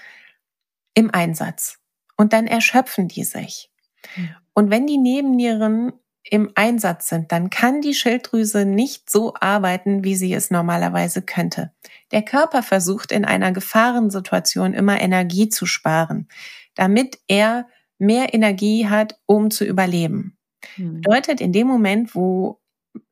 im 0.94 1.12
Einsatz. 1.14 1.80
Und 2.18 2.34
dann 2.34 2.48
erschöpfen 2.48 3.08
die 3.08 3.24
sich. 3.24 3.72
Hm. 4.14 4.30
Und 4.54 4.70
wenn 4.70 4.88
die 4.88 4.98
Nebennieren 4.98 5.94
im 6.24 6.52
Einsatz 6.56 7.10
sind, 7.10 7.32
dann 7.32 7.50
kann 7.50 7.82
die 7.82 7.94
Schilddrüse 7.94 8.66
nicht 8.66 9.10
so 9.10 9.34
arbeiten, 9.40 10.04
wie 10.04 10.16
sie 10.16 10.34
es 10.34 10.52
normalerweise 10.52 11.22
könnte. 11.22 11.72
Der 12.12 12.24
Körper 12.24 12.64
versucht 12.64 13.12
in 13.12 13.26
einer 13.26 13.52
Gefahrensituation 13.52 14.74
immer 14.74 15.00
Energie 15.00 15.50
zu 15.50 15.66
sparen, 15.66 16.28
damit 16.74 17.20
er 17.28 17.68
mehr 18.00 18.34
Energie 18.34 18.88
hat, 18.88 19.20
um 19.26 19.52
zu 19.52 19.66
überleben. 19.66 20.38
Hm. 20.76 21.02
Bedeutet, 21.02 21.42
in 21.42 21.54
dem 21.54 21.68
Moment, 21.68 22.16
wo 22.16 22.60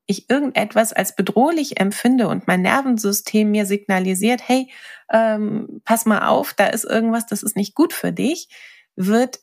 ich 0.05 0.29
irgendetwas 0.29 0.93
als 0.93 1.15
bedrohlich 1.15 1.79
empfinde 1.79 2.27
und 2.27 2.47
mein 2.47 2.61
Nervensystem 2.61 3.51
mir 3.51 3.65
signalisiert, 3.65 4.41
hey, 4.47 4.69
ähm, 5.11 5.81
pass 5.85 6.05
mal 6.05 6.27
auf, 6.27 6.53
da 6.53 6.67
ist 6.67 6.83
irgendwas, 6.83 7.25
das 7.25 7.43
ist 7.43 7.55
nicht 7.55 7.75
gut 7.75 7.93
für 7.93 8.11
dich, 8.11 8.49
wird 8.95 9.39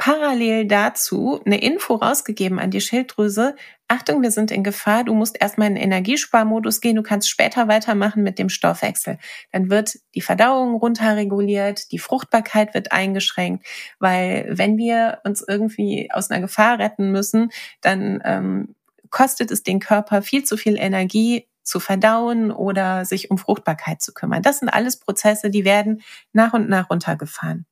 parallel 0.00 0.66
dazu 0.66 1.42
eine 1.44 1.60
Info 1.60 1.94
rausgegeben 1.94 2.58
an 2.58 2.70
die 2.70 2.80
Schilddrüse. 2.80 3.54
Achtung, 3.86 4.22
wir 4.22 4.30
sind 4.30 4.50
in 4.50 4.64
Gefahr, 4.64 5.04
du 5.04 5.12
musst 5.12 5.38
erstmal 5.38 5.68
in 5.68 5.74
den 5.74 5.84
Energiesparmodus 5.84 6.80
gehen, 6.80 6.96
du 6.96 7.02
kannst 7.02 7.28
später 7.28 7.68
weitermachen 7.68 8.22
mit 8.22 8.38
dem 8.38 8.48
Stoffwechsel. 8.48 9.18
Dann 9.52 9.68
wird 9.68 9.98
die 10.14 10.22
Verdauung 10.22 10.76
runterreguliert, 10.76 11.92
die 11.92 11.98
Fruchtbarkeit 11.98 12.72
wird 12.72 12.92
eingeschränkt, 12.92 13.66
weil 13.98 14.46
wenn 14.48 14.78
wir 14.78 15.18
uns 15.24 15.44
irgendwie 15.46 16.08
aus 16.10 16.30
einer 16.30 16.40
Gefahr 16.40 16.78
retten 16.78 17.12
müssen, 17.12 17.50
dann 17.82 18.22
ähm, 18.24 18.74
kostet 19.10 19.50
es 19.50 19.62
den 19.62 19.80
Körper 19.80 20.22
viel 20.22 20.44
zu 20.44 20.56
viel 20.56 20.76
Energie 20.76 21.48
zu 21.62 21.80
verdauen 21.80 22.50
oder 22.50 23.04
sich 23.04 23.30
um 23.30 23.38
Fruchtbarkeit 23.38 24.02
zu 24.02 24.12
kümmern. 24.12 24.42
Das 24.42 24.58
sind 24.58 24.68
alles 24.68 24.98
Prozesse, 24.98 25.50
die 25.50 25.64
werden 25.64 26.02
nach 26.32 26.52
und 26.52 26.68
nach 26.68 26.90
runtergefahren. 26.90 27.66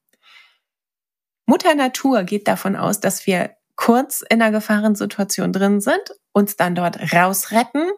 Mutter 1.47 1.75
Natur 1.75 2.25
geht 2.25 2.47
davon 2.47 2.77
aus, 2.77 3.01
dass 3.01 3.27
wir 3.27 3.57
kurz 3.75 4.23
in 4.29 4.43
einer 4.43 4.53
Gefahrensituation 4.53 5.53
drin 5.53 5.81
sind, 5.81 6.03
uns 6.33 6.57
dann 6.57 6.75
dort 6.75 7.13
rausretten 7.13 7.89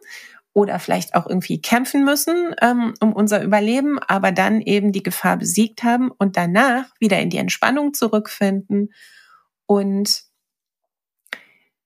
oder 0.53 0.79
vielleicht 0.79 1.15
auch 1.15 1.27
irgendwie 1.27 1.61
kämpfen 1.61 2.05
müssen 2.05 2.55
ähm, 2.61 2.93
um 2.99 3.13
unser 3.13 3.43
Überleben, 3.43 3.99
aber 3.99 4.31
dann 4.31 4.61
eben 4.61 4.91
die 4.91 5.03
Gefahr 5.03 5.37
besiegt 5.37 5.83
haben 5.83 6.11
und 6.11 6.37
danach 6.37 6.85
wieder 6.99 7.19
in 7.19 7.29
die 7.29 7.37
Entspannung 7.37 7.93
zurückfinden 7.93 8.93
und 9.65 10.23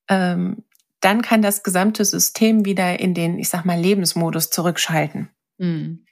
ähm, 0.09 0.64
dann 1.05 1.21
kann 1.21 1.43
das 1.43 1.61
gesamte 1.61 2.03
System 2.03 2.65
wieder 2.65 2.99
in 2.99 3.13
den, 3.13 3.37
ich 3.37 3.49
sag 3.49 3.63
mal, 3.63 3.79
Lebensmodus 3.79 4.49
zurückschalten. 4.49 5.29
Mhm. 5.59 6.03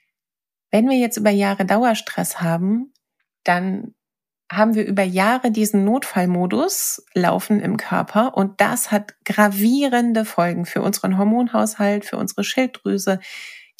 Wenn 0.70 0.88
wir 0.88 0.96
jetzt 0.96 1.16
über 1.16 1.30
Jahre 1.30 1.66
Dauerstress 1.66 2.40
haben, 2.40 2.92
dann 3.42 3.94
haben 4.52 4.74
wir 4.74 4.86
über 4.86 5.02
Jahre 5.02 5.50
diesen 5.50 5.84
Notfallmodus 5.84 7.04
laufen 7.12 7.60
im 7.60 7.76
Körper 7.76 8.36
und 8.36 8.60
das 8.60 8.92
hat 8.92 9.14
gravierende 9.24 10.24
Folgen 10.24 10.64
für 10.64 10.80
unseren 10.80 11.18
Hormonhaushalt, 11.18 12.04
für 12.04 12.16
unsere 12.16 12.44
Schilddrüse. 12.44 13.18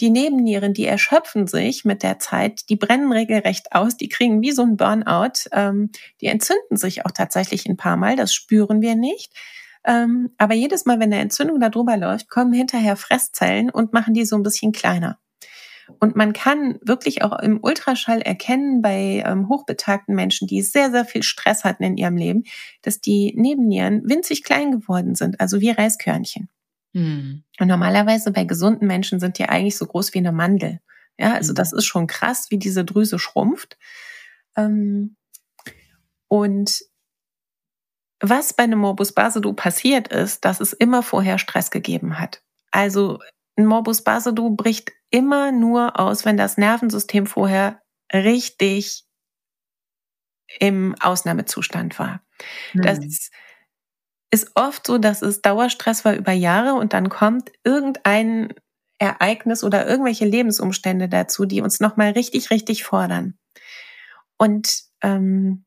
Die 0.00 0.10
Nebennieren, 0.10 0.74
die 0.74 0.86
erschöpfen 0.86 1.46
sich 1.46 1.84
mit 1.84 2.02
der 2.02 2.18
Zeit, 2.18 2.68
die 2.68 2.76
brennen 2.76 3.12
regelrecht 3.12 3.72
aus, 3.72 3.96
die 3.96 4.08
kriegen 4.08 4.42
wie 4.42 4.50
so 4.50 4.62
ein 4.62 4.76
Burnout, 4.76 5.48
ähm, 5.52 5.90
die 6.20 6.26
entzünden 6.26 6.76
sich 6.76 7.06
auch 7.06 7.12
tatsächlich 7.12 7.66
ein 7.66 7.76
paar 7.76 7.96
Mal, 7.96 8.16
das 8.16 8.34
spüren 8.34 8.80
wir 8.80 8.96
nicht. 8.96 9.32
Ähm, 9.86 10.30
aber 10.38 10.54
jedes 10.54 10.86
Mal, 10.86 10.98
wenn 10.98 11.12
eine 11.12 11.20
Entzündung 11.20 11.60
da 11.60 11.68
drüber 11.68 11.96
läuft, 11.96 12.30
kommen 12.30 12.52
hinterher 12.52 12.96
Fresszellen 12.96 13.70
und 13.70 13.92
machen 13.92 14.14
die 14.14 14.24
so 14.24 14.36
ein 14.36 14.42
bisschen 14.42 14.72
kleiner. 14.72 15.18
Und 16.00 16.16
man 16.16 16.32
kann 16.32 16.78
wirklich 16.82 17.22
auch 17.22 17.38
im 17.40 17.58
Ultraschall 17.62 18.22
erkennen 18.22 18.80
bei 18.80 19.22
ähm, 19.26 19.48
hochbetagten 19.48 20.14
Menschen, 20.14 20.48
die 20.48 20.62
sehr, 20.62 20.90
sehr 20.90 21.04
viel 21.04 21.22
Stress 21.22 21.64
hatten 21.64 21.82
in 21.82 21.96
ihrem 21.96 22.16
Leben, 22.16 22.44
dass 22.82 23.00
die 23.00 23.34
Nebennieren 23.36 24.02
winzig 24.08 24.44
klein 24.44 24.72
geworden 24.72 25.14
sind, 25.14 25.40
also 25.40 25.60
wie 25.60 25.70
Reiskörnchen. 25.70 26.48
Hm. 26.94 27.42
Und 27.58 27.66
normalerweise 27.66 28.32
bei 28.32 28.44
gesunden 28.44 28.86
Menschen 28.86 29.20
sind 29.20 29.38
die 29.38 29.44
eigentlich 29.44 29.76
so 29.76 29.86
groß 29.86 30.14
wie 30.14 30.18
eine 30.18 30.32
Mandel. 30.32 30.80
Ja, 31.18 31.34
also 31.34 31.50
hm. 31.50 31.56
das 31.56 31.72
ist 31.72 31.84
schon 31.84 32.06
krass, 32.06 32.46
wie 32.50 32.58
diese 32.58 32.84
Drüse 32.84 33.18
schrumpft. 33.18 33.76
Ähm, 34.56 35.16
und 36.28 36.80
was 38.28 38.52
bei 38.52 38.64
einem 38.64 38.78
Morbus 38.78 39.12
Basedow 39.12 39.52
passiert 39.52 40.08
ist, 40.08 40.44
dass 40.44 40.60
es 40.60 40.72
immer 40.72 41.02
vorher 41.02 41.38
Stress 41.38 41.70
gegeben 41.70 42.18
hat. 42.18 42.42
Also 42.70 43.20
ein 43.56 43.66
Morbus 43.66 44.02
Basedow 44.02 44.50
bricht 44.50 44.92
immer 45.10 45.52
nur 45.52 45.98
aus, 45.98 46.24
wenn 46.24 46.36
das 46.36 46.56
Nervensystem 46.56 47.26
vorher 47.26 47.80
richtig 48.12 49.04
im 50.58 50.94
Ausnahmezustand 51.00 51.98
war. 51.98 52.20
Mhm. 52.72 52.82
Das 52.82 52.98
ist 54.30 54.50
oft 54.54 54.86
so, 54.86 54.98
dass 54.98 55.22
es 55.22 55.42
Dauerstress 55.42 56.04
war 56.04 56.14
über 56.14 56.32
Jahre 56.32 56.74
und 56.74 56.92
dann 56.92 57.08
kommt 57.08 57.52
irgendein 57.62 58.52
Ereignis 58.98 59.62
oder 59.62 59.86
irgendwelche 59.86 60.24
Lebensumstände 60.24 61.08
dazu, 61.08 61.44
die 61.44 61.60
uns 61.60 61.80
nochmal 61.80 62.12
richtig, 62.12 62.50
richtig 62.50 62.84
fordern. 62.84 63.38
Und 64.36 64.82
ähm, 65.02 65.64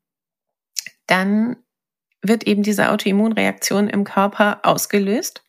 dann 1.06 1.58
wird 2.28 2.46
eben 2.46 2.64
diese 2.64 2.92
Autoimmunreaktion 2.92 3.90
im 3.90 4.04
Körper 4.04 4.60
ausgelöst 4.64 5.44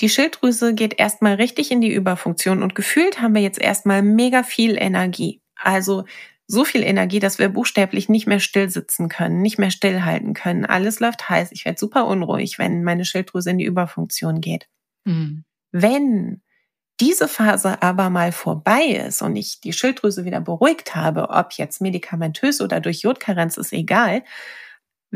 die 0.00 0.08
Schilddrüse 0.08 0.74
geht 0.74 0.98
erstmal 0.98 1.34
richtig 1.34 1.70
in 1.70 1.80
die 1.80 1.92
Überfunktion 1.92 2.62
und 2.62 2.74
gefühlt 2.74 3.20
haben 3.20 3.34
wir 3.34 3.42
jetzt 3.42 3.60
erstmal 3.60 4.02
mega 4.02 4.42
viel 4.42 4.76
Energie. 4.76 5.40
Also 5.56 6.04
so 6.46 6.64
viel 6.64 6.82
Energie, 6.82 7.18
dass 7.18 7.38
wir 7.38 7.48
buchstäblich 7.48 8.08
nicht 8.08 8.26
mehr 8.26 8.38
still 8.38 8.68
sitzen 8.68 9.08
können, 9.08 9.40
nicht 9.40 9.58
mehr 9.58 9.70
stillhalten 9.70 10.34
können. 10.34 10.64
Alles 10.64 11.00
läuft 11.00 11.28
heiß. 11.28 11.50
Ich 11.52 11.64
werde 11.64 11.78
super 11.78 12.06
unruhig, 12.06 12.58
wenn 12.58 12.84
meine 12.84 13.04
Schilddrüse 13.04 13.50
in 13.50 13.58
die 13.58 13.64
Überfunktion 13.64 14.40
geht. 14.40 14.68
Mhm. 15.04 15.44
Wenn 15.72 16.42
diese 17.00 17.26
Phase 17.26 17.82
aber 17.82 18.10
mal 18.10 18.32
vorbei 18.32 18.84
ist 19.06 19.22
und 19.22 19.34
ich 19.34 19.60
die 19.60 19.72
Schilddrüse 19.72 20.24
wieder 20.24 20.40
beruhigt 20.40 20.94
habe, 20.94 21.30
ob 21.30 21.54
jetzt 21.54 21.80
medikamentös 21.80 22.60
oder 22.60 22.80
durch 22.80 23.00
Jodkarenz 23.00 23.56
ist 23.56 23.72
egal, 23.72 24.22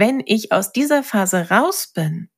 wenn 0.00 0.22
ich 0.24 0.50
aus 0.50 0.72
dieser 0.72 1.02
Phase 1.02 1.50
raus 1.50 1.92
bin, 1.94 2.30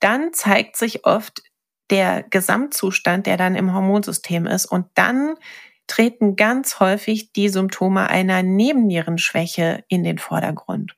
dann 0.00 0.32
zeigt 0.32 0.76
sich 0.76 1.04
oft 1.04 1.42
der 1.90 2.22
Gesamtzustand, 2.22 3.26
der 3.26 3.36
dann 3.36 3.54
im 3.54 3.74
Hormonsystem 3.74 4.46
ist. 4.46 4.64
Und 4.64 4.86
dann 4.94 5.34
treten 5.86 6.36
ganz 6.36 6.80
häufig 6.80 7.32
die 7.32 7.50
Symptome 7.50 8.08
einer 8.08 8.42
Nebennierenschwäche 8.42 9.84
in 9.88 10.04
den 10.04 10.18
Vordergrund. 10.18 10.96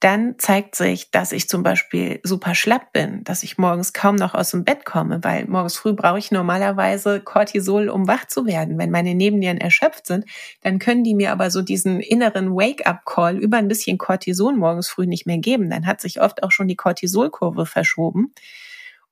Dann 0.00 0.34
zeigt 0.38 0.74
sich, 0.74 1.10
dass 1.10 1.32
ich 1.32 1.48
zum 1.48 1.62
Beispiel 1.62 2.20
super 2.22 2.54
schlapp 2.54 2.92
bin, 2.92 3.24
dass 3.24 3.42
ich 3.42 3.56
morgens 3.56 3.94
kaum 3.94 4.16
noch 4.16 4.34
aus 4.34 4.50
dem 4.50 4.62
Bett 4.62 4.84
komme, 4.84 5.24
weil 5.24 5.46
morgens 5.46 5.78
früh 5.78 5.94
brauche 5.94 6.18
ich 6.18 6.30
normalerweise 6.30 7.20
Cortisol, 7.20 7.88
um 7.88 8.06
wach 8.06 8.26
zu 8.26 8.44
werden. 8.44 8.76
Wenn 8.76 8.90
meine 8.90 9.14
Nebennieren 9.14 9.56
erschöpft 9.56 10.06
sind, 10.06 10.26
dann 10.60 10.78
können 10.78 11.02
die 11.02 11.14
mir 11.14 11.32
aber 11.32 11.50
so 11.50 11.62
diesen 11.62 12.00
inneren 12.00 12.54
Wake-up-Call 12.54 13.38
über 13.38 13.56
ein 13.56 13.68
bisschen 13.68 13.96
Cortison 13.96 14.58
morgens 14.58 14.88
früh 14.88 15.06
nicht 15.06 15.26
mehr 15.26 15.38
geben. 15.38 15.70
Dann 15.70 15.86
hat 15.86 16.02
sich 16.02 16.20
oft 16.20 16.42
auch 16.42 16.50
schon 16.50 16.68
die 16.68 16.76
Cortisolkurve 16.76 17.64
verschoben. 17.64 18.34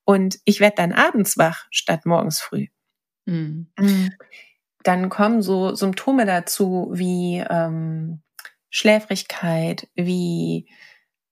Und 0.05 0.39
ich 0.45 0.61
werde 0.61 0.76
dann 0.76 0.93
abends 0.93 1.39
wach 1.39 1.64
statt 1.70 2.05
morgens 2.05 2.43
früh. 2.43 2.66
Mhm. 3.24 3.68
Dann 4.82 5.09
kommen 5.09 5.41
so 5.41 5.74
Symptome 5.74 6.26
dazu 6.26 6.91
wie 6.93 7.43
ähm, 7.49 8.20
Schläfrigkeit, 8.74 9.88
wie 9.94 10.66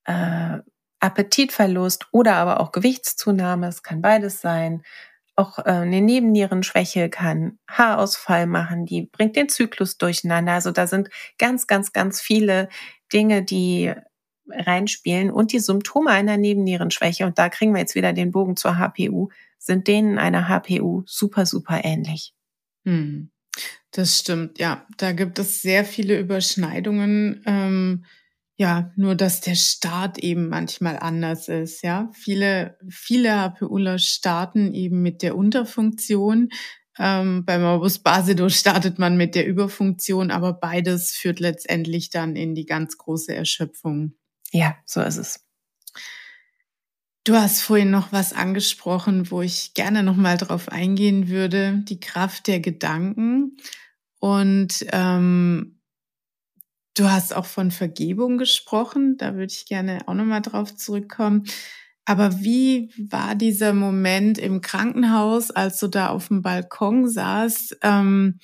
äh, 0.04 0.58
Appetitverlust 1.00 2.06
oder 2.12 2.36
aber 2.36 2.60
auch 2.60 2.70
Gewichtszunahme. 2.70 3.66
Es 3.66 3.82
kann 3.82 4.00
beides 4.00 4.40
sein. 4.40 4.82
Auch 5.34 5.58
äh, 5.58 5.62
eine 5.62 6.00
Nebennierenschwäche 6.00 7.10
kann 7.10 7.58
Haarausfall 7.68 8.46
machen, 8.46 8.86
die 8.86 9.08
bringt 9.10 9.34
den 9.34 9.48
Zyklus 9.48 9.98
durcheinander. 9.98 10.52
Also 10.52 10.70
da 10.70 10.86
sind 10.86 11.10
ganz, 11.36 11.66
ganz, 11.66 11.92
ganz 11.92 12.20
viele 12.20 12.68
Dinge, 13.12 13.42
die 13.42 13.92
reinspielen 14.48 15.32
und 15.32 15.50
die 15.50 15.58
Symptome 15.58 16.10
einer 16.10 16.36
Nebennierenschwäche, 16.36 17.26
und 17.26 17.38
da 17.38 17.48
kriegen 17.48 17.72
wir 17.72 17.80
jetzt 17.80 17.96
wieder 17.96 18.12
den 18.12 18.30
Bogen 18.30 18.54
zur 18.56 18.78
HPU, 18.78 19.30
sind 19.58 19.88
denen 19.88 20.18
einer 20.18 20.48
HPU 20.48 21.02
super, 21.06 21.44
super 21.46 21.80
ähnlich. 21.82 22.34
Hm. 22.84 23.32
Das 23.92 24.18
stimmt, 24.18 24.58
ja. 24.58 24.86
Da 24.96 25.12
gibt 25.12 25.38
es 25.38 25.60
sehr 25.62 25.84
viele 25.84 26.18
Überschneidungen. 26.18 27.42
Ähm, 27.46 28.04
ja, 28.56 28.90
nur 28.96 29.14
dass 29.14 29.40
der 29.40 29.54
Start 29.54 30.18
eben 30.18 30.48
manchmal 30.48 30.98
anders 30.98 31.48
ist. 31.48 31.82
Ja, 31.82 32.10
viele, 32.14 32.78
viele 32.88 33.38
HPUler 33.40 33.98
starten 33.98 34.72
eben 34.74 35.02
mit 35.02 35.22
der 35.22 35.36
Unterfunktion. 35.36 36.48
Ähm, 36.98 37.44
beim 37.44 37.62
Morbus 37.62 37.98
Basedow 37.98 38.48
startet 38.50 38.98
man 38.98 39.16
mit 39.16 39.34
der 39.34 39.46
Überfunktion, 39.46 40.30
aber 40.30 40.52
beides 40.54 41.12
führt 41.12 41.40
letztendlich 41.40 42.10
dann 42.10 42.36
in 42.36 42.54
die 42.54 42.66
ganz 42.66 42.96
große 42.98 43.34
Erschöpfung. 43.34 44.14
Ja, 44.52 44.76
so 44.86 45.00
ist 45.02 45.16
es. 45.16 45.40
Du 47.24 47.34
hast 47.36 47.60
vorhin 47.62 47.90
noch 47.92 48.12
was 48.12 48.32
angesprochen, 48.32 49.30
wo 49.30 49.42
ich 49.42 49.74
gerne 49.74 50.02
noch 50.02 50.16
mal 50.16 50.36
drauf 50.36 50.68
eingehen 50.68 51.28
würde: 51.28 51.78
die 51.84 52.00
Kraft 52.00 52.48
der 52.48 52.58
Gedanken. 52.60 53.56
Und 54.18 54.84
ähm, 54.92 55.78
du 56.94 57.10
hast 57.10 57.34
auch 57.34 57.46
von 57.46 57.70
Vergebung 57.70 58.38
gesprochen. 58.38 59.16
Da 59.18 59.34
würde 59.34 59.52
ich 59.52 59.66
gerne 59.66 60.00
auch 60.06 60.14
noch 60.14 60.24
mal 60.24 60.40
drauf 60.40 60.74
zurückkommen. 60.74 61.44
Aber 62.04 62.40
wie 62.40 62.90
war 63.10 63.36
dieser 63.36 63.72
Moment 63.72 64.38
im 64.38 64.60
Krankenhaus, 64.60 65.50
als 65.50 65.78
du 65.78 65.86
da 65.88 66.08
auf 66.08 66.28
dem 66.28 66.42
Balkon 66.42 67.08
saßt? 67.08 67.78
Ähm, 67.82 68.40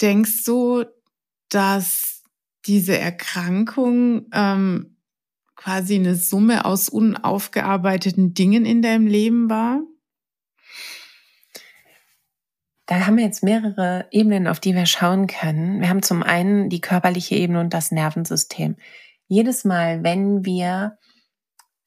denkst 0.00 0.44
du, 0.44 0.84
dass 1.50 2.22
diese 2.66 2.98
Erkrankung 2.98 4.26
ähm, 4.32 4.96
quasi 5.62 5.96
eine 5.96 6.14
Summe 6.14 6.64
aus 6.64 6.88
unaufgearbeiteten 6.88 8.32
Dingen 8.32 8.64
in 8.64 8.80
deinem 8.80 9.06
Leben 9.06 9.50
war? 9.50 9.82
Da 12.86 13.06
haben 13.06 13.18
wir 13.18 13.24
jetzt 13.24 13.44
mehrere 13.44 14.06
Ebenen, 14.10 14.48
auf 14.48 14.58
die 14.58 14.74
wir 14.74 14.86
schauen 14.86 15.26
können. 15.26 15.80
Wir 15.80 15.90
haben 15.90 16.02
zum 16.02 16.22
einen 16.22 16.70
die 16.70 16.80
körperliche 16.80 17.34
Ebene 17.34 17.60
und 17.60 17.74
das 17.74 17.92
Nervensystem. 17.92 18.76
Jedes 19.28 19.64
Mal, 19.64 20.02
wenn 20.02 20.46
wir 20.46 20.98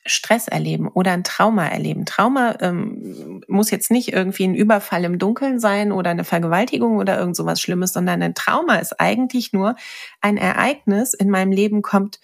Stress 0.05 0.47
erleben 0.47 0.88
oder 0.88 1.11
ein 1.11 1.24
Trauma 1.24 1.65
erleben. 1.67 2.05
Trauma 2.05 2.57
ähm, 2.59 3.41
muss 3.47 3.71
jetzt 3.71 3.89
nicht 3.89 4.13
irgendwie 4.13 4.43
ein 4.43 4.55
Überfall 4.55 5.03
im 5.05 5.17
Dunkeln 5.17 5.59
sein 5.59 5.91
oder 5.91 6.11
eine 6.11 6.26
Vergewaltigung 6.26 6.97
oder 6.97 7.17
irgend 7.17 7.36
sowas 7.36 7.59
Schlimmes, 7.59 7.93
sondern 7.93 8.21
ein 8.21 8.36
Trauma 8.36 8.76
ist 8.76 8.99
eigentlich 8.99 9.51
nur 9.51 9.76
ein 10.21 10.38
Ereignis 10.38 11.13
in 11.13 11.30
meinem 11.30 11.51
Leben 11.51 11.82
kommt 11.82 12.19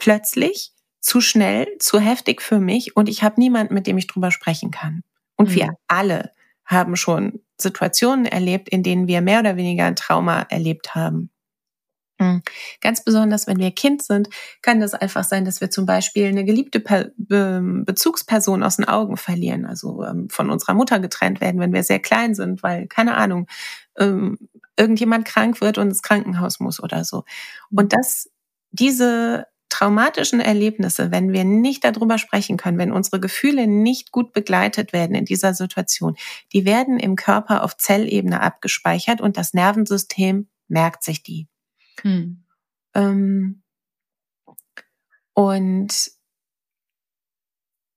plötzlich, 0.00 0.72
zu 1.00 1.20
schnell, 1.20 1.66
zu 1.78 2.00
heftig 2.00 2.42
für 2.42 2.58
mich 2.58 2.96
und 2.96 3.08
ich 3.08 3.22
habe 3.22 3.40
niemanden, 3.40 3.74
mit 3.74 3.86
dem 3.86 3.96
ich 3.96 4.06
drüber 4.06 4.30
sprechen 4.30 4.70
kann. 4.70 5.02
Und 5.36 5.50
mhm. 5.50 5.54
wir 5.54 5.68
alle 5.86 6.32
haben 6.66 6.96
schon 6.96 7.40
Situationen 7.58 8.26
erlebt, 8.26 8.68
in 8.68 8.82
denen 8.82 9.06
wir 9.06 9.20
mehr 9.20 9.40
oder 9.40 9.56
weniger 9.56 9.86
ein 9.86 9.96
Trauma 9.96 10.42
erlebt 10.42 10.94
haben. 10.94 11.30
Hm. 12.20 12.42
Ganz 12.82 13.02
besonders, 13.02 13.46
wenn 13.46 13.58
wir 13.58 13.70
Kind 13.70 14.02
sind, 14.02 14.28
kann 14.60 14.78
das 14.78 14.92
einfach 14.92 15.24
sein, 15.24 15.46
dass 15.46 15.62
wir 15.62 15.70
zum 15.70 15.86
Beispiel 15.86 16.26
eine 16.26 16.44
geliebte 16.44 16.78
Be 16.78 17.12
Bezugsperson 17.16 18.62
aus 18.62 18.76
den 18.76 18.84
Augen 18.84 19.16
verlieren, 19.16 19.64
also 19.64 20.04
ähm, 20.04 20.28
von 20.28 20.50
unserer 20.50 20.74
Mutter 20.74 21.00
getrennt 21.00 21.40
werden, 21.40 21.60
wenn 21.60 21.72
wir 21.72 21.82
sehr 21.82 21.98
klein 21.98 22.34
sind, 22.34 22.62
weil, 22.62 22.86
keine 22.88 23.16
Ahnung, 23.16 23.46
ähm, 23.98 24.38
irgendjemand 24.76 25.24
krank 25.24 25.62
wird 25.62 25.78
und 25.78 25.88
ins 25.88 26.02
Krankenhaus 26.02 26.60
muss 26.60 26.82
oder 26.82 27.04
so. 27.04 27.24
Und 27.74 27.94
das, 27.94 28.28
diese 28.70 29.46
traumatischen 29.80 30.40
Erlebnisse, 30.40 31.10
wenn 31.10 31.32
wir 31.32 31.44
nicht 31.44 31.84
darüber 31.84 32.18
sprechen 32.18 32.58
können, 32.58 32.76
wenn 32.76 32.92
unsere 32.92 33.18
Gefühle 33.18 33.66
nicht 33.66 34.12
gut 34.12 34.34
begleitet 34.34 34.92
werden 34.92 35.16
in 35.16 35.24
dieser 35.24 35.54
Situation, 35.54 36.16
die 36.52 36.66
werden 36.66 36.98
im 36.98 37.16
Körper 37.16 37.64
auf 37.64 37.78
Zellebene 37.78 38.42
abgespeichert 38.42 39.22
und 39.22 39.38
das 39.38 39.54
Nervensystem 39.54 40.48
merkt 40.68 41.02
sich 41.02 41.22
die. 41.22 41.48
Hm. 42.02 42.44
Ähm, 42.92 43.62
und 45.32 46.10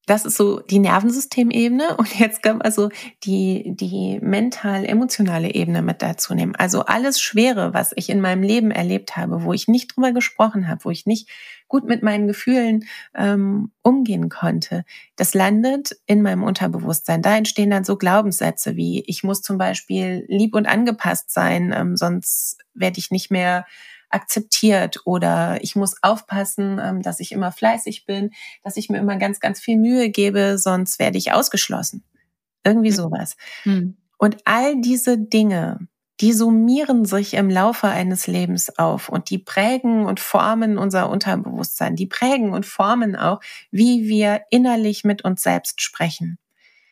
das 0.05 0.25
ist 0.25 0.35
so 0.35 0.59
die 0.59 0.79
Nervensystemebene 0.79 1.95
und 1.97 2.19
jetzt 2.19 2.43
können 2.43 2.61
wir 2.61 2.71
so 2.71 2.89
die, 3.23 3.75
die 3.75 4.19
mental-emotionale 4.21 5.53
Ebene 5.53 5.81
mit 5.81 6.01
dazu 6.01 6.33
nehmen. 6.33 6.55
Also 6.55 6.85
alles 6.85 7.21
Schwere, 7.21 7.73
was 7.73 7.93
ich 7.95 8.09
in 8.09 8.19
meinem 8.19 8.43
Leben 8.43 8.71
erlebt 8.71 9.15
habe, 9.15 9.43
wo 9.43 9.53
ich 9.53 9.67
nicht 9.67 9.95
drüber 9.95 10.11
gesprochen 10.11 10.67
habe, 10.67 10.83
wo 10.83 10.89
ich 10.89 11.05
nicht 11.05 11.29
gut 11.67 11.85
mit 11.85 12.03
meinen 12.03 12.27
Gefühlen 12.27 12.85
ähm, 13.15 13.71
umgehen 13.81 14.29
konnte, 14.29 14.85
das 15.15 15.33
landet 15.33 15.97
in 16.05 16.21
meinem 16.21 16.43
Unterbewusstsein. 16.43 17.21
Da 17.21 17.35
entstehen 17.35 17.71
dann 17.71 17.83
so 17.83 17.97
Glaubenssätze 17.97 18.75
wie, 18.75 19.03
ich 19.07 19.23
muss 19.23 19.41
zum 19.41 19.57
Beispiel 19.57 20.25
lieb 20.27 20.53
und 20.53 20.67
angepasst 20.67 21.31
sein, 21.31 21.73
ähm, 21.75 21.97
sonst 21.97 22.57
werde 22.75 22.99
ich 22.99 23.09
nicht 23.09 23.31
mehr 23.31 23.65
akzeptiert 24.13 25.01
oder 25.05 25.57
ich 25.61 25.75
muss 25.75 25.95
aufpassen, 26.01 26.79
ähm, 26.81 27.01
dass 27.01 27.19
ich 27.19 27.31
immer 27.31 27.51
fleißig 27.51 28.05
bin, 28.05 28.31
dass 28.63 28.77
ich 28.77 28.89
mir 28.89 28.99
immer 28.99 29.17
ganz, 29.17 29.39
ganz 29.39 29.59
viel 29.59 29.77
Mühe 29.77 30.09
gebe, 30.09 30.57
sonst 30.57 30.99
werde 30.99 31.17
ich 31.17 31.31
ausgeschlossen. 31.31 32.03
Irgendwie 32.63 32.91
mhm. 32.91 32.95
sowas. 32.95 33.35
Mhm. 33.65 33.97
Und 34.17 34.37
all 34.45 34.79
diese 34.79 35.17
Dinge, 35.17 35.87
die 36.21 36.31
summieren 36.31 37.05
sich 37.05 37.33
im 37.33 37.49
Laufe 37.49 37.87
eines 37.87 38.27
Lebens 38.27 38.77
auf 38.77 39.09
und 39.09 39.29
die 39.29 39.39
prägen 39.39 40.05
und 40.05 40.19
formen 40.19 40.77
unser 40.77 41.09
Unterbewusstsein. 41.09 41.95
Die 41.95 42.05
prägen 42.05 42.53
und 42.53 42.65
formen 42.65 43.15
auch, 43.15 43.41
wie 43.71 44.07
wir 44.07 44.43
innerlich 44.51 45.03
mit 45.03 45.25
uns 45.25 45.41
selbst 45.41 45.81
sprechen. 45.81 46.37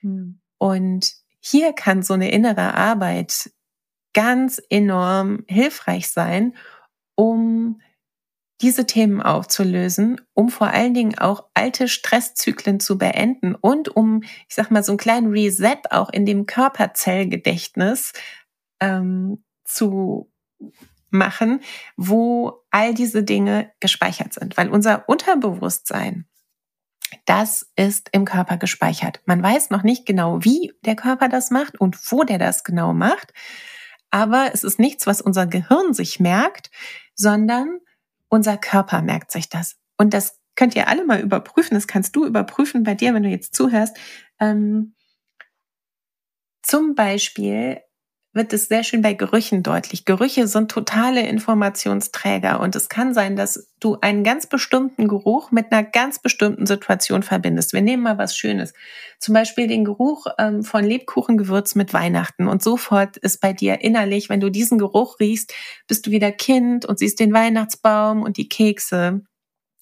Mhm. 0.02 0.40
Und 0.58 1.14
hier 1.40 1.74
kann 1.74 2.04
so 2.04 2.14
eine 2.14 2.32
innere 2.32 2.74
Arbeit 2.74 3.52
ganz 4.14 4.62
enorm 4.70 5.46
hilfreich 5.48 6.10
sein, 6.10 6.56
um 7.16 7.82
diese 8.62 8.86
Themen 8.86 9.22
aufzulösen, 9.22 10.22
um 10.34 10.50
vor 10.50 10.68
allen 10.68 10.94
Dingen 10.94 11.18
auch 11.18 11.46
alte 11.54 11.88
Stresszyklen 11.88 12.80
zu 12.80 12.98
beenden 12.98 13.56
und 13.56 13.90
um, 13.96 14.22
ich 14.24 14.56
sag 14.56 14.70
mal, 14.70 14.84
so 14.84 14.92
einen 14.92 15.00
kleinen 15.00 15.32
Reset 15.32 15.80
auch 15.90 16.10
in 16.10 16.26
dem 16.26 16.46
Körperzellgedächtnis 16.46 18.14
ähm, 18.80 19.44
zu 19.64 20.32
machen, 21.10 21.62
wo 21.98 22.64
all 22.70 22.94
diese 22.94 23.24
Dinge 23.24 23.72
gespeichert 23.80 24.34
sind. 24.34 24.58
Weil 24.58 24.70
unser 24.70 25.10
Unterbewusstsein, 25.10 26.28
das 27.26 27.70
ist 27.76 28.10
im 28.14 28.26
Körper 28.26 28.58
gespeichert. 28.58 29.22
Man 29.26 29.44
weiß 29.44 29.72
noch 29.72 29.84
nicht 29.84 30.06
genau, 30.06 30.44
wie 30.44 30.72
der 30.86 30.96
Körper 30.96 31.30
das 31.30 31.52
macht 31.52 31.80
und 31.80 31.98
wo 32.12 32.24
der 32.24 32.38
das 32.38 32.64
genau 32.64 32.94
macht. 32.94 33.34
Aber 34.12 34.52
es 34.54 34.64
ist 34.64 34.80
nichts, 34.80 35.08
was 35.08 35.22
unser 35.22 35.48
Gehirn 35.48 35.94
sich 35.94 36.20
merkt, 36.20 36.70
sondern 37.16 37.80
unser 38.30 38.58
Körper 38.58 39.02
merkt 39.02 39.32
sich 39.32 39.50
das. 39.50 39.78
Und 39.98 40.14
das 40.14 40.40
könnt 40.56 40.76
ihr 40.76 40.88
alle 40.88 41.06
mal 41.06 41.20
überprüfen. 41.20 41.76
Das 41.76 41.88
kannst 41.88 42.16
du 42.16 42.26
überprüfen 42.26 42.84
bei 42.84 42.94
dir, 42.94 43.14
wenn 43.14 43.24
du 43.24 43.30
jetzt 43.30 43.56
zuhörst. 43.56 43.98
Ähm, 44.40 44.96
zum 46.62 46.94
Beispiel 46.94 47.82
wird 48.34 48.54
es 48.54 48.68
sehr 48.70 48.84
schön 48.84 49.02
bei 49.02 49.14
Gerüchen 49.14 49.62
deutlich. 49.62 50.06
Gerüche 50.06 50.48
sind 50.48 50.72
totale 50.72 51.28
Informationsträger 51.28 52.62
und 52.62 52.76
es 52.78 52.88
kann 52.88 53.14
sein, 53.14 53.36
dass 53.36 53.68
du 53.82 53.98
einen 54.00 54.24
ganz 54.24 54.48
bestimmten 54.48 55.10
Geruch 55.10 55.52
mit 55.52 55.72
einer 55.72 55.84
ganz 55.84 56.20
bestimmten 56.20 56.66
Situation 56.66 57.24
verbindest. 57.24 57.74
Wir 57.74 57.82
nehmen 57.82 58.04
mal 58.04 58.18
was 58.18 58.38
Schönes. 58.38 58.74
Zum 59.20 59.34
Beispiel 59.34 59.68
den 59.68 59.84
Geruch 59.84 60.28
ähm, 60.38 60.64
von 60.64 60.86
Lebkuchengewürz 60.86 61.76
mit 61.76 61.94
Weihnachten 61.94 62.48
und 62.48 62.64
sofort 62.64 63.18
ist 63.18 63.42
bei 63.42 63.52
dir 63.52 63.82
innerlich, 63.82 64.30
wenn 64.30 64.40
du 64.40 64.50
diesen 64.50 64.78
Geruch 64.78 65.20
riechst, 65.20 65.54
bist 65.88 66.08
du 66.08 66.12
wieder 66.12 66.32
Kind 66.32 66.86
und 66.86 67.00
siehst 67.00 67.20
den 67.20 67.34
Weihnachtsbaum 67.34 68.24
und 68.24 68.38
die 68.38 68.48
Kekse 68.48 69.22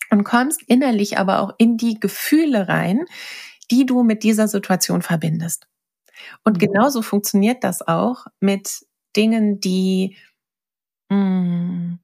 und 0.10 0.24
kommst 0.24 0.64
innerlich 0.66 1.20
aber 1.20 1.42
auch 1.42 1.54
in 1.60 1.78
die 1.78 2.00
Gefühle 2.00 2.68
rein, 2.68 3.06
die 3.70 3.86
du 3.86 4.02
mit 4.02 4.24
dieser 4.24 4.48
Situation 4.48 5.04
verbindest. 5.04 5.68
Und 6.44 6.58
mhm. 6.58 6.60
genauso 6.60 7.02
funktioniert 7.02 7.64
das 7.64 7.82
auch 7.88 8.26
mit 8.40 8.86
Dingen, 9.16 9.60
die 9.60 10.18
mh, 11.10 11.18
mm, 11.18 12.00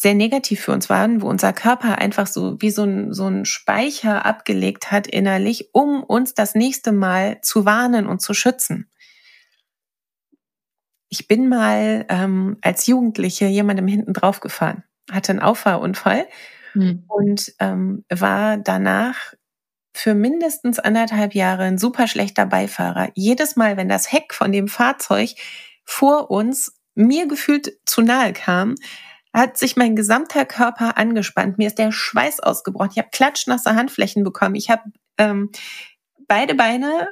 sehr 0.00 0.14
negativ 0.14 0.60
für 0.62 0.72
uns 0.72 0.88
waren, 0.88 1.20
wo 1.20 1.28
unser 1.28 1.52
Körper 1.52 1.98
einfach 1.98 2.26
so 2.26 2.56
wie 2.62 2.70
so 2.70 2.84
ein, 2.84 3.12
so 3.12 3.26
ein 3.26 3.44
Speicher 3.44 4.24
abgelegt 4.24 4.90
hat 4.90 5.06
innerlich, 5.06 5.74
um 5.74 6.02
uns 6.02 6.32
das 6.32 6.54
nächste 6.54 6.90
Mal 6.90 7.42
zu 7.42 7.66
warnen 7.66 8.06
und 8.06 8.22
zu 8.22 8.32
schützen. 8.32 8.90
Ich 11.10 11.28
bin 11.28 11.50
mal 11.50 12.06
ähm, 12.08 12.56
als 12.62 12.86
Jugendliche 12.86 13.44
jemandem 13.44 13.88
hinten 13.88 14.14
drauf 14.14 14.40
gefahren, 14.40 14.84
hatte 15.10 15.32
einen 15.32 15.40
Auffahrunfall 15.40 16.26
mhm. 16.72 17.04
und 17.06 17.52
ähm, 17.58 18.06
war 18.08 18.56
danach 18.56 19.34
für 19.92 20.14
mindestens 20.14 20.78
anderthalb 20.78 21.34
Jahre 21.34 21.64
ein 21.64 21.78
super 21.78 22.06
schlechter 22.06 22.46
Beifahrer. 22.46 23.10
Jedes 23.14 23.56
Mal, 23.56 23.76
wenn 23.76 23.88
das 23.88 24.12
Heck 24.12 24.34
von 24.34 24.52
dem 24.52 24.68
Fahrzeug 24.68 25.30
vor 25.84 26.30
uns 26.30 26.76
mir 26.94 27.26
gefühlt 27.26 27.72
zu 27.86 28.02
nahe 28.02 28.32
kam, 28.32 28.74
hat 29.32 29.58
sich 29.58 29.76
mein 29.76 29.96
gesamter 29.96 30.44
Körper 30.44 30.96
angespannt. 30.96 31.58
Mir 31.58 31.68
ist 31.68 31.78
der 31.78 31.92
Schweiß 31.92 32.40
ausgebrochen. 32.40 32.90
Ich 32.92 32.98
habe 32.98 33.10
klatschnasse 33.12 33.74
Handflächen 33.74 34.24
bekommen. 34.24 34.56
Ich 34.56 34.70
habe 34.70 34.82
ähm, 35.18 35.50
beide 36.26 36.54
Beine 36.54 37.08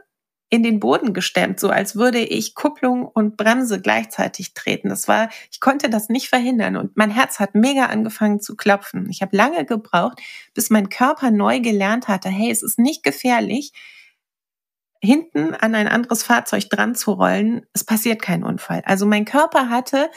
in 0.50 0.62
den 0.62 0.80
Boden 0.80 1.12
gestemmt, 1.12 1.60
so 1.60 1.68
als 1.68 1.94
würde 1.94 2.20
ich 2.20 2.54
Kupplung 2.54 3.06
und 3.06 3.36
Bremse 3.36 3.80
gleichzeitig 3.80 4.54
treten. 4.54 4.88
Das 4.88 5.06
war, 5.06 5.28
ich 5.50 5.60
konnte 5.60 5.90
das 5.90 6.08
nicht 6.08 6.28
verhindern 6.28 6.76
und 6.76 6.96
mein 6.96 7.10
Herz 7.10 7.38
hat 7.38 7.54
mega 7.54 7.86
angefangen 7.86 8.40
zu 8.40 8.56
klopfen. 8.56 9.08
Ich 9.10 9.20
habe 9.20 9.36
lange 9.36 9.66
gebraucht, 9.66 10.20
bis 10.54 10.70
mein 10.70 10.88
Körper 10.88 11.30
neu 11.30 11.60
gelernt 11.60 12.08
hatte, 12.08 12.30
hey, 12.30 12.50
es 12.50 12.62
ist 12.62 12.78
nicht 12.78 13.02
gefährlich, 13.02 13.72
hinten 15.00 15.54
an 15.54 15.74
ein 15.74 15.86
anderes 15.86 16.22
Fahrzeug 16.22 16.68
dran 16.70 16.94
zu 16.94 17.12
rollen. 17.12 17.66
Es 17.72 17.84
passiert 17.84 18.22
kein 18.22 18.42
Unfall. 18.42 18.82
Also 18.84 19.06
mein 19.06 19.26
Körper 19.26 19.68
hatte 19.68 20.10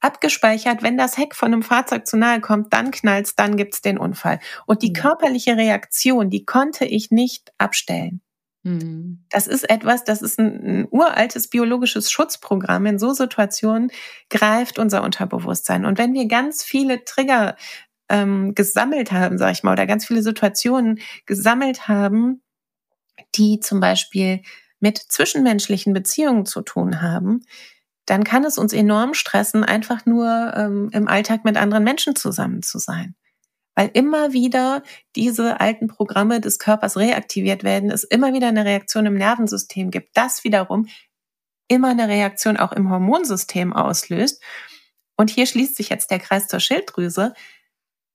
abgespeichert, 0.00 0.82
wenn 0.82 0.98
das 0.98 1.16
Heck 1.16 1.34
von 1.34 1.52
einem 1.52 1.62
Fahrzeug 1.62 2.06
zu 2.06 2.16
nahe 2.16 2.40
kommt, 2.40 2.72
dann 2.72 2.90
knallt's, 2.90 3.36
dann 3.36 3.56
gibt's 3.56 3.82
den 3.82 3.98
Unfall. 3.98 4.40
Und 4.66 4.82
die 4.82 4.90
mhm. 4.90 4.94
körperliche 4.94 5.56
Reaktion, 5.56 6.28
die 6.28 6.44
konnte 6.44 6.84
ich 6.84 7.10
nicht 7.10 7.52
abstellen. 7.56 8.20
Mhm. 8.64 9.24
Das 9.30 9.46
ist 9.46 9.68
etwas, 9.68 10.04
das 10.04 10.22
ist 10.22 10.38
ein, 10.38 10.80
ein, 10.82 10.88
uraltes 10.90 11.48
biologisches 11.48 12.10
Schutzprogramm. 12.10 12.86
In 12.86 12.98
so 12.98 13.12
Situationen 13.12 13.90
greift 14.30 14.78
unser 14.78 15.02
Unterbewusstsein. 15.02 15.84
Und 15.84 15.98
wenn 15.98 16.14
wir 16.14 16.26
ganz 16.28 16.62
viele 16.62 17.04
Trigger 17.04 17.56
ähm, 18.08 18.54
gesammelt 18.54 19.10
haben, 19.10 19.38
sag 19.38 19.52
ich 19.52 19.62
mal, 19.62 19.72
oder 19.72 19.86
ganz 19.86 20.06
viele 20.06 20.22
Situationen 20.22 21.00
gesammelt 21.26 21.88
haben, 21.88 22.42
die 23.34 23.58
zum 23.60 23.80
Beispiel 23.80 24.42
mit 24.80 24.98
zwischenmenschlichen 24.98 25.92
Beziehungen 25.92 26.46
zu 26.46 26.62
tun 26.62 27.02
haben, 27.02 27.44
dann 28.06 28.24
kann 28.24 28.44
es 28.44 28.58
uns 28.58 28.72
enorm 28.72 29.14
stressen, 29.14 29.64
einfach 29.64 30.06
nur 30.06 30.52
ähm, 30.56 30.90
im 30.92 31.08
Alltag 31.08 31.44
mit 31.44 31.56
anderen 31.56 31.84
Menschen 31.84 32.16
zusammen 32.16 32.62
zu 32.62 32.78
sein 32.78 33.14
weil 33.74 33.90
immer 33.94 34.32
wieder 34.32 34.82
diese 35.16 35.60
alten 35.60 35.86
Programme 35.86 36.40
des 36.40 36.58
Körpers 36.58 36.96
reaktiviert 36.96 37.64
werden, 37.64 37.90
es 37.90 38.04
immer 38.04 38.32
wieder 38.32 38.48
eine 38.48 38.64
Reaktion 38.64 39.06
im 39.06 39.14
Nervensystem 39.14 39.90
gibt, 39.90 40.16
das 40.16 40.44
wiederum 40.44 40.86
immer 41.68 41.90
eine 41.90 42.08
Reaktion 42.08 42.56
auch 42.56 42.72
im 42.72 42.90
Hormonsystem 42.90 43.72
auslöst. 43.72 44.42
Und 45.16 45.30
hier 45.30 45.46
schließt 45.46 45.76
sich 45.76 45.88
jetzt 45.88 46.10
der 46.10 46.18
Kreis 46.18 46.48
zur 46.48 46.60
Schilddrüse. 46.60 47.32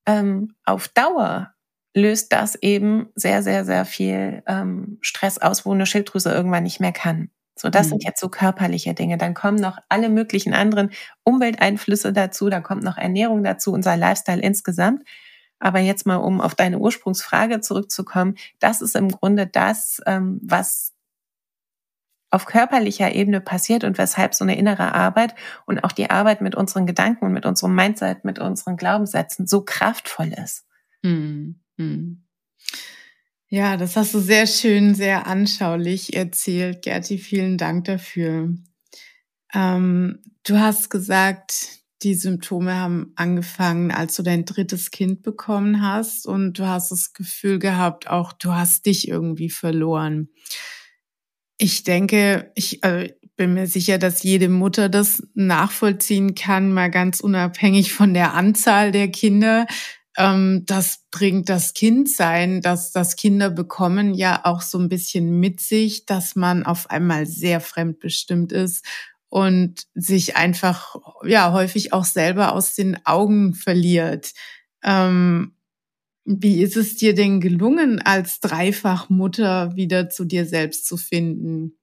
Ähm, 0.06 0.56
auf 0.64 0.88
Dauer 0.90 1.54
löst 1.96 2.32
das 2.32 2.56
eben 2.56 3.10
sehr, 3.16 3.42
sehr, 3.42 3.66
sehr 3.66 3.86
viel 3.86 4.44
ähm, 4.46 5.00
Stress 5.02 5.40
aus, 5.40 5.66
wo 5.66 5.74
eine 5.74 5.86
Schilddrüse 5.86 6.32
irgendwann 6.32 6.64
nicht 6.64 6.80
mehr 6.80 6.92
kann. 6.92 7.32
So, 7.56 7.70
das 7.70 7.88
mhm. 7.88 7.90
sind 7.92 8.04
jetzt 8.04 8.20
so 8.20 8.30
körperliche 8.30 8.94
Dinge. 8.94 9.18
Dann 9.18 9.34
kommen 9.34 9.58
noch 9.58 9.80
alle 9.90 10.10
möglichen 10.10 10.54
anderen 10.54 10.92
Umwelteinflüsse 11.24 12.14
dazu, 12.14 12.50
da 12.50 12.62
kommt 12.62 12.84
noch 12.84 12.98
Ernährung 12.98 13.44
dazu, 13.44 13.72
unser 13.74 13.98
Lifestyle 13.98 14.42
insgesamt. 14.42 15.04
Aber 15.60 15.80
jetzt 15.80 16.06
mal, 16.06 16.18
um 16.18 16.42
auf 16.42 16.56
deine 16.56 16.80
Ursprungsfrage 16.80 17.62
zurückzukommen, 17.62 18.36
das 18.60 18.82
ist 18.82 18.96
im 18.96 19.10
Grunde 19.10 19.48
das, 19.48 20.02
ähm, 20.06 20.40
was 20.44 20.94
auf 22.30 22.46
körperlicher 22.46 23.14
Ebene 23.14 23.40
passiert 23.42 23.84
und 23.84 23.98
weshalb 23.98 24.36
so 24.36 24.44
eine 24.44 24.58
innere 24.58 24.94
Arbeit 24.94 25.34
und 25.66 25.84
auch 25.84 25.94
die 25.94 26.10
Arbeit 26.10 26.42
mit 26.42 26.56
unseren 26.56 26.86
Gedanken 26.86 27.26
und 27.26 27.34
mit 27.34 27.46
unserem 27.46 27.74
Mindset, 27.74 28.26
mit 28.26 28.38
unseren 28.40 28.76
Glaubenssätzen 28.76 29.48
so 29.48 29.62
kraftvoll 29.62 30.34
ist. 30.34 30.66
Hm, 31.04 31.62
hm. 31.78 32.24
Ja, 33.50 33.78
das 33.78 33.96
hast 33.96 34.14
du 34.14 34.20
sehr 34.20 34.46
schön, 34.46 34.94
sehr 34.94 35.26
anschaulich 35.26 36.16
erzählt. 36.18 36.82
Gerti, 36.82 37.18
vielen 37.18 37.58
Dank 37.58 37.86
dafür. 37.86 38.54
Ähm, 39.54 40.22
du 40.44 40.60
hast 40.60 40.90
gesagt, 40.90 41.80
die 42.04 42.14
Symptome 42.14 42.76
haben 42.76 43.12
angefangen, 43.16 43.92
als 43.92 44.16
du 44.16 44.24
dein 44.24 44.46
drittes 44.46 44.92
Kind 44.92 45.24
bekommen 45.24 45.82
hast 45.82 46.28
und 46.28 46.60
du 46.60 46.68
hast 46.68 46.92
das 46.92 47.14
Gefühl 47.14 47.60
gehabt, 47.60 48.08
auch 48.08 48.34
du 48.34 48.54
hast 48.54 48.86
dich 48.86 49.08
irgendwie 49.08 49.50
verloren. 49.50 50.30
Ich 51.58 51.84
denke, 51.84 52.52
ich 52.56 52.84
äh, 52.84 53.14
bin 53.36 53.54
mir 53.54 53.68
sicher, 53.68 53.98
dass 53.98 54.24
jede 54.24 54.50
Mutter 54.50 54.90
das 54.90 55.24
nachvollziehen 55.34 56.36
kann, 56.36 56.72
mal 56.72 56.92
ganz 56.92 57.20
unabhängig 57.20 57.94
von 57.94 58.14
der 58.14 58.34
Anzahl 58.34 58.92
der 58.92 59.08
Kinder. 59.08 59.66
Ähm, 60.18 60.64
das 60.66 61.06
bringt 61.10 61.50
das 61.50 61.74
Kindsein, 61.74 62.62
dass 62.62 62.92
das 62.92 63.16
Kinder 63.16 63.50
bekommen, 63.50 64.14
ja 64.14 64.42
auch 64.44 64.62
so 64.62 64.78
ein 64.78 64.90
bisschen 64.90 65.40
mit 65.40 65.62
sich, 65.62 66.06
dass 66.06 66.36
man 66.36 66.64
auf 66.64 66.90
einmal 66.92 67.26
sehr 67.26 67.60
fremdbestimmt 67.60 68.52
ist 68.52 68.86
und 69.30 69.88
sich 69.94 70.36
einfach 70.38 70.96
ja 71.26 71.52
häufig 71.52 71.94
auch 71.94 72.06
selber 72.06 72.54
aus 72.54 72.76
den 72.76 73.06
Augen 73.06 73.54
verliert. 73.54 74.34
Ähm, 74.84 75.56
wie 76.26 76.62
ist 76.62 76.76
es 76.76 76.98
dir 76.98 77.16
denn 77.16 77.40
gelungen, 77.40 78.02
als 78.02 78.42
Dreifachmutter 78.42 79.76
wieder 79.76 80.10
zu 80.10 80.26
dir 80.26 80.46
selbst 80.46 80.86
zu 80.86 80.98
finden? 80.98 81.78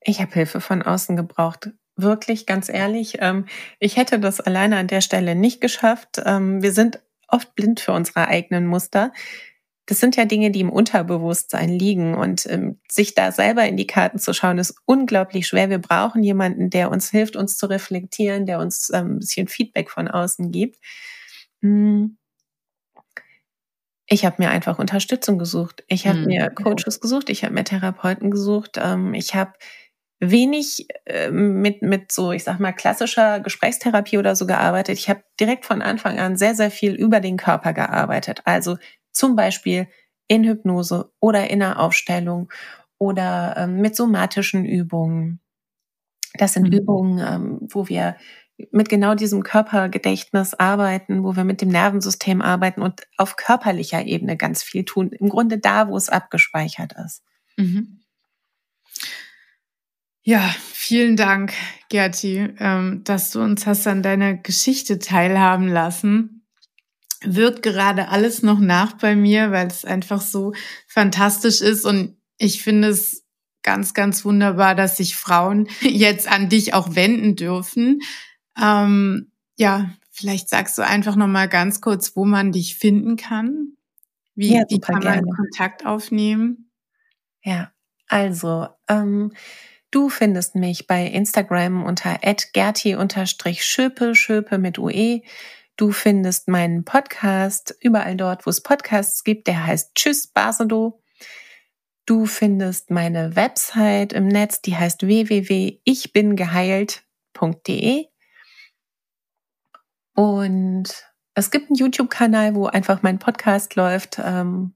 Ich 0.00 0.20
habe 0.20 0.32
Hilfe 0.32 0.60
von 0.60 0.82
außen 0.82 1.16
gebraucht. 1.16 1.70
Wirklich, 1.96 2.46
ganz 2.46 2.68
ehrlich. 2.68 3.18
Ähm, 3.20 3.46
ich 3.78 3.96
hätte 3.96 4.18
das 4.18 4.40
alleine 4.40 4.76
an 4.78 4.86
der 4.86 5.00
Stelle 5.00 5.34
nicht 5.34 5.60
geschafft. 5.60 6.20
Ähm, 6.24 6.62
wir 6.62 6.72
sind 6.72 7.00
oft 7.28 7.54
blind 7.54 7.80
für 7.80 7.92
unsere 7.92 8.28
eigenen 8.28 8.66
Muster 8.66 9.12
das 9.86 9.98
sind 9.98 10.16
ja 10.16 10.24
Dinge, 10.24 10.50
die 10.50 10.60
im 10.60 10.70
Unterbewusstsein 10.70 11.68
liegen 11.68 12.14
und 12.14 12.46
ähm, 12.46 12.80
sich 12.90 13.14
da 13.14 13.32
selber 13.32 13.66
in 13.66 13.76
die 13.76 13.86
Karten 13.86 14.18
zu 14.18 14.32
schauen, 14.32 14.58
ist 14.58 14.76
unglaublich 14.86 15.46
schwer. 15.46 15.70
Wir 15.70 15.80
brauchen 15.80 16.22
jemanden, 16.22 16.70
der 16.70 16.90
uns 16.90 17.10
hilft, 17.10 17.34
uns 17.34 17.56
zu 17.56 17.66
reflektieren, 17.66 18.46
der 18.46 18.60
uns 18.60 18.90
ähm, 18.94 19.16
ein 19.16 19.18
bisschen 19.18 19.48
Feedback 19.48 19.90
von 19.90 20.08
außen 20.08 20.52
gibt. 20.52 20.76
Hm. 21.62 22.16
Ich 24.06 24.24
habe 24.24 24.36
mir 24.38 24.50
einfach 24.50 24.78
Unterstützung 24.78 25.38
gesucht. 25.38 25.84
Ich 25.88 26.06
habe 26.06 26.18
hm. 26.18 26.26
mir 26.26 26.50
Coaches 26.50 27.00
gesucht, 27.00 27.28
ich 27.28 27.42
habe 27.44 27.54
mir 27.54 27.64
Therapeuten 27.64 28.30
gesucht, 28.30 28.78
ähm, 28.80 29.14
ich 29.14 29.34
habe 29.34 29.52
wenig 30.20 30.86
äh, 31.06 31.30
mit, 31.30 31.82
mit 31.82 32.12
so, 32.12 32.30
ich 32.30 32.44
sag 32.44 32.60
mal, 32.60 32.70
klassischer 32.72 33.40
Gesprächstherapie 33.40 34.18
oder 34.18 34.36
so 34.36 34.46
gearbeitet. 34.46 34.96
Ich 34.96 35.10
habe 35.10 35.24
direkt 35.40 35.66
von 35.66 35.82
Anfang 35.82 36.20
an 36.20 36.36
sehr, 36.36 36.54
sehr 36.54 36.70
viel 36.70 36.94
über 36.94 37.18
den 37.18 37.36
Körper 37.36 37.72
gearbeitet. 37.72 38.42
Also 38.44 38.76
zum 39.12 39.36
Beispiel 39.36 39.88
in 40.28 40.44
Hypnose 40.44 41.12
oder 41.20 41.50
in 41.50 41.62
einer 41.62 41.78
Aufstellung 41.78 42.50
oder 42.98 43.54
ähm, 43.58 43.80
mit 43.80 43.96
somatischen 43.96 44.64
Übungen. 44.64 45.40
Das 46.34 46.54
sind 46.54 46.68
mhm. 46.68 46.72
Übungen, 46.72 47.18
ähm, 47.18 47.58
wo 47.70 47.88
wir 47.88 48.16
mit 48.70 48.88
genau 48.88 49.14
diesem 49.14 49.42
Körpergedächtnis 49.42 50.54
arbeiten, 50.54 51.24
wo 51.24 51.36
wir 51.36 51.44
mit 51.44 51.60
dem 51.60 51.68
Nervensystem 51.68 52.40
arbeiten 52.40 52.80
und 52.80 53.02
auf 53.16 53.36
körperlicher 53.36 54.04
Ebene 54.04 54.36
ganz 54.36 54.62
viel 54.62 54.84
tun. 54.84 55.10
Im 55.10 55.28
Grunde 55.28 55.58
da, 55.58 55.88
wo 55.88 55.96
es 55.96 56.08
abgespeichert 56.08 56.94
ist. 57.04 57.22
Mhm. 57.56 58.00
Ja, 60.24 60.54
vielen 60.72 61.16
Dank, 61.16 61.52
Gerti, 61.88 62.48
ähm, 62.60 63.02
dass 63.02 63.32
du 63.32 63.40
uns 63.40 63.66
hast 63.66 63.86
an 63.88 64.02
deiner 64.02 64.34
Geschichte 64.34 65.00
teilhaben 65.00 65.66
lassen 65.66 66.41
wirkt 67.24 67.62
gerade 67.62 68.08
alles 68.08 68.42
noch 68.42 68.58
nach 68.58 68.94
bei 68.94 69.16
mir, 69.16 69.50
weil 69.50 69.66
es 69.66 69.84
einfach 69.84 70.20
so 70.20 70.52
fantastisch 70.86 71.60
ist 71.60 71.84
und 71.84 72.16
ich 72.38 72.62
finde 72.62 72.88
es 72.88 73.24
ganz, 73.62 73.94
ganz 73.94 74.24
wunderbar, 74.24 74.74
dass 74.74 74.96
sich 74.96 75.16
Frauen 75.16 75.68
jetzt 75.80 76.30
an 76.30 76.48
dich 76.48 76.74
auch 76.74 76.94
wenden 76.94 77.36
dürfen. 77.36 78.00
Ähm, 78.60 79.32
ja, 79.56 79.90
vielleicht 80.10 80.48
sagst 80.48 80.76
du 80.78 80.82
einfach 80.82 81.16
noch 81.16 81.28
mal 81.28 81.48
ganz 81.48 81.80
kurz, 81.80 82.16
wo 82.16 82.24
man 82.24 82.52
dich 82.52 82.76
finden 82.76 83.16
kann. 83.16 83.76
Wie, 84.34 84.54
ja, 84.54 84.62
wie 84.68 84.80
kann 84.80 84.94
man 84.96 85.02
gerne. 85.02 85.30
Kontakt 85.36 85.86
aufnehmen? 85.86 86.70
Ja, 87.42 87.72
also 88.08 88.68
ähm, 88.88 89.32
du 89.90 90.08
findest 90.08 90.54
mich 90.54 90.86
bei 90.86 91.06
Instagram 91.06 91.84
unter 91.84 92.18
@gerti_schöpe 92.52 94.14
schöpe 94.14 94.58
mit 94.58 94.78
ue. 94.78 95.22
Du 95.76 95.92
findest 95.92 96.48
meinen 96.48 96.84
Podcast 96.84 97.74
überall 97.80 98.16
dort, 98.16 98.44
wo 98.46 98.50
es 98.50 98.62
Podcasts 98.62 99.24
gibt. 99.24 99.46
Der 99.46 99.66
heißt 99.66 99.94
Tschüss 99.94 100.26
Basedo. 100.26 101.02
Du 102.04 102.26
findest 102.26 102.90
meine 102.90 103.36
Website 103.36 104.12
im 104.12 104.28
Netz, 104.28 104.60
die 104.60 104.76
heißt 104.76 105.06
www.ichbingeheilt.de. 105.06 108.06
Und 110.14 111.06
es 111.34 111.50
gibt 111.50 111.70
einen 111.70 111.76
YouTube-Kanal, 111.76 112.54
wo 112.54 112.66
einfach 112.66 113.02
mein 113.02 113.18
Podcast 113.18 113.74
läuft. 113.76 114.18
Ähm, 114.22 114.74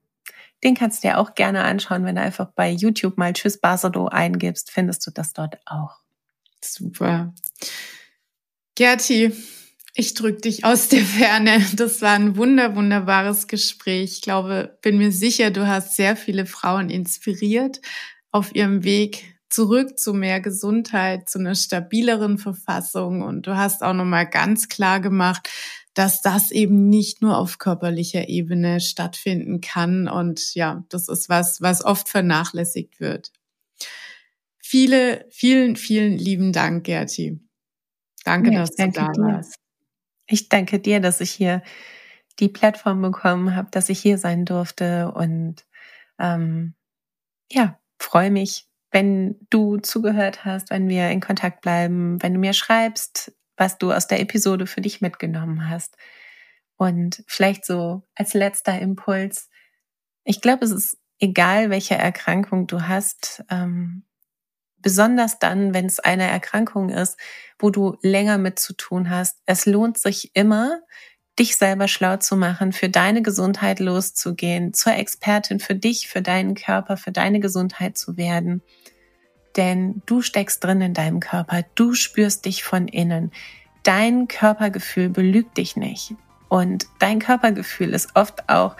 den 0.63 0.73
kannst 0.73 1.03
du 1.03 1.09
dir 1.09 1.19
auch 1.19 1.35
gerne 1.35 1.63
anschauen, 1.63 2.03
wenn 2.05 2.15
du 2.15 2.21
einfach 2.21 2.47
bei 2.55 2.71
YouTube 2.71 3.17
mal 3.17 3.33
Tschüss 3.33 3.59
Basedo 3.59 4.07
eingibst, 4.07 4.71
findest 4.71 5.05
du 5.05 5.11
das 5.11 5.33
dort 5.33 5.59
auch. 5.65 5.99
Super. 6.63 7.35
Gerti, 8.73 9.31
ich 9.97 10.13
drück 10.13 10.41
dich 10.43 10.63
aus 10.63 10.89
der 10.89 11.03
Ferne. 11.03 11.65
Das 11.75 12.01
war 12.01 12.13
ein 12.13 12.37
wunder, 12.37 12.75
wunderbares 12.75 13.47
Gespräch. 13.47 14.13
Ich 14.13 14.21
glaube, 14.21 14.77
bin 14.81 14.97
mir 14.97 15.11
sicher, 15.11 15.51
du 15.51 15.67
hast 15.67 15.95
sehr 15.95 16.15
viele 16.15 16.45
Frauen 16.45 16.89
inspiriert 16.89 17.81
auf 18.31 18.53
ihrem 18.55 18.83
Weg 18.83 19.35
zurück 19.49 19.97
zu 19.97 20.13
mehr 20.13 20.39
Gesundheit, 20.39 21.29
zu 21.29 21.39
einer 21.39 21.55
stabileren 21.55 22.37
Verfassung. 22.37 23.23
Und 23.23 23.47
du 23.47 23.57
hast 23.57 23.81
auch 23.81 23.93
nochmal 23.93 24.29
ganz 24.29 24.67
klar 24.69 24.99
gemacht, 24.99 25.49
dass 25.93 26.21
das 26.21 26.51
eben 26.51 26.89
nicht 26.89 27.23
nur 27.23 27.37
auf 27.37 27.57
körperlicher 27.57 28.29
Ebene 28.29 28.79
stattfinden 28.81 29.61
kann. 29.61 30.07
Und 30.07 30.53
ja, 30.53 30.85
das 30.89 31.09
ist 31.09 31.27
was, 31.27 31.59
was 31.59 31.83
oft 31.83 32.07
vernachlässigt 32.07 32.99
wird. 32.99 33.31
Viele, 34.59 35.25
vielen, 35.31 35.75
vielen 35.75 36.17
lieben 36.17 36.53
Dank, 36.53 36.83
Gerti. 36.83 37.39
Danke, 38.23 38.51
ja, 38.51 38.59
dass 38.59 38.75
du 38.75 38.91
da 38.91 39.07
warst. 39.15 39.55
Ich 40.27 40.49
danke 40.49 40.79
dir, 40.79 40.99
dass 40.99 41.21
ich 41.21 41.31
hier 41.31 41.63
die 42.39 42.49
Plattform 42.49 43.01
bekommen 43.01 43.55
habe, 43.55 43.69
dass 43.71 43.89
ich 43.89 43.99
hier 43.99 44.17
sein 44.17 44.45
durfte 44.45 45.11
und 45.11 45.65
ähm, 46.19 46.75
ja, 47.49 47.79
freue 47.99 48.29
mich, 48.29 48.67
wenn 48.91 49.37
du 49.49 49.77
zugehört 49.77 50.45
hast, 50.45 50.69
wenn 50.69 50.89
wir 50.89 51.09
in 51.09 51.21
Kontakt 51.21 51.61
bleiben, 51.61 52.21
wenn 52.21 52.33
du 52.33 52.39
mir 52.39 52.53
schreibst, 52.53 53.33
was 53.55 53.77
du 53.77 53.91
aus 53.91 54.07
der 54.07 54.19
Episode 54.19 54.67
für 54.67 54.81
dich 54.81 55.01
mitgenommen 55.01 55.69
hast. 55.69 55.97
Und 56.77 57.23
vielleicht 57.27 57.65
so 57.65 58.03
als 58.13 58.33
letzter 58.33 58.79
Impuls, 58.79 59.49
ich 60.23 60.41
glaube, 60.41 60.65
es 60.65 60.71
ist 60.71 60.97
egal, 61.19 61.69
welche 61.69 61.95
Erkrankung 61.95 62.67
du 62.67 62.87
hast, 62.87 63.43
ähm, 63.49 64.03
besonders 64.81 65.39
dann, 65.39 65.73
wenn 65.73 65.85
es 65.85 65.99
eine 65.99 66.29
Erkrankung 66.29 66.89
ist, 66.89 67.17
wo 67.59 67.69
du 67.69 67.97
länger 68.01 68.37
mit 68.37 68.59
zu 68.59 68.73
tun 68.73 69.09
hast. 69.09 69.37
Es 69.45 69.65
lohnt 69.65 69.97
sich 69.97 70.31
immer, 70.35 70.79
dich 71.39 71.57
selber 71.57 71.87
schlau 71.87 72.17
zu 72.17 72.35
machen, 72.35 72.73
für 72.73 72.89
deine 72.89 73.21
Gesundheit 73.21 73.79
loszugehen, 73.79 74.73
zur 74.73 74.93
Expertin 74.93 75.59
für 75.59 75.75
dich, 75.75 76.07
für 76.07 76.21
deinen 76.21 76.55
Körper, 76.55 76.97
für 76.97 77.11
deine 77.11 77.39
Gesundheit 77.39 77.97
zu 77.97 78.17
werden. 78.17 78.61
Denn 79.55 80.01
du 80.05 80.21
steckst 80.21 80.63
drin 80.63 80.81
in 80.81 80.93
deinem 80.93 81.19
Körper, 81.19 81.63
du 81.75 81.93
spürst 81.93 82.45
dich 82.45 82.63
von 82.63 82.87
innen. 82.87 83.31
Dein 83.83 84.27
Körpergefühl 84.27 85.09
belügt 85.09 85.57
dich 85.57 85.75
nicht. 85.75 86.15
Und 86.49 86.87
dein 86.99 87.19
Körpergefühl 87.19 87.93
ist 87.93 88.15
oft 88.15 88.49
auch 88.49 88.77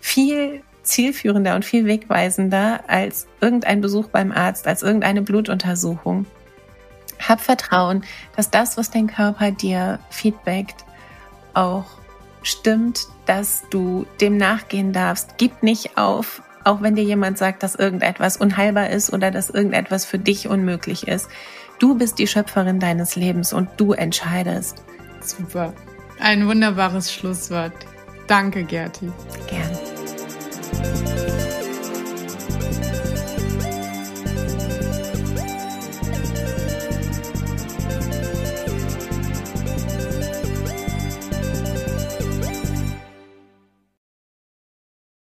viel 0.00 0.62
zielführender 0.84 1.54
und 1.54 1.64
viel 1.64 1.86
wegweisender 1.86 2.80
als 2.86 3.26
irgendein 3.40 3.80
Besuch 3.80 4.08
beim 4.08 4.32
Arzt, 4.32 4.66
als 4.66 4.82
irgendeine 4.82 5.22
Blutuntersuchung. 5.22 6.26
Hab 7.18 7.40
Vertrauen, 7.40 8.04
dass 8.36 8.50
das, 8.50 8.76
was 8.76 8.90
dein 8.90 9.06
Körper 9.06 9.50
dir 9.50 9.98
feedbackt, 10.10 10.84
auch 11.54 11.86
stimmt, 12.42 13.06
dass 13.26 13.64
du 13.70 14.06
dem 14.20 14.36
nachgehen 14.36 14.92
darfst. 14.92 15.34
Gib 15.38 15.62
nicht 15.62 15.96
auf, 15.96 16.42
auch 16.64 16.82
wenn 16.82 16.96
dir 16.96 17.04
jemand 17.04 17.38
sagt, 17.38 17.62
dass 17.62 17.74
irgendetwas 17.74 18.36
unheilbar 18.36 18.90
ist 18.90 19.12
oder 19.12 19.30
dass 19.30 19.50
irgendetwas 19.50 20.04
für 20.04 20.18
dich 20.18 20.48
unmöglich 20.48 21.08
ist. 21.08 21.28
Du 21.78 21.96
bist 21.96 22.18
die 22.18 22.26
Schöpferin 22.26 22.80
deines 22.80 23.16
Lebens 23.16 23.52
und 23.52 23.68
du 23.76 23.92
entscheidest. 23.92 24.82
Super. 25.20 25.72
Ein 26.20 26.46
wunderbares 26.46 27.12
Schlusswort. 27.12 27.72
Danke, 28.26 28.64
Gerti. 28.64 29.10
Gerne. 29.48 29.93
Thank 30.84 31.58
you. 31.58 31.63